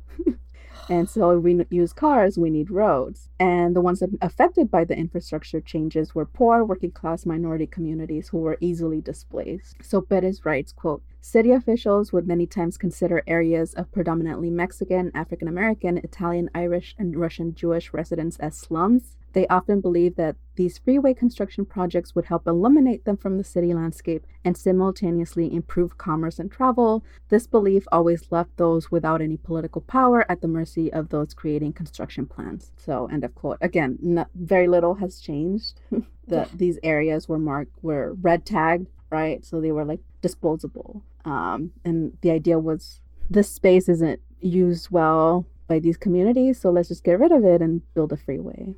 And 0.89 1.09
so 1.09 1.37
we 1.37 1.65
use 1.69 1.93
cars, 1.93 2.37
we 2.37 2.49
need 2.49 2.69
roads. 2.69 3.29
And 3.39 3.75
the 3.75 3.81
ones 3.81 4.03
affected 4.21 4.69
by 4.69 4.83
the 4.83 4.97
infrastructure 4.97 5.61
changes 5.61 6.13
were 6.13 6.25
poor, 6.25 6.63
working 6.63 6.91
class 6.91 7.25
minority 7.25 7.67
communities 7.67 8.29
who 8.29 8.39
were 8.39 8.57
easily 8.59 9.01
displaced. 9.01 9.77
So 9.81 10.01
Perez 10.01 10.45
writes, 10.45 10.71
quote, 10.71 11.03
City 11.21 11.51
officials 11.51 12.11
would 12.11 12.27
many 12.27 12.45
times 12.45 12.77
consider 12.77 13.23
areas 13.27 13.73
of 13.75 13.91
predominantly 13.91 14.49
Mexican, 14.49 15.09
African 15.15 15.47
American, 15.47 15.97
Italian, 15.99 16.49
Irish, 16.53 16.95
and 16.99 17.15
Russian 17.15 17.55
Jewish 17.55 17.93
residents 17.93 18.37
as 18.39 18.57
slums 18.57 19.15
they 19.33 19.47
often 19.47 19.81
believed 19.81 20.15
that 20.17 20.35
these 20.55 20.77
freeway 20.77 21.13
construction 21.13 21.65
projects 21.65 22.13
would 22.13 22.25
help 22.25 22.47
eliminate 22.47 23.05
them 23.05 23.17
from 23.17 23.37
the 23.37 23.43
city 23.43 23.73
landscape 23.73 24.25
and 24.45 24.55
simultaneously 24.55 25.53
improve 25.53 25.97
commerce 25.97 26.39
and 26.39 26.51
travel. 26.51 27.03
This 27.29 27.47
belief 27.47 27.85
always 27.91 28.31
left 28.31 28.55
those 28.57 28.91
without 28.91 29.21
any 29.21 29.37
political 29.37 29.81
power 29.81 30.29
at 30.29 30.41
the 30.41 30.47
mercy 30.47 30.93
of 30.93 31.09
those 31.09 31.33
creating 31.33 31.73
construction 31.73 32.25
plans. 32.27 32.71
So, 32.77 33.07
end 33.11 33.23
of 33.23 33.33
quote. 33.35 33.57
Again, 33.61 33.97
not, 34.01 34.29
very 34.35 34.67
little 34.67 34.95
has 34.95 35.19
changed. 35.19 35.81
the, 36.27 36.47
these 36.53 36.77
areas 36.83 37.27
were 37.27 37.39
marked, 37.39 37.83
were 37.83 38.13
red 38.13 38.45
tagged, 38.45 38.87
right? 39.09 39.43
So 39.43 39.59
they 39.59 39.71
were 39.71 39.85
like 39.85 40.01
disposable. 40.21 41.03
Um, 41.25 41.71
and 41.83 42.17
the 42.21 42.31
idea 42.31 42.59
was 42.59 42.99
this 43.29 43.49
space 43.49 43.89
isn't 43.89 44.19
used 44.39 44.91
well 44.91 45.45
by 45.67 45.79
these 45.79 45.97
communities, 45.97 46.59
so 46.59 46.69
let's 46.69 46.89
just 46.89 47.03
get 47.03 47.19
rid 47.19 47.31
of 47.31 47.45
it 47.45 47.61
and 47.61 47.81
build 47.93 48.11
a 48.11 48.17
freeway. 48.17 48.75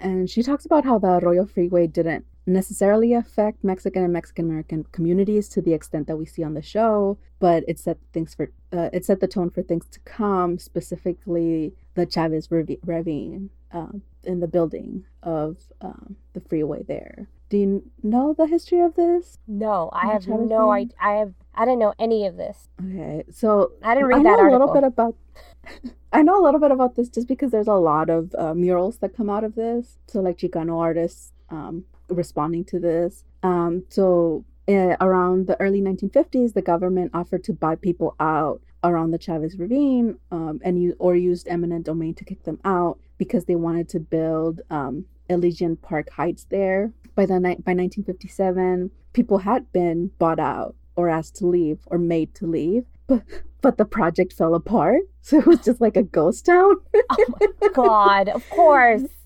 And 0.00 0.30
she 0.30 0.42
talks 0.42 0.64
about 0.64 0.84
how 0.84 0.98
the 0.98 1.18
Arroyo 1.18 1.44
Freeway 1.44 1.86
didn't 1.86 2.24
necessarily 2.46 3.12
affect 3.12 3.62
Mexican 3.62 4.02
and 4.02 4.12
Mexican 4.12 4.46
American 4.46 4.84
communities 4.92 5.48
to 5.50 5.60
the 5.60 5.74
extent 5.74 6.06
that 6.06 6.16
we 6.16 6.24
see 6.26 6.42
on 6.42 6.54
the 6.54 6.62
show, 6.62 7.18
but 7.38 7.64
it 7.68 7.78
set 7.78 7.98
things 8.12 8.34
for 8.34 8.50
uh, 8.72 8.88
it 8.92 9.04
set 9.04 9.20
the 9.20 9.28
tone 9.28 9.50
for 9.50 9.62
things 9.62 9.86
to 9.90 10.00
come, 10.00 10.58
specifically 10.58 11.74
the 11.94 12.06
Chavez 12.06 12.48
Ravine 12.50 13.50
uh, 13.72 13.92
in 14.24 14.40
the 14.40 14.48
building 14.48 15.04
of 15.22 15.58
um, 15.80 16.16
the 16.32 16.40
freeway 16.40 16.82
there. 16.82 17.28
Do 17.50 17.58
you 17.58 17.82
know 18.02 18.32
the 18.32 18.46
history 18.46 18.80
of 18.80 18.94
this? 18.94 19.38
No, 19.46 19.90
I 19.92 20.06
have 20.06 20.24
Chavez 20.24 20.48
no 20.48 20.70
idea. 20.70 20.94
I 21.00 21.12
have 21.14 21.34
I 21.54 21.64
didn't 21.64 21.80
know 21.80 21.94
any 21.98 22.26
of 22.26 22.36
this. 22.36 22.68
Okay, 22.80 23.24
so 23.30 23.72
I 23.82 23.94
didn't 23.94 24.08
read 24.08 24.20
I 24.20 24.22
that 24.22 24.38
article. 24.38 24.48
a 24.48 24.52
little 24.52 24.74
bit 24.74 24.84
about 24.84 25.16
I 26.12 26.22
know 26.22 26.40
a 26.40 26.44
little 26.44 26.60
bit 26.60 26.70
about 26.70 26.96
this 26.96 27.08
just 27.08 27.28
because 27.28 27.50
there's 27.50 27.68
a 27.68 27.74
lot 27.74 28.10
of 28.10 28.34
uh, 28.36 28.54
murals 28.54 28.98
that 28.98 29.16
come 29.16 29.30
out 29.30 29.44
of 29.44 29.54
this. 29.54 29.98
So, 30.08 30.20
like 30.20 30.38
Chicano 30.38 30.78
artists 30.80 31.32
um, 31.50 31.84
responding 32.08 32.64
to 32.66 32.80
this. 32.80 33.24
Um, 33.42 33.84
so, 33.88 34.44
uh, 34.68 34.96
around 35.00 35.46
the 35.46 35.60
early 35.60 35.80
1950s, 35.80 36.54
the 36.54 36.62
government 36.62 37.10
offered 37.14 37.44
to 37.44 37.52
buy 37.52 37.76
people 37.76 38.14
out 38.20 38.60
around 38.82 39.10
the 39.10 39.18
Chavez 39.18 39.58
Ravine 39.58 40.18
um, 40.30 40.60
and 40.62 40.80
you, 40.82 40.96
or 40.98 41.14
used 41.14 41.48
eminent 41.48 41.86
domain 41.86 42.14
to 42.14 42.24
kick 42.24 42.44
them 42.44 42.58
out 42.64 42.98
because 43.18 43.44
they 43.44 43.56
wanted 43.56 43.88
to 43.90 44.00
build 44.00 44.62
um, 44.70 45.04
Elysian 45.28 45.76
Park 45.76 46.10
Heights 46.10 46.46
there. 46.50 46.92
By 47.14 47.26
the 47.26 47.34
ni- 47.34 47.56
by 47.56 47.74
1957, 47.74 48.90
people 49.12 49.38
had 49.38 49.70
been 49.72 50.10
bought 50.18 50.40
out 50.40 50.74
or 50.96 51.08
asked 51.08 51.36
to 51.36 51.46
leave 51.46 51.78
or 51.86 51.98
made 51.98 52.34
to 52.36 52.46
leave, 52.46 52.84
but 53.10 53.22
but 53.60 53.76
the 53.76 53.84
project 53.84 54.32
fell 54.32 54.54
apart. 54.54 55.02
So 55.22 55.38
it 55.38 55.46
was 55.46 55.60
just 55.60 55.82
like 55.82 55.98
a 55.98 56.02
ghost 56.02 56.46
town. 56.46 56.76
oh 57.10 57.24
my 57.40 57.68
god, 57.74 58.30
of 58.30 58.48
course. 58.48 59.02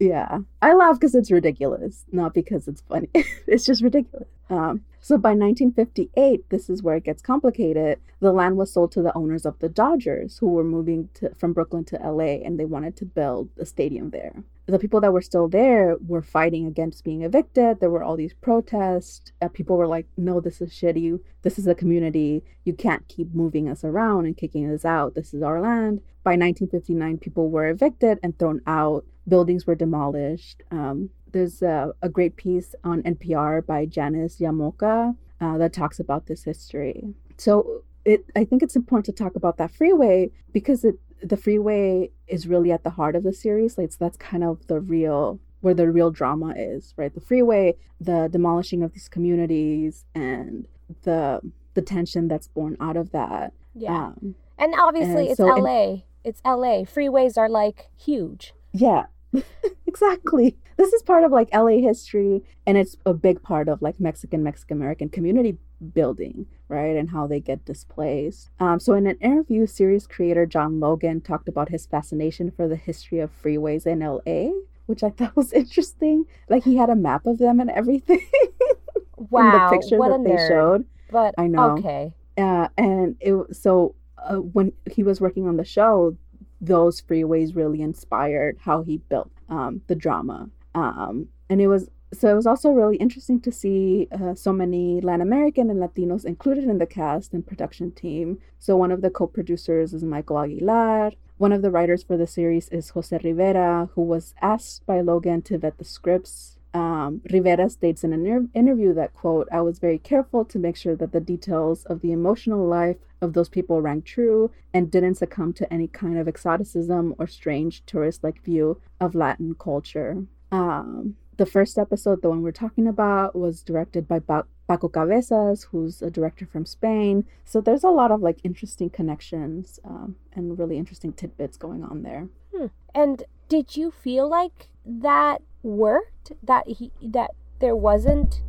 Yeah. 0.00 0.38
I 0.62 0.72
laugh 0.72 0.98
because 0.98 1.14
it's 1.14 1.30
ridiculous, 1.30 2.06
not 2.10 2.32
because 2.32 2.66
it's 2.66 2.80
funny. 2.80 3.08
it's 3.46 3.66
just 3.66 3.82
ridiculous. 3.82 4.26
Um, 4.48 4.82
so 5.00 5.18
by 5.18 5.30
1958, 5.30 6.48
this 6.48 6.70
is 6.70 6.82
where 6.82 6.96
it 6.96 7.04
gets 7.04 7.22
complicated. 7.22 8.00
The 8.20 8.32
land 8.32 8.56
was 8.56 8.72
sold 8.72 8.92
to 8.92 9.02
the 9.02 9.16
owners 9.16 9.44
of 9.44 9.58
the 9.58 9.68
Dodgers, 9.68 10.38
who 10.38 10.48
were 10.48 10.64
moving 10.64 11.10
to, 11.14 11.34
from 11.36 11.52
Brooklyn 11.52 11.84
to 11.86 11.96
LA, 11.96 12.40
and 12.44 12.58
they 12.58 12.64
wanted 12.64 12.96
to 12.96 13.04
build 13.04 13.50
a 13.58 13.66
stadium 13.66 14.10
there 14.10 14.42
the 14.70 14.78
people 14.78 15.00
that 15.00 15.12
were 15.12 15.20
still 15.20 15.48
there 15.48 15.96
were 16.06 16.22
fighting 16.22 16.66
against 16.66 17.04
being 17.04 17.22
evicted. 17.22 17.80
There 17.80 17.90
were 17.90 18.02
all 18.02 18.16
these 18.16 18.34
protests. 18.34 19.32
Uh, 19.42 19.48
people 19.48 19.76
were 19.76 19.86
like, 19.86 20.06
no, 20.16 20.40
this 20.40 20.60
is 20.60 20.70
shitty. 20.70 21.20
This 21.42 21.58
is 21.58 21.66
a 21.66 21.74
community. 21.74 22.42
You 22.64 22.74
can't 22.74 23.06
keep 23.08 23.34
moving 23.34 23.68
us 23.68 23.84
around 23.84 24.26
and 24.26 24.36
kicking 24.36 24.72
us 24.72 24.84
out. 24.84 25.14
This 25.14 25.34
is 25.34 25.42
our 25.42 25.60
land. 25.60 26.00
By 26.22 26.32
1959, 26.32 27.18
people 27.18 27.50
were 27.50 27.68
evicted 27.68 28.18
and 28.22 28.38
thrown 28.38 28.60
out. 28.66 29.04
Buildings 29.30 29.66
were 29.66 29.74
demolished. 29.74 30.62
Um, 30.70 31.08
there's 31.32 31.62
a, 31.62 31.94
a, 32.02 32.08
great 32.08 32.36
piece 32.36 32.74
on 32.84 33.02
NPR 33.04 33.64
by 33.64 33.86
Janice 33.86 34.38
Yamoka 34.40 35.16
uh, 35.40 35.56
that 35.58 35.72
talks 35.72 36.00
about 36.00 36.26
this 36.26 36.42
history. 36.42 37.14
So 37.38 37.84
it, 38.04 38.24
I 38.36 38.44
think 38.44 38.62
it's 38.62 38.76
important 38.76 39.06
to 39.06 39.24
talk 39.24 39.36
about 39.36 39.56
that 39.58 39.70
freeway 39.70 40.30
because 40.52 40.84
it, 40.84 40.96
the 41.22 41.36
freeway 41.36 42.10
is 42.26 42.46
really 42.46 42.72
at 42.72 42.82
the 42.82 42.90
heart 42.90 43.14
of 43.16 43.22
the 43.22 43.32
series. 43.32 43.78
Like, 43.78 43.92
so 43.92 43.98
that's 44.00 44.16
kind 44.16 44.44
of 44.44 44.66
the 44.66 44.80
real 44.80 45.38
where 45.60 45.74
the 45.74 45.90
real 45.90 46.10
drama 46.10 46.54
is, 46.56 46.94
right? 46.96 47.14
The 47.14 47.20
freeway, 47.20 47.76
the 48.00 48.28
demolishing 48.32 48.82
of 48.82 48.94
these 48.94 49.08
communities, 49.08 50.04
and 50.14 50.66
the 51.02 51.40
the 51.74 51.82
tension 51.82 52.28
that's 52.28 52.48
born 52.48 52.76
out 52.80 52.96
of 52.96 53.12
that. 53.12 53.52
Yeah, 53.74 54.06
um, 54.06 54.34
and 54.58 54.74
obviously 54.78 55.22
and 55.22 55.28
it's 55.28 55.36
so 55.36 55.46
LA. 55.46 55.98
It's 56.24 56.40
LA. 56.44 56.84
Freeways 56.84 57.36
are 57.36 57.48
like 57.48 57.88
huge. 57.96 58.54
Yeah, 58.72 59.06
exactly. 59.86 60.56
This 60.76 60.92
is 60.92 61.02
part 61.02 61.24
of 61.24 61.32
like 61.32 61.52
LA 61.54 61.78
history, 61.78 62.42
and 62.66 62.78
it's 62.78 62.96
a 63.04 63.14
big 63.14 63.42
part 63.42 63.68
of 63.68 63.82
like 63.82 64.00
Mexican 64.00 64.42
Mexican 64.42 64.76
American 64.76 65.08
community 65.08 65.58
building, 65.94 66.46
right? 66.68 66.96
And 66.96 67.10
how 67.10 67.26
they 67.26 67.40
get 67.40 67.64
displaced. 67.64 68.50
Um, 68.58 68.80
so, 68.80 68.94
in 68.94 69.06
an 69.06 69.16
interview, 69.20 69.66
series 69.66 70.06
creator 70.06 70.46
John 70.46 70.80
Logan 70.80 71.20
talked 71.20 71.48
about 71.48 71.68
his 71.68 71.86
fascination 71.86 72.50
for 72.50 72.66
the 72.66 72.76
history 72.76 73.20
of 73.20 73.30
freeways 73.42 73.86
in 73.86 74.00
LA 74.00 74.52
which 74.90 75.04
I 75.04 75.10
thought 75.16 75.36
was 75.36 75.52
interesting. 75.54 76.26
Like 76.50 76.64
he 76.64 76.76
had 76.76 76.90
a 76.90 76.96
map 76.96 77.24
of 77.24 77.38
them 77.38 77.60
and 77.60 77.70
everything. 77.70 78.26
wow, 79.16 79.70
the 79.70 79.78
picture 79.78 79.96
what 79.96 80.08
that 80.08 80.24
they 80.24 80.36
nerd. 80.36 80.48
showed. 80.48 80.84
But 81.10 81.34
I 81.38 81.46
know. 81.46 81.78
Okay. 81.78 82.12
Uh, 82.36 82.68
and 82.76 83.16
it 83.20 83.56
so 83.56 83.94
uh, 84.18 84.36
when 84.36 84.72
he 84.90 85.02
was 85.02 85.20
working 85.20 85.46
on 85.46 85.56
the 85.56 85.64
show, 85.64 86.16
those 86.60 87.00
freeways 87.00 87.56
really 87.56 87.80
inspired 87.80 88.58
how 88.60 88.82
he 88.82 88.98
built 88.98 89.30
um, 89.48 89.82
the 89.86 89.94
drama. 89.94 90.50
Um, 90.74 91.28
and 91.48 91.60
it 91.60 91.66
was 91.66 91.88
so 92.12 92.28
it 92.28 92.34
was 92.34 92.46
also 92.46 92.70
really 92.70 92.96
interesting 92.96 93.40
to 93.40 93.52
see 93.52 94.08
uh, 94.10 94.34
so 94.34 94.52
many 94.52 95.00
Latin 95.00 95.20
American 95.20 95.70
and 95.70 95.80
Latinos 95.80 96.24
included 96.24 96.64
in 96.64 96.78
the 96.78 96.86
cast 96.86 97.32
and 97.32 97.46
production 97.46 97.92
team. 97.92 98.38
So 98.58 98.76
one 98.76 98.90
of 98.90 99.00
the 99.00 99.10
co-producers 99.10 99.94
is 99.94 100.02
Michael 100.02 100.38
Aguilar. 100.38 101.12
One 101.38 101.52
of 101.52 101.62
the 101.62 101.70
writers 101.70 102.02
for 102.02 102.16
the 102.16 102.26
series 102.26 102.68
is 102.68 102.90
Jose 102.90 103.16
Rivera, 103.22 103.90
who 103.94 104.02
was 104.02 104.34
asked 104.42 104.84
by 104.86 105.00
Logan 105.00 105.42
to 105.42 105.58
vet 105.58 105.78
the 105.78 105.84
scripts. 105.84 106.58
Um, 106.72 107.20
Rivera 107.30 107.68
states 107.68 108.04
in 108.04 108.12
an 108.12 108.26
inter- 108.26 108.48
interview 108.54 108.94
that, 108.94 109.12
quote, 109.14 109.48
I 109.50 109.60
was 109.60 109.78
very 109.78 109.98
careful 109.98 110.44
to 110.44 110.58
make 110.58 110.76
sure 110.76 110.94
that 110.96 111.12
the 111.12 111.20
details 111.20 111.84
of 111.84 112.00
the 112.00 112.12
emotional 112.12 112.66
life 112.66 112.96
of 113.20 113.32
those 113.32 113.48
people 113.48 113.82
rang 113.82 114.02
true 114.02 114.50
and 114.72 114.90
didn't 114.90 115.16
succumb 115.16 115.52
to 115.54 115.72
any 115.72 115.88
kind 115.88 116.16
of 116.16 116.28
exoticism 116.28 117.14
or 117.18 117.26
strange 117.26 117.84
tourist 117.86 118.22
like 118.22 118.44
view 118.44 118.80
of 119.00 119.14
Latin 119.14 119.54
culture. 119.58 120.24
Um, 120.52 121.16
the 121.36 121.46
first 121.46 121.78
episode, 121.78 122.22
the 122.22 122.28
one 122.28 122.42
we're 122.42 122.52
talking 122.52 122.86
about, 122.86 123.34
was 123.34 123.62
directed 123.62 124.06
by 124.06 124.18
ba- 124.18 124.46
Paco 124.68 124.88
Cabezas, 124.88 125.64
who's 125.64 126.02
a 126.02 126.10
director 126.10 126.46
from 126.46 126.66
Spain. 126.66 127.24
So 127.44 127.60
there's 127.60 127.82
a 127.82 127.88
lot 127.88 128.10
of 128.10 128.20
like 128.20 128.38
interesting 128.44 128.90
connections 128.90 129.80
um, 129.84 130.16
and 130.34 130.58
really 130.58 130.76
interesting 130.76 131.12
tidbits 131.12 131.56
going 131.56 131.82
on 131.82 132.02
there. 132.02 132.28
Hmm. 132.54 132.66
And 132.94 133.24
did 133.48 133.76
you 133.76 133.90
feel 133.90 134.28
like 134.28 134.68
that 134.84 135.42
worked? 135.62 136.32
That 136.42 136.66
he 136.68 136.92
that 137.02 137.32
there 137.60 137.76
wasn't 137.76 138.42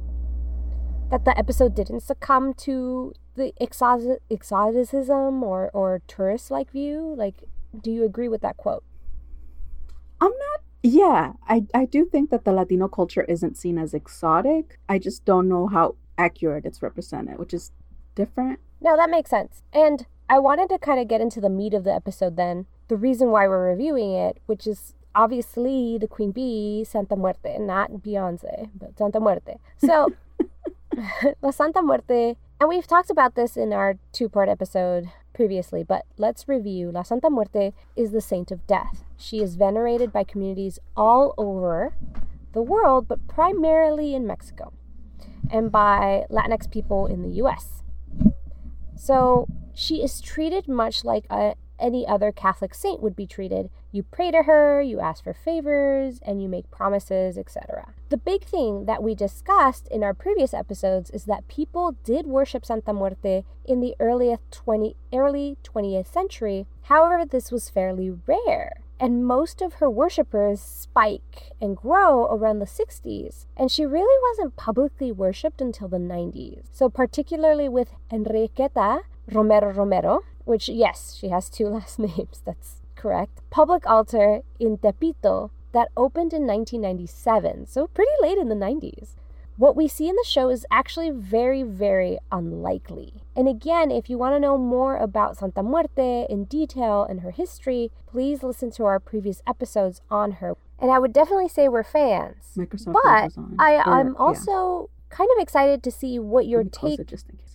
that 1.10 1.26
the 1.26 1.38
episode 1.38 1.76
didn't 1.76 2.02
succumb 2.02 2.54
to 2.54 3.14
the 3.36 3.54
exoticism 3.60 5.44
or 5.44 5.70
or 5.74 6.02
tourist 6.08 6.52
like 6.52 6.72
view? 6.72 7.14
Like, 7.18 7.44
do 7.80 7.92
you 7.92 8.06
agree 8.06 8.28
with 8.28 8.42
that 8.42 8.58
quote? 8.58 8.84
I'm 10.20 10.32
not 10.32 10.62
yeah, 10.84 11.34
I, 11.48 11.66
I 11.76 11.86
do 11.86 12.06
think 12.06 12.32
that 12.32 12.44
the 12.44 12.52
Latino 12.52 12.88
culture 12.88 13.22
isn't 13.24 13.56
seen 13.56 13.78
as 13.78 13.94
exotic. 13.94 14.80
I 14.90 14.98
just 14.98 15.26
don't 15.26 15.48
know 15.48 15.68
how 15.68 15.96
accurate 16.18 16.66
it's 16.66 16.82
represented, 16.82 17.38
which 17.38 17.54
is 17.54 17.72
different. 18.16 18.60
No, 18.82 18.98
that 18.98 19.12
makes 19.12 19.30
sense. 19.30 19.62
And 19.72 20.08
I 20.28 20.40
wanted 20.40 20.70
to 20.70 20.80
kind 20.80 21.00
of 21.00 21.08
get 21.08 21.22
into 21.22 21.40
the 21.40 21.50
meat 21.50 21.76
of 21.76 21.84
the 21.84 21.94
episode 21.94 22.36
then. 22.36 22.66
The 22.88 22.98
reason 22.98 23.30
why 23.30 23.48
we're 23.48 23.70
reviewing 23.70 24.14
it, 24.14 24.42
which 24.48 24.66
is 24.66 24.96
obviously 25.16 25.98
the 25.98 26.08
Queen 26.08 26.32
Bee, 26.32 26.84
Santa 26.84 27.16
Muerte, 27.16 27.58
not 27.60 27.92
Beyonce, 27.92 28.70
but 28.76 28.98
Santa 28.98 29.20
Muerte. 29.20 29.56
So, 29.78 30.14
La 31.42 31.52
Santa 31.52 31.82
Muerte, 31.82 32.36
and 32.60 32.70
we've 32.70 32.88
talked 32.88 33.10
about 33.10 33.36
this 33.36 33.58
in 33.58 33.74
our 33.74 33.96
two 34.12 34.30
part 34.30 34.50
episode 34.50 35.10
previously, 35.34 35.84
but 35.84 36.06
let's 36.18 36.48
review. 36.48 36.92
La 36.92 37.04
Santa 37.04 37.30
Muerte 37.30 37.74
is 37.96 38.12
the 38.12 38.22
saint 38.22 38.52
of 38.52 38.68
death. 38.68 39.04
She 39.18 39.42
is 39.42 39.56
venerated 39.56 40.12
by 40.12 40.24
communities 40.24 40.80
all 40.96 41.34
over 41.38 41.94
the 42.54 42.62
world, 42.62 43.08
but 43.08 43.28
primarily 43.28 44.14
in 44.14 44.28
Mexico 44.28 44.74
and 45.50 45.72
by 45.72 46.26
Latinx 46.30 46.70
people 46.70 47.08
in 47.08 47.22
the 47.24 47.42
US. 47.42 47.84
So 48.96 49.48
she 49.74 50.04
is 50.04 50.22
treated 50.22 50.68
much 50.68 51.04
like 51.04 51.26
a, 51.30 51.56
any 51.82 52.08
other 52.08 52.32
Catholic 52.32 52.74
saint 52.74 53.02
would 53.02 53.16
be 53.16 53.26
treated. 53.26 53.70
You 53.92 54.04
pray 54.04 54.32
to 54.32 54.44
her, 54.44 54.82
you 54.82 55.00
ask 55.00 55.24
for 55.24 55.34
favors, 55.34 56.20
and 56.22 56.42
you 56.42 56.48
make 56.48 56.72
promises, 56.72 57.38
etc. 57.38 57.94
The 58.10 58.18
big 58.18 58.44
thing 58.44 58.86
that 58.86 59.04
we 59.04 59.16
discussed 59.16 59.88
in 59.90 60.04
our 60.04 60.14
previous 60.14 60.54
episodes 60.54 61.10
is 61.10 61.26
that 61.26 61.48
people 61.48 61.98
did 62.04 62.28
worship 62.28 62.66
Santa 62.66 62.94
Muerte 62.94 63.44
in 63.66 63.82
the 63.82 63.96
early 64.00 64.38
20, 64.52 64.96
early 65.14 65.58
20th 65.64 66.08
century. 66.08 66.68
However, 66.84 67.26
this 67.26 67.52
was 67.52 67.70
fairly 67.70 68.12
rare 68.26 68.82
and 69.02 69.26
most 69.26 69.64
of 69.64 69.74
her 69.74 69.90
worshippers 69.90 70.62
spike 70.62 71.54
and 71.60 71.76
grow 71.76 72.28
around 72.28 72.60
the 72.60 72.68
60s, 72.68 73.48
and 73.58 73.72
she 73.72 73.84
really 73.84 74.22
wasn't 74.30 74.56
publicly 74.56 75.12
worshipped 75.12 75.60
until 75.60 75.88
the 75.88 75.98
90s. 75.98 76.66
So, 76.72 76.88
particularly 76.88 77.68
with 77.68 77.90
Enriqueta 78.12 79.02
Romero 79.32 79.72
Romero, 79.72 80.24
which, 80.46 80.70
yes, 80.70 81.18
she 81.20 81.30
has 81.30 81.50
two 81.50 81.68
last 81.76 82.00
names, 82.00 82.42
that's 82.46 82.82
correct, 82.96 83.42
public 83.50 83.86
altar 83.88 84.42
in 84.60 84.78
Tepito 84.78 85.52
that 85.72 85.90
opened 85.96 86.34
in 86.34 86.46
1997, 86.46 87.68
so 87.68 87.88
pretty 87.88 88.12
late 88.22 88.38
in 88.38 88.50
the 88.50 88.56
90s. 88.56 89.16
What 89.58 89.76
we 89.76 89.88
see 89.88 90.08
in 90.10 90.16
the 90.16 90.26
show 90.28 90.50
is 90.50 90.66
actually 90.72 91.12
very, 91.12 91.62
very 91.62 92.18
unlikely. 92.32 93.22
And 93.36 93.48
again, 93.48 93.92
if 93.92 94.10
you 94.10 94.18
want 94.18 94.34
to 94.34 94.40
know 94.40 94.58
more 94.58 94.98
about 94.98 95.38
Santa 95.38 95.62
Muerte 95.62 96.26
in 96.30 96.46
detail 96.46 97.04
and 97.04 97.20
her 97.20 97.32
history, 97.32 97.92
please 98.08 98.44
listen 98.44 98.72
to 98.72 98.86
our 98.86 99.00
previous 99.00 99.44
episodes 99.46 100.02
on 100.10 100.34
her. 100.42 100.56
And 100.80 100.90
I 100.90 100.98
would 100.98 101.14
definitely 101.14 101.50
say 101.50 101.68
we're 101.68 101.84
fans. 101.84 102.54
Microsoft 102.58 102.94
but 102.94 103.34
I, 103.60 103.76
or, 103.76 104.00
I'm 104.00 104.16
also 104.16 104.90
yeah. 104.90 105.16
kind 105.16 105.30
of 105.38 105.42
excited 105.42 105.84
to 105.84 105.92
see 105.92 106.18
what 106.18 106.48
your 106.48 106.64
take 106.64 107.00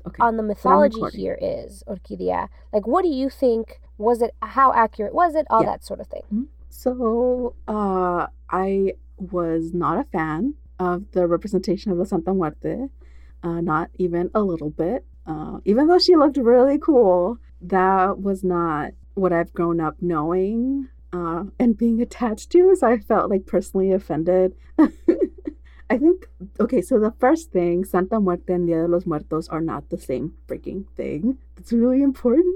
okay. 0.07 0.17
on 0.21 0.37
the 0.37 0.43
mythology 0.43 1.01
here 1.13 1.39
is, 1.41 1.83
Orquídea. 1.87 2.49
Like, 2.73 2.87
what 2.87 3.03
do 3.03 3.09
you 3.09 3.29
think? 3.31 3.81
Was 3.99 4.21
it, 4.23 4.35
how 4.43 4.73
accurate 4.75 5.15
was 5.15 5.35
it? 5.35 5.47
All 5.49 5.63
yeah. 5.63 5.71
that 5.71 5.85
sort 5.85 6.01
of 6.01 6.07
thing. 6.09 6.23
Mm-hmm. 6.33 6.43
So, 6.69 7.55
uh, 7.67 8.27
I 8.51 8.95
was 9.17 9.73
not 9.73 9.99
a 9.99 10.05
fan 10.05 10.55
of 10.79 11.05
the 11.13 11.27
representation 11.27 11.91
of 11.91 11.99
the 11.99 12.07
Santa 12.07 12.35
Muerte, 12.35 12.89
uh, 13.43 13.61
not 13.61 13.91
even 13.95 14.31
a 14.35 14.43
little 14.43 14.71
bit. 14.71 15.05
Uh, 15.27 15.59
even 15.65 15.87
though 15.89 15.99
she 15.99 16.15
looked 16.17 16.37
really 16.37 16.79
cool, 16.79 17.39
that 17.61 18.21
was 18.21 18.45
not 18.45 18.93
what 19.15 19.33
I've 19.33 19.53
grown 19.53 19.81
up 19.81 19.97
knowing 20.01 20.89
uh, 21.13 21.45
and 21.59 21.77
being 21.77 22.01
attached 22.01 22.51
to. 22.51 22.77
So 22.77 22.87
I 22.87 22.99
felt 22.99 23.31
like 23.31 23.47
personally 23.47 23.93
offended. 23.93 24.55
I 25.89 25.99
think, 25.99 26.27
okay, 26.59 26.83
so 26.83 26.99
the 26.99 27.13
first 27.21 27.53
thing, 27.53 27.85
Santa 27.85 28.19
Muerte 28.19 28.53
and 28.53 28.67
Dia 28.67 28.83
de 28.83 28.89
los 28.89 29.07
Muertos 29.07 29.49
are 29.49 29.61
not 29.61 29.89
the 29.91 29.99
same 29.99 30.35
freaking 30.49 30.85
thing. 30.97 31.39
It's 31.57 31.73
really 31.73 32.03
important. 32.03 32.55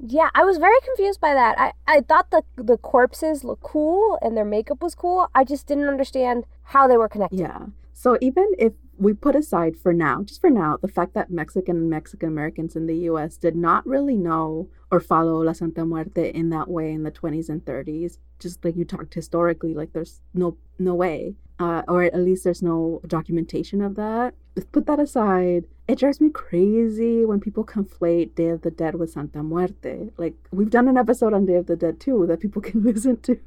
Yeah, 0.00 0.30
I 0.34 0.44
was 0.44 0.56
very 0.56 0.80
confused 0.84 1.20
by 1.20 1.34
that. 1.34 1.58
I, 1.58 1.72
I 1.86 2.00
thought 2.00 2.30
the 2.30 2.42
the 2.56 2.78
corpses 2.78 3.44
looked 3.44 3.62
cool 3.62 4.18
and 4.22 4.36
their 4.36 4.46
makeup 4.46 4.82
was 4.82 4.94
cool. 4.94 5.28
I 5.34 5.44
just 5.44 5.66
didn't 5.66 5.88
understand 5.88 6.44
how 6.62 6.88
they 6.88 6.96
were 6.96 7.08
connected. 7.08 7.38
Yeah. 7.38 7.66
So 7.92 8.16
even 8.22 8.46
if 8.58 8.72
we 8.96 9.12
put 9.12 9.36
aside 9.36 9.76
for 9.76 9.92
now, 9.92 10.22
just 10.22 10.40
for 10.40 10.48
now, 10.48 10.78
the 10.80 10.88
fact 10.88 11.12
that 11.14 11.30
Mexican 11.30 11.76
and 11.76 11.90
Mexican 11.90 12.28
Americans 12.30 12.74
in 12.74 12.86
the 12.86 12.96
US 13.10 13.36
did 13.36 13.54
not 13.54 13.86
really 13.86 14.16
know 14.16 14.70
or 14.90 15.00
follow 15.00 15.42
La 15.42 15.52
Santa 15.52 15.84
Muerte 15.84 16.30
in 16.30 16.48
that 16.48 16.68
way 16.68 16.92
in 16.92 17.02
the 17.02 17.10
20s 17.10 17.50
and 17.50 17.62
30s, 17.64 18.16
just 18.38 18.64
like 18.64 18.76
you 18.76 18.86
talked 18.86 19.12
historically, 19.12 19.74
like 19.74 19.92
there's 19.92 20.22
no 20.32 20.56
no 20.78 20.94
way. 20.94 21.34
Uh, 21.60 21.82
or 21.86 22.02
at 22.02 22.18
least 22.18 22.42
there's 22.42 22.62
no 22.62 23.00
documentation 23.06 23.82
of 23.82 23.94
that. 23.94 24.34
Put 24.72 24.86
that 24.86 24.98
aside 24.98 25.66
it 25.90 25.98
drives 25.98 26.20
me 26.20 26.30
crazy 26.30 27.24
when 27.24 27.40
people 27.40 27.64
conflate 27.64 28.36
Day 28.36 28.50
of 28.50 28.62
the 28.62 28.70
Dead 28.70 28.94
with 28.94 29.10
Santa 29.10 29.42
Muerte. 29.42 30.10
Like 30.16 30.34
we've 30.52 30.70
done 30.70 30.86
an 30.86 30.96
episode 30.96 31.34
on 31.34 31.46
Day 31.46 31.56
of 31.56 31.66
the 31.66 31.74
Dead 31.74 31.98
too 31.98 32.26
that 32.28 32.38
people 32.38 32.62
can 32.68 32.84
listen 32.84 33.20
to. 33.22 33.40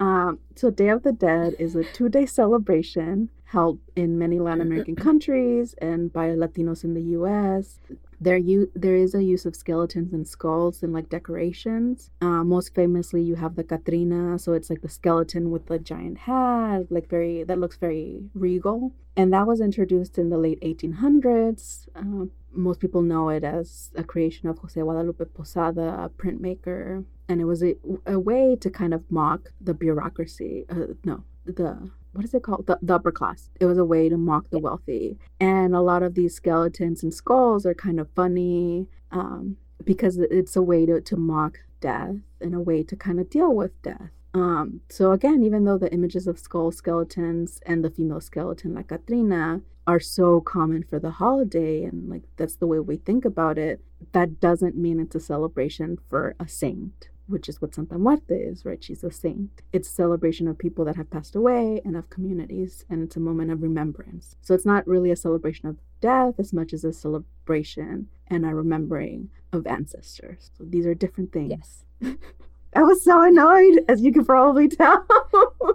um, 0.00 0.40
so 0.56 0.70
Day 0.70 0.88
of 0.88 1.04
the 1.04 1.12
Dead 1.12 1.54
is 1.60 1.76
a 1.76 1.84
two-day 1.84 2.26
celebration 2.26 3.30
held 3.44 3.78
in 3.94 4.18
many 4.18 4.40
Latin 4.40 4.62
American 4.62 4.96
countries 4.96 5.74
and 5.80 6.12
by 6.12 6.30
Latinos 6.30 6.82
in 6.82 6.94
the 6.94 7.02
U.S. 7.18 7.78
there 8.22 8.36
you 8.36 8.70
there 8.74 8.94
is 8.94 9.14
a 9.14 9.22
use 9.22 9.44
of 9.46 9.56
skeletons 9.56 10.12
and 10.12 10.26
skulls 10.26 10.82
and 10.82 10.92
like 10.92 11.08
decorations. 11.08 12.10
Uh, 12.20 12.44
most 12.44 12.74
famously, 12.74 13.22
you 13.22 13.34
have 13.34 13.56
the 13.56 13.64
Catrina, 13.64 14.38
so 14.38 14.52
it's 14.52 14.70
like 14.70 14.82
the 14.82 14.88
skeleton 14.88 15.50
with 15.50 15.66
the 15.66 15.78
giant 15.78 16.18
hat, 16.18 16.90
like 16.90 17.08
very 17.08 17.42
that 17.44 17.58
looks 17.58 17.76
very 17.76 18.22
regal. 18.34 18.92
And 19.16 19.32
that 19.32 19.46
was 19.46 19.60
introduced 19.60 20.16
in 20.18 20.30
the 20.30 20.38
late 20.38 20.60
1800s. 20.62 21.88
Uh, 21.94 22.26
most 22.50 22.80
people 22.80 23.02
know 23.02 23.28
it 23.28 23.44
as 23.44 23.90
a 23.94 24.04
creation 24.04 24.48
of 24.48 24.58
Jose 24.58 24.80
Guadalupe 24.80 25.24
Posada, 25.34 26.04
a 26.04 26.08
printmaker, 26.08 27.04
and 27.28 27.40
it 27.40 27.44
was 27.44 27.62
a, 27.62 27.74
a 28.06 28.18
way 28.18 28.56
to 28.56 28.70
kind 28.70 28.94
of 28.94 29.02
mock 29.10 29.52
the 29.60 29.74
bureaucracy. 29.74 30.64
Uh, 30.70 30.94
no, 31.04 31.24
the 31.44 31.90
what 32.12 32.24
is 32.24 32.34
it 32.34 32.42
called? 32.42 32.66
The, 32.66 32.78
the, 32.82 32.94
upper 32.94 33.12
class. 33.12 33.50
It 33.60 33.66
was 33.66 33.78
a 33.78 33.84
way 33.84 34.08
to 34.08 34.16
mock 34.16 34.50
the 34.50 34.58
wealthy. 34.58 35.18
And 35.40 35.74
a 35.74 35.80
lot 35.80 36.02
of 36.02 36.14
these 36.14 36.34
skeletons 36.34 37.02
and 37.02 37.12
skulls 37.12 37.64
are 37.66 37.74
kind 37.74 37.98
of 37.98 38.08
funny 38.14 38.88
um, 39.10 39.56
because 39.84 40.18
it's 40.18 40.56
a 40.56 40.62
way 40.62 40.86
to, 40.86 41.00
to 41.00 41.16
mock 41.16 41.58
death 41.80 42.16
and 42.40 42.54
a 42.54 42.60
way 42.60 42.82
to 42.82 42.96
kind 42.96 43.18
of 43.20 43.30
deal 43.30 43.54
with 43.54 43.80
death. 43.82 44.10
Um, 44.34 44.80
so 44.88 45.12
again, 45.12 45.42
even 45.42 45.64
though 45.64 45.78
the 45.78 45.92
images 45.92 46.26
of 46.26 46.38
skull 46.38 46.70
skeletons 46.70 47.60
and 47.66 47.84
the 47.84 47.90
female 47.90 48.20
skeleton 48.20 48.74
like 48.74 48.88
Catrina 48.88 49.60
are 49.86 50.00
so 50.00 50.40
common 50.40 50.84
for 50.84 50.98
the 50.98 51.10
holiday 51.10 51.82
and 51.84 52.08
like 52.08 52.22
that's 52.36 52.56
the 52.56 52.66
way 52.66 52.78
we 52.78 52.96
think 52.96 53.24
about 53.24 53.58
it, 53.58 53.80
that 54.12 54.40
doesn't 54.40 54.76
mean 54.76 55.00
it's 55.00 55.14
a 55.14 55.20
celebration 55.20 55.98
for 56.08 56.34
a 56.40 56.48
saint, 56.48 57.08
which 57.32 57.48
is 57.48 57.60
what 57.60 57.74
Santa 57.74 57.98
Muerte 57.98 58.34
is, 58.34 58.64
right? 58.64 58.82
She's 58.84 59.02
a 59.02 59.10
saint. 59.10 59.62
It's 59.72 59.88
a 59.88 59.92
celebration 59.92 60.46
of 60.46 60.58
people 60.58 60.84
that 60.84 60.96
have 60.96 61.10
passed 61.10 61.34
away 61.34 61.80
and 61.84 61.96
of 61.96 62.10
communities, 62.10 62.84
and 62.88 63.02
it's 63.02 63.16
a 63.16 63.20
moment 63.20 63.50
of 63.50 63.62
remembrance. 63.62 64.36
So 64.42 64.54
it's 64.54 64.66
not 64.66 64.86
really 64.86 65.10
a 65.10 65.16
celebration 65.16 65.68
of 65.68 65.78
death 66.00 66.34
as 66.38 66.52
much 66.52 66.72
as 66.72 66.84
a 66.84 66.92
celebration 66.92 68.08
and 68.28 68.44
a 68.44 68.54
remembering 68.54 69.30
of 69.52 69.66
ancestors. 69.66 70.50
So 70.56 70.64
these 70.64 70.86
are 70.86 70.94
different 70.94 71.32
things. 71.32 71.50
Yes. 71.50 72.16
I 72.74 72.82
was 72.82 73.02
so 73.02 73.20
annoyed, 73.22 73.84
as 73.88 74.02
you 74.02 74.12
can 74.12 74.24
probably 74.24 74.68
tell. 74.68 75.06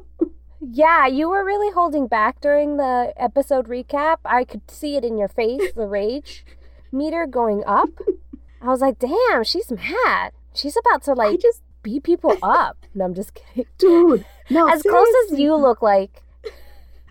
yeah, 0.61 1.05
you 1.05 1.29
were 1.29 1.45
really 1.45 1.71
holding 1.73 2.07
back 2.07 2.41
during 2.41 2.77
the 2.77 3.13
episode 3.17 3.67
recap. 3.67 4.17
I 4.25 4.43
could 4.43 4.69
see 4.69 4.95
it 4.95 5.05
in 5.05 5.17
your 5.17 5.27
face, 5.27 5.73
the 5.73 5.87
rage 5.87 6.45
meter 6.91 7.27
going 7.27 7.63
up. 7.65 7.89
I 8.61 8.67
was 8.67 8.81
like, 8.81 8.97
damn, 8.99 9.43
she's 9.43 9.71
mad. 9.71 10.31
She's 10.57 10.77
about 10.77 11.03
to 11.03 11.13
like 11.13 11.39
just 11.39 11.61
beat 11.83 12.03
people 12.03 12.37
up. 12.41 12.85
No, 12.93 13.05
I'm 13.05 13.13
just 13.13 13.33
kidding. 13.33 13.65
Dude, 13.77 14.25
no. 14.49 14.67
as 14.67 14.81
close 14.81 15.07
as 15.31 15.39
you 15.39 15.55
look 15.55 15.81
like. 15.81 16.23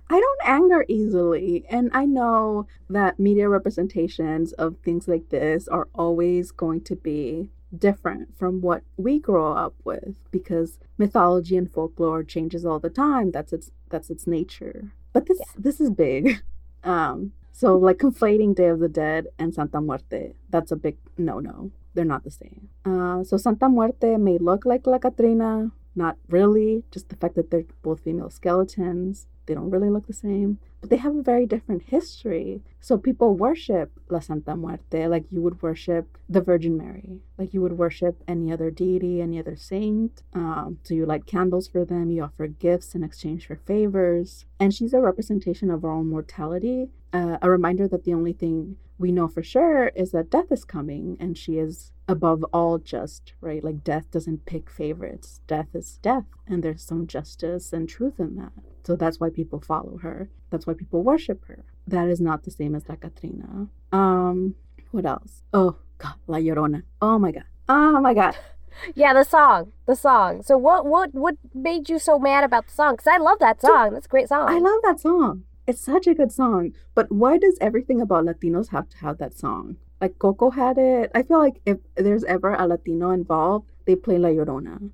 I 0.08 0.20
don't 0.20 0.40
anger 0.44 0.84
easily. 0.88 1.64
And 1.68 1.90
I 1.92 2.04
know 2.04 2.66
that 2.88 3.18
media 3.18 3.48
representations 3.48 4.52
of 4.52 4.76
things 4.84 5.08
like 5.08 5.30
this 5.30 5.66
are 5.68 5.88
always 5.94 6.52
going 6.52 6.82
to 6.82 6.96
be 6.96 7.48
different 7.76 8.36
from 8.38 8.60
what 8.60 8.82
we 8.96 9.18
grow 9.18 9.52
up 9.52 9.74
with 9.84 10.16
because 10.30 10.78
mythology 10.98 11.56
and 11.56 11.72
folklore 11.72 12.22
changes 12.22 12.64
all 12.64 12.78
the 12.78 12.88
time 12.88 13.32
that's 13.32 13.52
its 13.52 13.70
that's 13.90 14.08
its 14.08 14.26
nature 14.26 14.92
but 15.12 15.26
this 15.26 15.38
yeah. 15.40 15.52
this 15.58 15.80
is 15.80 15.90
big 15.90 16.42
um 16.84 17.32
so 17.56 17.76
like 17.86 17.96
conflating 17.96 18.54
day 18.54 18.68
of 18.68 18.80
the 18.80 18.88
dead 18.88 19.28
and 19.38 19.54
santa 19.54 19.80
muerte 19.80 20.34
that's 20.50 20.70
a 20.70 20.76
big 20.76 20.96
no 21.16 21.40
no 21.40 21.70
they're 21.94 22.04
not 22.04 22.24
the 22.24 22.30
same. 22.30 22.68
Uh 22.84 23.24
so 23.24 23.38
santa 23.38 23.68
muerte 23.68 24.18
may 24.18 24.36
look 24.36 24.66
like 24.66 24.86
la 24.86 24.98
catrina 24.98 25.72
not 25.94 26.16
really 26.28 26.84
just 26.90 27.08
the 27.08 27.16
fact 27.16 27.34
that 27.36 27.50
they're 27.50 27.64
both 27.82 28.00
female 28.00 28.28
skeletons 28.28 29.26
they 29.46 29.54
don't 29.54 29.70
really 29.70 29.90
look 29.90 30.06
the 30.06 30.12
same, 30.12 30.58
but 30.80 30.90
they 30.90 30.96
have 30.96 31.16
a 31.16 31.22
very 31.22 31.46
different 31.46 31.82
history. 31.84 32.62
So 32.80 32.98
people 32.98 33.34
worship 33.34 33.92
La 34.08 34.20
Santa 34.20 34.56
Muerte 34.56 35.06
like 35.06 35.24
you 35.30 35.40
would 35.42 35.62
worship 35.62 36.18
the 36.28 36.40
Virgin 36.40 36.76
Mary, 36.76 37.20
like 37.38 37.54
you 37.54 37.60
would 37.62 37.78
worship 37.78 38.22
any 38.28 38.52
other 38.52 38.70
deity, 38.70 39.20
any 39.20 39.38
other 39.38 39.56
saint. 39.56 40.22
Um, 40.34 40.78
so 40.82 40.94
you 40.94 41.06
light 41.06 41.26
candles 41.26 41.68
for 41.68 41.84
them, 41.84 42.10
you 42.10 42.22
offer 42.22 42.46
gifts 42.46 42.94
in 42.94 43.02
exchange 43.02 43.46
for 43.46 43.56
favors. 43.56 44.44
And 44.60 44.74
she's 44.74 44.92
a 44.92 45.00
representation 45.00 45.70
of 45.70 45.84
our 45.84 45.92
own 45.92 46.08
mortality, 46.08 46.88
uh, 47.12 47.38
a 47.40 47.50
reminder 47.50 47.88
that 47.88 48.04
the 48.04 48.14
only 48.14 48.32
thing 48.32 48.76
we 48.98 49.12
know 49.12 49.28
for 49.28 49.42
sure 49.42 49.88
is 49.88 50.12
that 50.12 50.30
death 50.30 50.50
is 50.50 50.64
coming 50.64 51.16
and 51.20 51.36
she 51.36 51.58
is 51.58 51.92
above 52.08 52.44
all 52.52 52.78
just, 52.78 53.32
right? 53.40 53.62
Like 53.62 53.84
death 53.84 54.10
doesn't 54.10 54.46
pick 54.46 54.70
favorites. 54.70 55.40
Death 55.46 55.74
is 55.74 55.98
death, 56.02 56.24
and 56.46 56.62
there's 56.62 56.82
some 56.82 57.06
justice 57.06 57.72
and 57.72 57.88
truth 57.88 58.18
in 58.18 58.36
that. 58.36 58.52
So 58.86 58.94
that's 58.94 59.18
why 59.18 59.30
people 59.30 59.60
follow 59.60 59.98
her. 59.98 60.30
That's 60.50 60.64
why 60.64 60.74
people 60.74 61.02
worship 61.02 61.44
her. 61.46 61.64
That 61.88 62.06
is 62.08 62.20
not 62.20 62.44
the 62.44 62.52
same 62.52 62.76
as 62.76 62.88
La 62.88 62.94
Catrina. 62.94 63.66
Um, 63.90 64.54
what 64.92 65.04
else? 65.04 65.42
Oh 65.52 65.76
God, 65.98 66.14
La 66.28 66.38
Llorona. 66.38 66.84
Oh 67.02 67.18
my 67.18 67.32
God. 67.32 67.44
Oh 67.68 68.00
my 68.00 68.14
God. 68.14 68.36
Yeah, 68.94 69.14
the 69.14 69.24
song, 69.24 69.72
the 69.86 69.96
song. 69.96 70.42
So 70.42 70.58
what, 70.58 70.84
what, 70.84 71.14
what 71.14 71.36
made 71.54 71.88
you 71.88 71.98
so 71.98 72.18
mad 72.18 72.44
about 72.44 72.66
the 72.66 72.74
song? 72.74 72.92
Because 72.92 73.06
I 73.06 73.16
love 73.16 73.38
that 73.38 73.58
song. 73.62 73.94
That's 73.94 74.04
a 74.04 74.08
great 74.10 74.28
song. 74.28 74.50
I 74.50 74.58
love 74.58 74.80
that 74.82 75.00
song. 75.00 75.44
It's 75.66 75.80
such 75.80 76.06
a 76.06 76.12
good 76.12 76.30
song. 76.30 76.74
But 76.94 77.10
why 77.10 77.38
does 77.38 77.56
everything 77.58 78.02
about 78.02 78.26
Latinos 78.26 78.68
have 78.68 78.90
to 78.90 78.98
have 78.98 79.16
that 79.16 79.32
song? 79.32 79.76
Like 79.98 80.18
Coco 80.18 80.50
had 80.50 80.76
it. 80.76 81.10
I 81.14 81.22
feel 81.22 81.38
like 81.38 81.62
if 81.64 81.78
there's 81.94 82.24
ever 82.24 82.52
a 82.52 82.66
Latino 82.66 83.12
involved, 83.12 83.72
they 83.86 83.96
play 83.96 84.18
La 84.18 84.28
Llorona. 84.28 84.90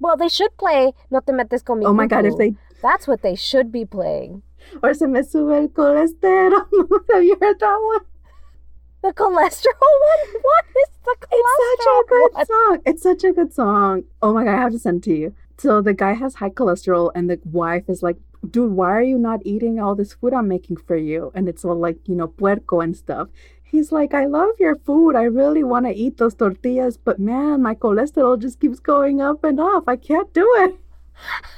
Well, 0.00 0.16
they 0.16 0.28
should 0.28 0.56
play 0.56 0.92
No 1.10 1.18
Te 1.20 1.32
Metes 1.32 1.62
Con 1.62 1.80
Mi 1.80 1.86
Oh 1.86 1.92
my 1.92 2.06
God, 2.06 2.24
if 2.24 2.36
they 2.36 2.54
that's 2.82 3.06
what 3.06 3.22
they 3.22 3.34
should 3.34 3.72
be 3.72 3.84
playing. 3.84 4.42
Or 4.82 4.94
se 4.94 5.06
me 5.06 5.22
sube 5.22 5.52
el 5.52 5.68
colesterol. 5.68 6.66
Have 7.12 7.24
you 7.24 7.36
heard 7.40 7.58
that 7.60 7.78
one? 7.80 8.00
The 9.02 9.12
cholesterol 9.12 9.94
one? 10.12 10.42
What 10.42 10.64
is 10.82 10.90
the 11.04 11.16
cholesterol? 11.20 11.32
It's 11.32 11.84
such 11.84 11.86
a 11.86 12.08
good 12.08 12.32
one? 12.32 12.46
song. 12.46 12.78
It's 12.84 13.02
such 13.02 13.24
a 13.24 13.32
good 13.32 13.52
song. 13.52 14.02
Oh 14.20 14.32
my 14.32 14.44
god, 14.44 14.54
I 14.54 14.60
have 14.60 14.72
to 14.72 14.78
send 14.78 14.98
it 14.98 15.10
to 15.10 15.16
you. 15.16 15.34
So 15.56 15.80
the 15.80 15.94
guy 15.94 16.14
has 16.14 16.36
high 16.36 16.50
cholesterol, 16.50 17.10
and 17.14 17.30
the 17.30 17.40
wife 17.44 17.88
is 17.88 18.02
like, 18.02 18.16
dude, 18.48 18.72
why 18.72 18.90
are 18.90 19.02
you 19.02 19.18
not 19.18 19.40
eating 19.44 19.80
all 19.80 19.94
this 19.94 20.14
food 20.14 20.32
I'm 20.32 20.48
making 20.48 20.76
for 20.76 20.96
you? 20.96 21.32
And 21.34 21.48
it's 21.48 21.64
all 21.64 21.76
like, 21.76 21.98
you 22.06 22.14
know, 22.14 22.28
puerco 22.28 22.80
and 22.80 22.96
stuff. 22.96 23.28
He's 23.62 23.92
like, 23.92 24.14
I 24.14 24.26
love 24.26 24.54
your 24.58 24.76
food. 24.76 25.14
I 25.14 25.24
really 25.24 25.62
want 25.62 25.86
to 25.86 25.92
eat 25.92 26.16
those 26.16 26.34
tortillas, 26.34 26.96
but 26.96 27.18
man, 27.18 27.62
my 27.62 27.74
cholesterol 27.74 28.40
just 28.40 28.60
keeps 28.60 28.80
going 28.80 29.20
up 29.20 29.44
and 29.44 29.60
up. 29.60 29.84
I 29.88 29.96
can't 29.96 30.32
do 30.32 30.48
it. 30.58 30.76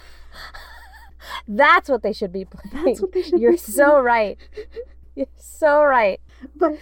That's 1.53 1.89
what 1.89 2.03
they 2.03 2.13
should 2.13 2.33
be 2.33 2.45
playing. 2.45 2.87
That's 2.87 3.01
what 3.01 3.11
they 3.11 3.23
should 3.23 3.41
You're 3.41 3.57
so 3.57 3.99
right. 3.99 4.39
You're 5.17 5.27
so 5.37 5.83
right. 5.83 6.21
But 6.55 6.79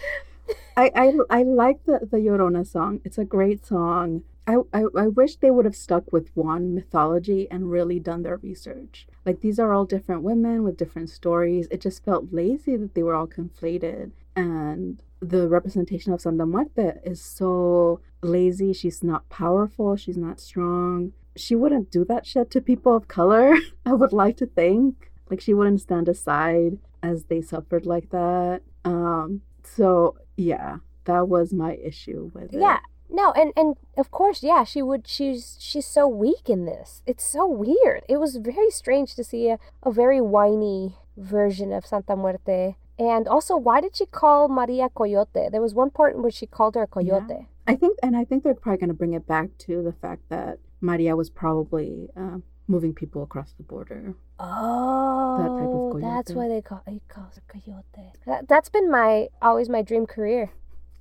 I, 0.77 0.91
I, 0.95 1.13
I 1.31 1.43
like 1.43 1.85
the, 1.87 2.01
the 2.01 2.19
Llorona 2.19 2.67
song. 2.67 3.01
It's 3.03 3.17
a 3.17 3.25
great 3.25 3.65
song. 3.65 4.25
I, 4.47 4.57
I, 4.75 4.85
I 4.97 5.07
wish 5.07 5.37
they 5.37 5.51
would 5.51 5.65
have 5.65 5.75
stuck 5.75 6.13
with 6.13 6.31
one 6.35 6.75
mythology 6.75 7.49
and 7.51 7.71
really 7.71 7.99
done 7.99 8.23
their 8.23 8.37
research. 8.37 9.07
Like 9.25 9.41
these 9.41 9.59
are 9.59 9.73
all 9.73 9.87
different 9.87 10.23
women 10.23 10.65
with 10.65 10.77
different 10.77 11.09
stories. 11.09 11.67
It 11.71 11.81
just 11.81 12.05
felt 12.05 12.27
lazy 12.31 12.77
that 12.77 12.95
they 12.95 13.03
were 13.03 13.15
all 13.15 13.27
conflated. 13.27 14.11
And 14.37 15.03
the 15.21 15.49
representation 15.49 16.13
of 16.13 16.21
Santa 16.21 16.45
Muerte 16.45 16.93
is 17.05 17.23
so 17.23 18.01
lazy. 18.23 18.75
She's 18.75 19.03
not 19.03 19.29
powerful. 19.31 19.97
She's 19.97 20.19
not 20.19 20.41
strong 20.41 21.13
she 21.39 21.55
wouldn't 21.55 21.91
do 21.91 22.05
that 22.07 22.27
shit 22.27 22.51
to 22.53 22.61
people 22.61 22.97
of 22.97 23.09
color. 23.09 23.55
I 23.87 23.93
would 23.93 24.13
like 24.13 24.37
to 24.39 24.47
think 24.47 25.11
like 25.31 25.41
she 25.41 25.55
wouldn't 25.55 25.81
stand 25.81 26.09
aside 26.09 26.79
as 27.03 27.25
they 27.25 27.41
suffered 27.41 27.87
like 27.87 28.11
that. 28.11 28.63
Um, 28.85 29.43
so 29.63 30.17
yeah, 30.37 30.79
that 31.05 31.29
was 31.29 31.53
my 31.53 31.75
issue 31.77 32.31
with 32.35 32.55
it. 32.55 32.61
Yeah. 32.61 32.79
No, 33.11 33.33
and 33.33 33.53
and 33.57 33.77
of 33.97 34.11
course, 34.11 34.43
yeah, 34.43 34.65
she 34.65 34.83
would. 34.83 35.09
She's 35.09 35.57
she's 35.59 35.87
so 35.87 36.07
weak 36.07 36.51
in 36.51 36.67
this. 36.67 37.03
It's 37.07 37.25
so 37.25 37.47
weird. 37.47 38.03
It 38.07 38.19
was 38.19 38.37
very 38.37 38.71
strange 38.71 39.15
to 39.15 39.25
see 39.25 39.49
a, 39.49 39.59
a 39.83 39.91
very 39.91 40.21
whiny 40.21 40.97
version 41.17 41.73
of 41.73 41.87
Santa 41.87 42.17
Muerte. 42.17 42.77
And 42.99 43.27
also, 43.27 43.57
why 43.57 43.81
did 43.81 43.97
she 43.97 44.07
call 44.07 44.49
Maria 44.49 44.89
Coyote? 44.89 45.49
There 45.51 45.63
was 45.63 45.73
one 45.73 45.91
part 45.91 46.17
in 46.17 46.23
which 46.23 46.35
she 46.35 46.47
called 46.47 46.75
her 46.75 46.87
coyote. 46.87 47.25
Yeah. 47.29 47.43
I 47.67 47.77
think, 47.77 47.97
and 48.03 48.17
I 48.17 48.25
think 48.25 48.43
they're 48.43 48.55
probably 48.55 48.79
going 48.79 48.89
to 48.89 48.95
bring 48.95 49.15
it 49.15 49.27
back 49.27 49.57
to 49.59 49.83
the 49.83 49.93
fact 49.93 50.23
that 50.31 50.59
Maria 50.81 51.17
was 51.17 51.31
probably 51.31 52.09
uh, 52.17 52.39
moving 52.69 52.95
people 52.95 53.23
across 53.23 53.53
the 53.53 53.63
border. 53.63 54.15
Oh, 54.39 55.99
that 56.01 56.07
that's 56.07 56.33
why 56.33 56.49
they 56.49 56.63
call 56.63 56.83
it 56.87 57.03
calls 57.09 57.41
coyote. 57.49 58.13
That, 58.27 58.49
that's 58.49 58.69
been 58.69 58.91
my 58.91 59.29
always 59.43 59.69
my 59.69 59.83
dream 59.83 60.07
career. 60.07 60.53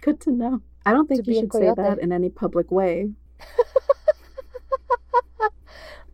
Good 0.01 0.19
to 0.21 0.31
know. 0.31 0.61
I 0.85 0.93
don't 0.93 1.07
think 1.07 1.25
to 1.25 1.31
you 1.31 1.41
should 1.41 1.53
say 1.53 1.71
that 1.75 1.99
in 1.99 2.11
any 2.11 2.29
public 2.29 2.71
way. 2.71 3.11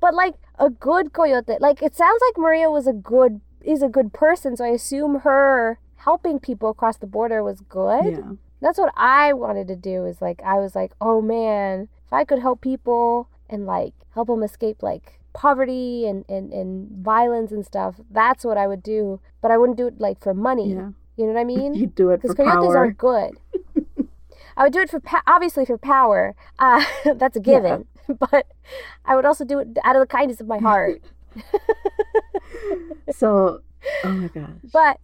but 0.01 0.14
like 0.14 0.36
a 0.59 0.70
good 0.70 1.14
coyote, 1.14 1.57
like 1.59 1.82
it 1.82 1.95
sounds 1.95 2.22
like 2.28 2.38
Maria 2.38 2.70
was 2.70 2.88
a 2.88 2.93
good 2.93 3.39
is 3.61 3.82
a 3.82 3.89
good 3.89 4.11
person, 4.11 4.57
so 4.57 4.66
I 4.66 4.70
assume 4.70 5.20
her 5.20 5.80
helping 5.97 6.39
people 6.39 6.70
across 6.70 6.97
the 6.97 7.07
border 7.07 7.43
was 7.43 7.61
good. 7.61 8.11
Yeah. 8.11 8.32
That's 8.61 8.80
what 8.80 8.93
I 8.97 9.34
wanted 9.34 9.68
to 9.68 9.76
do. 9.76 10.05
Is 10.05 10.22
like 10.22 10.41
I 10.43 10.55
was 10.55 10.76
like, 10.76 10.93
oh 10.99 11.22
man, 11.22 11.88
if 12.05 12.11
I 12.11 12.26
could 12.26 12.39
help 12.39 12.61
people 12.61 13.30
and 13.49 13.65
like 13.65 13.93
help 14.13 14.27
them 14.27 14.43
escape 14.43 14.81
like 14.81 15.19
poverty 15.33 16.05
and, 16.07 16.25
and, 16.29 16.53
and 16.53 16.89
violence 17.03 17.51
and 17.51 17.65
stuff, 17.65 17.95
that's 18.09 18.45
what 18.45 18.57
I 18.57 18.67
would 18.67 18.83
do. 18.83 19.19
But 19.41 19.51
I 19.51 19.57
wouldn't 19.57 19.77
do 19.77 19.87
it 19.87 19.99
like 19.99 20.21
for 20.21 20.33
money. 20.33 20.73
Yeah. 20.73 20.89
You 21.17 21.27
know 21.27 21.33
what 21.33 21.39
I 21.39 21.43
mean? 21.43 21.73
You 21.83 21.87
do 21.87 22.11
it 22.11 22.21
because 22.21 22.35
coyotes 22.35 22.75
aren't 22.75 22.97
good. 22.97 23.37
I 24.57 24.63
would 24.63 24.73
do 24.73 24.79
it 24.79 24.89
for 24.89 24.99
pa- 24.99 25.23
obviously 25.25 25.65
for 25.65 25.77
power. 25.77 26.35
Uh, 26.59 26.83
that's 27.15 27.37
a 27.37 27.39
given. 27.39 27.85
But 28.07 28.47
I 29.05 29.15
would 29.15 29.25
also 29.25 29.45
do 29.45 29.59
it 29.59 29.77
out 29.83 29.95
of 29.95 30.01
the 30.01 30.07
kindness 30.07 30.41
of 30.41 30.47
my 30.47 30.59
heart. 30.59 31.01
so, 33.11 33.61
oh 34.03 34.09
my 34.09 34.27
gosh. 34.27 34.49
But 34.71 34.99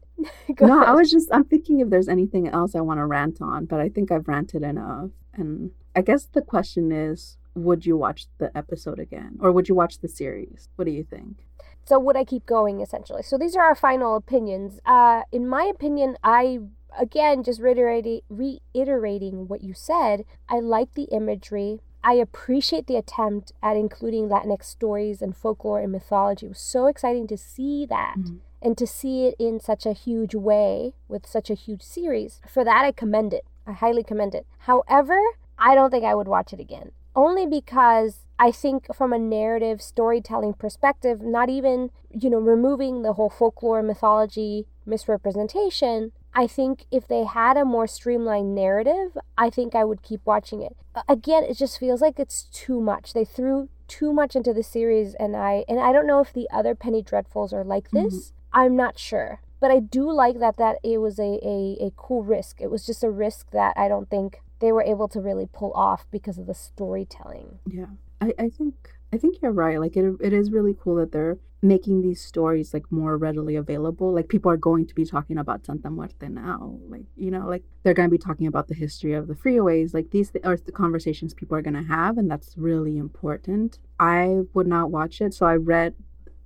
go 0.55 0.67
no, 0.67 0.83
I 0.83 0.91
was 0.91 1.09
just 1.09 1.29
I'm 1.31 1.45
thinking 1.45 1.79
if 1.79 1.89
there's 1.89 2.09
anything 2.09 2.47
else 2.47 2.75
I 2.75 2.81
want 2.81 2.99
to 2.99 3.05
rant 3.05 3.41
on, 3.41 3.65
but 3.65 3.79
I 3.79 3.89
think 3.89 4.11
I've 4.11 4.27
ranted 4.27 4.63
enough. 4.63 5.11
And 5.33 5.71
I 5.95 6.01
guess 6.01 6.25
the 6.25 6.41
question 6.41 6.91
is, 6.91 7.37
would 7.55 7.85
you 7.85 7.97
watch 7.97 8.27
the 8.37 8.55
episode 8.57 8.99
again, 8.99 9.37
or 9.41 9.51
would 9.51 9.67
you 9.69 9.75
watch 9.75 9.99
the 9.99 10.07
series? 10.07 10.69
What 10.75 10.85
do 10.85 10.91
you 10.91 11.03
think? 11.03 11.45
So 11.85 11.97
would 11.99 12.15
I 12.15 12.23
keep 12.23 12.45
going 12.45 12.81
essentially? 12.81 13.23
So 13.23 13.37
these 13.37 13.55
are 13.55 13.63
our 13.63 13.75
final 13.75 14.15
opinions. 14.15 14.79
Uh, 14.85 15.23
in 15.31 15.47
my 15.47 15.63
opinion, 15.65 16.17
I 16.23 16.59
again 16.97 17.43
just 17.43 17.59
reiterating 17.61 18.21
reiterating 18.29 19.47
what 19.47 19.63
you 19.63 19.73
said. 19.73 20.25
I 20.47 20.59
like 20.59 20.93
the 20.93 21.03
imagery. 21.11 21.81
I 22.03 22.13
appreciate 22.13 22.87
the 22.87 22.95
attempt 22.95 23.51
at 23.61 23.75
including 23.75 24.29
Latinx 24.29 24.63
stories 24.65 25.21
and 25.21 25.35
folklore 25.35 25.79
and 25.81 25.91
mythology. 25.91 26.45
It 26.45 26.49
was 26.49 26.59
so 26.59 26.85
exciting 26.87 27.27
to 27.27 27.37
see 27.37 27.85
that 27.87 28.15
Mhm. 28.17 28.39
and 28.61 28.77
to 28.77 28.87
see 28.87 29.25
it 29.27 29.35
in 29.39 29.59
such 29.59 29.85
a 29.85 29.91
huge 29.93 30.33
way 30.35 30.93
with 31.07 31.25
such 31.27 31.49
a 31.49 31.55
huge 31.55 31.81
series. 31.81 32.39
For 32.47 32.63
that, 32.63 32.85
I 32.85 32.91
commend 32.91 33.33
it. 33.33 33.45
I 33.67 33.73
highly 33.73 34.03
commend 34.03 34.33
it. 34.33 34.45
However, 34.59 35.19
I 35.57 35.75
don't 35.75 35.89
think 35.91 36.05
I 36.05 36.15
would 36.15 36.27
watch 36.27 36.53
it 36.53 36.59
again. 36.59 36.91
Only 37.15 37.45
because 37.45 38.25
I 38.37 38.51
think 38.51 38.93
from 38.95 39.11
a 39.11 39.19
narrative 39.19 39.81
storytelling 39.81 40.53
perspective, 40.53 41.21
not 41.21 41.49
even, 41.49 41.91
you 42.09 42.29
know, 42.29 42.39
removing 42.39 43.01
the 43.01 43.13
whole 43.13 43.29
folklore 43.29 43.83
mythology 43.83 44.67
misrepresentation, 44.85 46.11
I 46.33 46.47
think 46.47 46.85
if 46.91 47.07
they 47.07 47.23
had 47.23 47.57
a 47.57 47.65
more 47.65 47.87
streamlined 47.87 48.55
narrative, 48.55 49.17
I 49.37 49.49
think 49.49 49.75
I 49.75 49.83
would 49.83 50.03
keep 50.03 50.21
watching 50.25 50.61
it. 50.61 50.77
Again, 51.07 51.43
it 51.43 51.57
just 51.57 51.79
feels 51.79 52.01
like 52.01 52.19
it's 52.19 52.43
too 52.43 52.79
much. 52.79 53.13
They 53.13 53.25
threw 53.25 53.69
too 53.87 54.13
much 54.13 54.35
into 54.35 54.53
the 54.53 54.63
series 54.63 55.15
and 55.15 55.35
I 55.35 55.65
and 55.67 55.79
I 55.79 55.91
don't 55.91 56.07
know 56.07 56.19
if 56.19 56.31
the 56.31 56.47
other 56.53 56.75
Penny 56.75 57.01
Dreadfuls 57.03 57.51
are 57.51 57.63
like 57.63 57.89
mm-hmm. 57.89 58.05
this. 58.05 58.33
I'm 58.53 58.75
not 58.75 58.97
sure. 58.97 59.41
But 59.59 59.71
I 59.71 59.79
do 59.79 60.09
like 60.09 60.39
that 60.39 60.57
that 60.57 60.77
it 60.83 60.99
was 60.99 61.19
a, 61.19 61.39
a, 61.43 61.77
a 61.87 61.91
cool 61.97 62.23
risk. 62.23 62.61
It 62.61 62.71
was 62.71 62.85
just 62.85 63.03
a 63.03 63.09
risk 63.09 63.51
that 63.51 63.73
I 63.75 63.87
don't 63.87 64.09
think 64.09 64.41
they 64.59 64.71
were 64.71 64.83
able 64.83 65.07
to 65.09 65.19
really 65.19 65.47
pull 65.51 65.71
off 65.73 66.05
because 66.11 66.37
of 66.37 66.47
the 66.47 66.53
storytelling. 66.53 67.59
Yeah, 67.65 67.87
I, 68.21 68.33
I 68.37 68.49
think 68.49 68.75
I 69.11 69.17
think 69.17 69.41
you're 69.41 69.51
right. 69.51 69.79
Like 69.79 69.97
it, 69.97 70.15
it 70.21 70.33
is 70.33 70.51
really 70.51 70.75
cool 70.79 70.95
that 70.95 71.11
they're 71.11 71.37
making 71.61 72.01
these 72.01 72.23
stories 72.23 72.73
like 72.73 72.89
more 72.89 73.17
readily 73.17 73.55
available. 73.55 74.13
Like 74.13 74.29
people 74.29 74.49
are 74.51 74.57
going 74.57 74.87
to 74.87 74.95
be 74.95 75.05
talking 75.05 75.37
about 75.37 75.65
Santa 75.65 75.89
Muerte 75.89 76.27
now. 76.29 76.77
Like 76.87 77.05
you 77.15 77.31
know, 77.31 77.47
like 77.47 77.63
they're 77.83 77.93
going 77.93 78.09
to 78.09 78.11
be 78.11 78.17
talking 78.17 78.47
about 78.47 78.67
the 78.67 78.75
history 78.75 79.13
of 79.13 79.27
the 79.27 79.35
freeways. 79.35 79.93
Like 79.93 80.11
these 80.11 80.31
th- 80.31 80.45
are 80.45 80.57
the 80.57 80.71
conversations 80.71 81.33
people 81.33 81.57
are 81.57 81.61
going 81.61 81.73
to 81.73 81.83
have, 81.83 82.17
and 82.17 82.29
that's 82.29 82.57
really 82.57 82.97
important. 82.97 83.79
I 83.99 84.41
would 84.53 84.67
not 84.67 84.91
watch 84.91 85.21
it, 85.21 85.33
so 85.33 85.45
I 85.45 85.55
read 85.55 85.95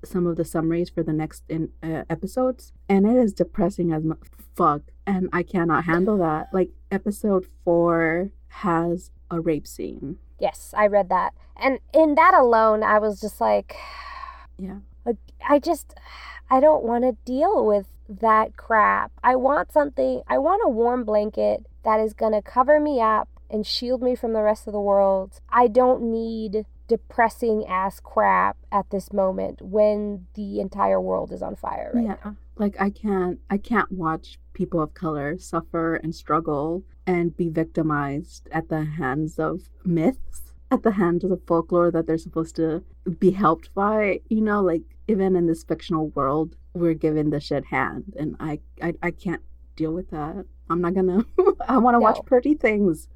some 0.05 0.27
of 0.27 0.35
the 0.35 0.45
summaries 0.45 0.89
for 0.89 1.03
the 1.03 1.13
next 1.13 1.43
in 1.49 1.69
uh, 1.81 2.03
episodes, 2.09 2.73
and 2.89 3.05
it 3.05 3.15
is 3.17 3.33
depressing 3.33 3.91
as 3.91 4.03
mu- 4.03 4.15
fuck. 4.55 4.81
And 5.05 5.29
I 5.33 5.43
cannot 5.43 5.85
handle 5.85 6.17
that. 6.19 6.47
Like 6.53 6.69
episode 6.91 7.45
four 7.63 8.29
has 8.47 9.11
a 9.29 9.39
rape 9.39 9.67
scene. 9.67 10.17
Yes, 10.39 10.73
I 10.77 10.87
read 10.87 11.09
that. 11.09 11.33
And 11.55 11.79
in 11.93 12.15
that 12.15 12.33
alone, 12.33 12.83
I 12.83 12.99
was 12.99 13.19
just 13.21 13.39
like, 13.39 13.75
Yeah. 14.57 14.77
like, 15.05 15.17
I 15.47 15.59
just, 15.59 15.93
I 16.49 16.59
don't 16.59 16.83
want 16.83 17.03
to 17.03 17.17
deal 17.25 17.65
with 17.65 17.87
that 18.09 18.57
crap. 18.57 19.11
I 19.23 19.35
want 19.35 19.71
something, 19.71 20.21
I 20.27 20.37
want 20.37 20.61
a 20.65 20.69
warm 20.69 21.03
blanket 21.03 21.65
that 21.83 21.99
is 21.99 22.13
going 22.13 22.33
to 22.33 22.41
cover 22.41 22.79
me 22.79 23.01
up 23.01 23.29
and 23.49 23.65
shield 23.65 24.01
me 24.01 24.15
from 24.15 24.33
the 24.33 24.41
rest 24.41 24.67
of 24.67 24.73
the 24.73 24.81
world. 24.81 25.39
I 25.49 25.67
don't 25.67 26.01
need 26.11 26.65
depressing 26.87 27.65
ass 27.67 27.99
crap 27.99 28.57
at 28.71 28.89
this 28.89 29.13
moment 29.13 29.61
when 29.61 30.25
the 30.35 30.59
entire 30.59 30.99
world 30.99 31.31
is 31.31 31.41
on 31.41 31.55
fire 31.55 31.91
right 31.93 32.03
yeah. 32.03 32.15
now. 32.25 32.35
like 32.57 32.75
i 32.79 32.89
can't 32.89 33.39
i 33.49 33.57
can't 33.57 33.91
watch 33.91 34.37
people 34.53 34.81
of 34.81 34.93
color 34.93 35.37
suffer 35.37 35.95
and 35.95 36.13
struggle 36.13 36.83
and 37.07 37.35
be 37.37 37.49
victimized 37.49 38.47
at 38.51 38.69
the 38.69 38.83
hands 38.83 39.39
of 39.39 39.69
myths 39.85 40.53
at 40.71 40.83
the 40.83 40.91
hands 40.91 41.23
of 41.23 41.29
the 41.29 41.39
folklore 41.47 41.91
that 41.91 42.07
they're 42.07 42.17
supposed 42.17 42.55
to 42.55 42.83
be 43.19 43.31
helped 43.31 43.73
by 43.73 44.19
you 44.29 44.41
know? 44.41 44.61
Like 44.61 44.81
even 45.07 45.35
in 45.35 45.47
this 45.47 45.63
fictional 45.63 46.09
world 46.09 46.55
we're 46.73 46.93
given 46.93 47.29
the 47.29 47.39
shit 47.39 47.65
hand 47.65 48.13
and 48.17 48.35
i 48.39 48.59
i, 48.81 48.93
I 49.01 49.11
can't 49.11 49.41
deal 49.75 49.91
with 49.91 50.11
that. 50.11 50.45
I'm 50.69 50.81
not 50.81 50.93
gonna 50.93 51.25
i 51.67 51.77
want 51.77 51.95
to 51.95 51.99
watch 51.99 52.19
pretty 52.25 52.55
things 52.55 53.07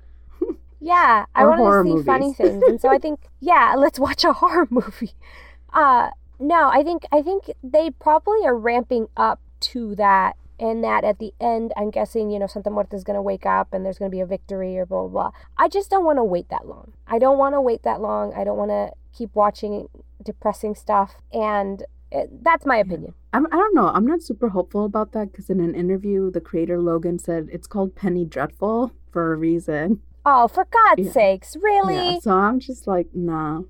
Yeah, 0.80 1.26
I 1.34 1.44
Or 1.44 1.50
want 1.50 1.88
to 1.88 2.00
see 2.00 2.06
funny 2.06 2.34
things, 2.34 2.64
and 2.68 2.80
so 2.80 2.90
I 2.90 3.00
think, 3.00 3.22
yeah, 3.40 3.74
let's 3.78 4.00
watch 4.00 4.24
a 4.24 4.34
horror 4.34 4.68
movie. 4.72 5.14
Uh, 5.74 6.10
no, 6.40 6.70
I 6.70 6.84
think 6.84 7.04
I 7.12 7.22
think 7.22 7.52
they 7.64 7.90
probably 7.90 8.46
are 8.46 8.56
ramping 8.56 9.08
up 9.18 9.40
to 9.60 9.96
that, 9.96 10.36
and 10.60 10.84
that 10.84 11.04
at 11.04 11.18
the 11.20 11.34
end, 11.42 11.74
I'm 11.76 11.90
guessing, 11.90 12.30
you 12.30 12.38
know, 12.40 12.48
Santa 12.48 12.70
Muerte 12.70 12.96
is 12.96 13.04
going 13.04 13.16
to 13.16 13.22
wake 13.22 13.46
up 13.46 13.74
and 13.74 13.84
there's 13.86 13.98
going 13.98 14.12
to 14.12 14.16
be 14.16 14.22
a 14.22 14.26
victory 14.26 14.78
or 14.78 14.86
blah 14.86 15.08
blah 15.08 15.32
blah. 15.32 15.32
I 15.58 15.68
just 15.68 15.90
don't 15.90 16.06
want 16.06 16.18
to 16.20 16.24
wait 16.24 16.50
that 16.50 16.68
long. 16.68 16.94
I 17.08 17.18
don't 17.20 17.38
want 17.40 17.56
to 17.56 17.62
wait 17.62 17.84
that 17.84 18.02
long. 18.02 18.34
I 18.36 18.44
don't 18.44 18.58
want 18.58 18.72
to 18.72 18.92
keep 19.18 19.34
watching 19.34 19.88
depressing 20.24 20.76
stuff, 20.76 21.16
and 21.34 21.84
it, 22.12 22.44
that's 22.44 22.66
my 22.66 22.78
opinion. 22.78 23.16
I'm, 23.34 23.48
I 23.48 23.58
don't 23.58 23.76
know. 23.76 23.88
I'm 23.88 24.06
not 24.06 24.22
super 24.22 24.50
hopeful 24.50 24.86
about 24.86 25.12
that 25.14 25.32
because 25.32 25.50
in 25.50 25.60
an 25.60 25.76
interview, 25.76 26.32
the 26.32 26.42
creator 26.42 26.80
Logan 26.80 27.20
said 27.20 27.50
it's 27.52 27.68
called 27.68 27.96
Penny 27.96 28.26
Dreadful 28.26 28.92
for 29.12 29.34
a 29.34 29.36
reason. 29.36 30.02
Oh, 30.30 30.50
for 30.50 30.66
God's 30.66 31.08
Yeah. 31.08 31.12
sakes, 31.14 31.56
really? 31.56 31.96
Yeah, 31.96 32.20
so 32.20 32.32
I'm 32.32 32.60
just 32.60 32.86
like, 32.86 33.08
nah, 33.14 33.62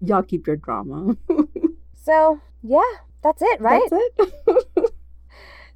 y'all 0.00 0.24
keep 0.24 0.46
your 0.46 0.56
drama. 0.56 1.16
So 2.02 2.40
yeah, 2.62 2.92
that's 3.22 3.42
it, 3.42 3.60
right? 3.60 3.88
That's 3.90 4.02
it. 4.18 4.92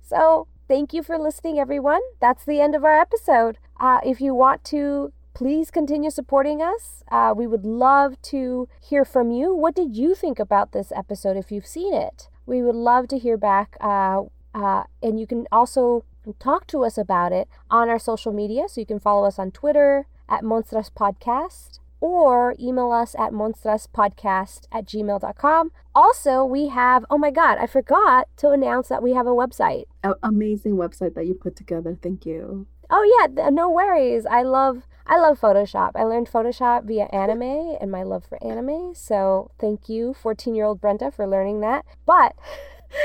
So, 0.06 0.48
thank 0.68 0.92
you 0.92 1.02
for 1.02 1.18
listening, 1.18 1.58
everyone. 1.58 2.00
That's 2.20 2.44
the 2.44 2.60
end 2.60 2.74
of 2.74 2.84
our 2.84 3.00
episode. 3.00 3.56
Uh, 3.80 4.00
if 4.04 4.20
you 4.20 4.34
want 4.34 4.64
to, 4.64 5.12
please 5.32 5.70
continue 5.70 6.10
supporting 6.10 6.60
us. 6.60 7.02
Uh, 7.10 7.32
we 7.34 7.46
would 7.46 7.64
love 7.64 8.20
to 8.22 8.68
hear 8.82 9.04
from 9.04 9.30
you. 9.30 9.54
What 9.54 9.74
did 9.74 9.96
you 9.96 10.14
think 10.14 10.38
about 10.38 10.72
this 10.72 10.92
episode 10.94 11.36
if 11.38 11.50
you've 11.50 11.66
seen 11.66 11.94
it? 11.94 12.28
We 12.44 12.60
would 12.62 12.74
love 12.74 13.08
to 13.08 13.18
hear 13.18 13.38
back. 13.38 13.76
Uh, 13.80 14.24
uh, 14.54 14.84
and 15.02 15.18
you 15.18 15.26
can 15.26 15.46
also 15.50 16.04
talk 16.38 16.66
to 16.68 16.84
us 16.84 16.98
about 16.98 17.32
it 17.32 17.48
on 17.70 17.88
our 17.88 17.98
social 17.98 18.32
media. 18.32 18.64
So, 18.68 18.80
you 18.82 18.86
can 18.86 19.00
follow 19.00 19.26
us 19.26 19.38
on 19.38 19.52
Twitter 19.52 20.06
at 20.28 20.42
Monstras 20.42 20.90
Podcast 20.90 21.78
or 22.00 22.54
email 22.60 22.92
us 22.92 23.14
at 23.18 23.32
monstraspodcast 23.32 24.66
at 24.70 24.84
gmail.com. 24.84 25.72
Also, 25.94 26.44
we 26.44 26.68
have, 26.68 27.04
oh 27.08 27.16
my 27.16 27.30
God, 27.30 27.56
I 27.58 27.66
forgot 27.66 28.28
to 28.36 28.50
announce 28.50 28.88
that 28.88 29.02
we 29.02 29.14
have 29.14 29.26
a 29.26 29.30
website. 29.30 29.84
A- 30.02 30.14
amazing 30.22 30.76
website 30.76 31.14
that 31.14 31.26
you 31.26 31.32
put 31.32 31.56
together. 31.56 31.96
Thank 32.02 32.26
you. 32.26 32.66
Oh 32.90 33.26
yeah, 33.26 33.48
no 33.48 33.70
worries. 33.70 34.26
I 34.26 34.42
love 34.42 34.82
I 35.06 35.18
love 35.18 35.40
Photoshop. 35.40 35.92
I 35.94 36.04
learned 36.04 36.28
Photoshop 36.30 36.84
via 36.84 37.04
anime 37.06 37.76
and 37.80 37.90
my 37.90 38.02
love 38.02 38.24
for 38.26 38.42
anime. 38.44 38.94
So 38.94 39.50
thank 39.58 39.88
you, 39.88 40.14
14-year-old 40.22 40.80
Brenda, 40.80 41.10
for 41.10 41.26
learning 41.26 41.60
that. 41.60 41.84
But 42.04 42.34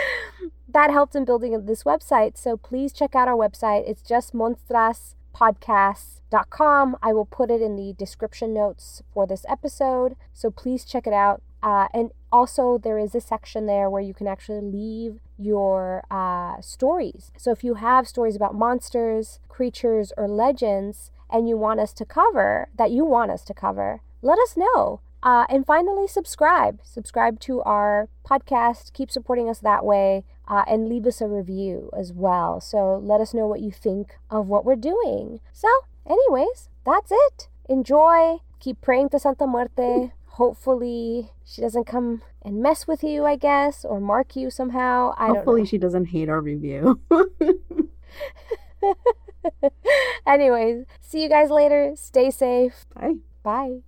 that 0.68 0.92
helped 0.92 1.16
in 1.16 1.26
building 1.26 1.66
this 1.66 1.84
website. 1.84 2.38
So 2.38 2.58
please 2.58 2.94
check 2.94 3.16
out 3.16 3.28
our 3.28 3.36
website. 3.36 3.90
It's 3.90 4.02
just 4.02 4.34
monstraspodcast.com. 5.40 6.98
I 7.02 7.14
will 7.14 7.26
put 7.26 7.52
it 7.52 7.62
in 7.62 7.76
the 7.76 7.94
description 7.94 8.54
notes 8.54 9.04
for 9.14 9.26
this 9.26 9.46
episode. 9.48 10.16
So 10.34 10.52
please 10.52 10.86
check 10.86 11.08
it 11.08 11.14
out. 11.14 11.42
Uh, 11.62 11.88
and 11.94 12.12
also, 12.32 12.78
there 12.78 12.98
is 12.98 13.14
a 13.14 13.20
section 13.20 13.66
there 13.66 13.90
where 13.90 14.02
you 14.02 14.14
can 14.14 14.28
actually 14.28 14.62
leave 14.62 15.20
your 15.38 16.04
uh, 16.10 16.62
stories. 16.62 17.32
So, 17.38 17.52
if 17.52 17.66
you 17.66 17.74
have 17.74 18.08
stories 18.08 18.38
about 18.38 18.56
monsters, 18.56 19.40
creatures, 19.50 20.14
or 20.16 20.30
legends, 20.30 21.12
and 21.30 21.50
you 21.50 21.58
want 21.58 21.82
us 21.82 21.92
to 21.94 22.06
cover, 22.06 22.70
that 22.78 22.92
you 22.92 23.04
want 23.04 23.32
us 23.32 23.44
to 23.44 23.54
cover, 23.54 24.00
let 24.22 24.40
us 24.40 24.56
know. 24.56 25.02
Uh, 25.22 25.46
and 25.50 25.66
finally, 25.66 26.08
subscribe. 26.08 26.80
Subscribe 26.84 27.42
to 27.42 27.62
our 27.64 28.08
podcast. 28.26 28.94
Keep 28.94 29.12
supporting 29.12 29.50
us 29.50 29.60
that 29.60 29.84
way. 29.84 30.24
Uh, 30.50 30.64
and 30.68 30.90
leave 30.90 31.06
us 31.06 31.22
a 31.22 31.28
review 31.28 31.92
as 31.96 32.12
well. 32.12 32.60
So, 32.60 32.98
let 32.98 33.22
us 33.22 33.34
know 33.34 33.46
what 33.46 33.62
you 33.62 33.72
think 33.72 34.18
of 34.32 34.48
what 34.48 34.66
we're 34.66 34.76
doing. 34.76 35.42
So, 35.54 35.68
anyways, 36.10 36.70
that's 36.86 37.12
it. 37.12 37.48
Enjoy. 37.70 38.38
Keep 38.60 38.82
praying 38.82 39.10
to 39.10 39.20
Santa 39.20 39.46
Muerte. 39.46 40.12
Hopefully, 40.40 41.32
she 41.46 41.62
doesn't 41.62 41.86
come 41.86 42.24
and 42.42 42.64
mess 42.64 42.88
with 42.88 43.04
you, 43.04 43.26
I 43.26 43.36
guess, 43.36 43.86
or 43.86 44.00
mark 44.00 44.36
you 44.36 44.50
somehow. 44.50 45.14
I 45.18 45.28
Hopefully, 45.28 45.66
she 45.66 45.78
doesn't 45.78 46.06
hate 46.06 46.30
our 46.30 46.42
review. 46.42 47.00
Anyways, 50.26 50.86
see 51.02 51.24
you 51.24 51.30
guys 51.30 51.50
later. 51.50 51.94
Stay 51.96 52.32
safe. 52.32 52.86
Bye. 52.96 53.16
Bye. 53.44 53.80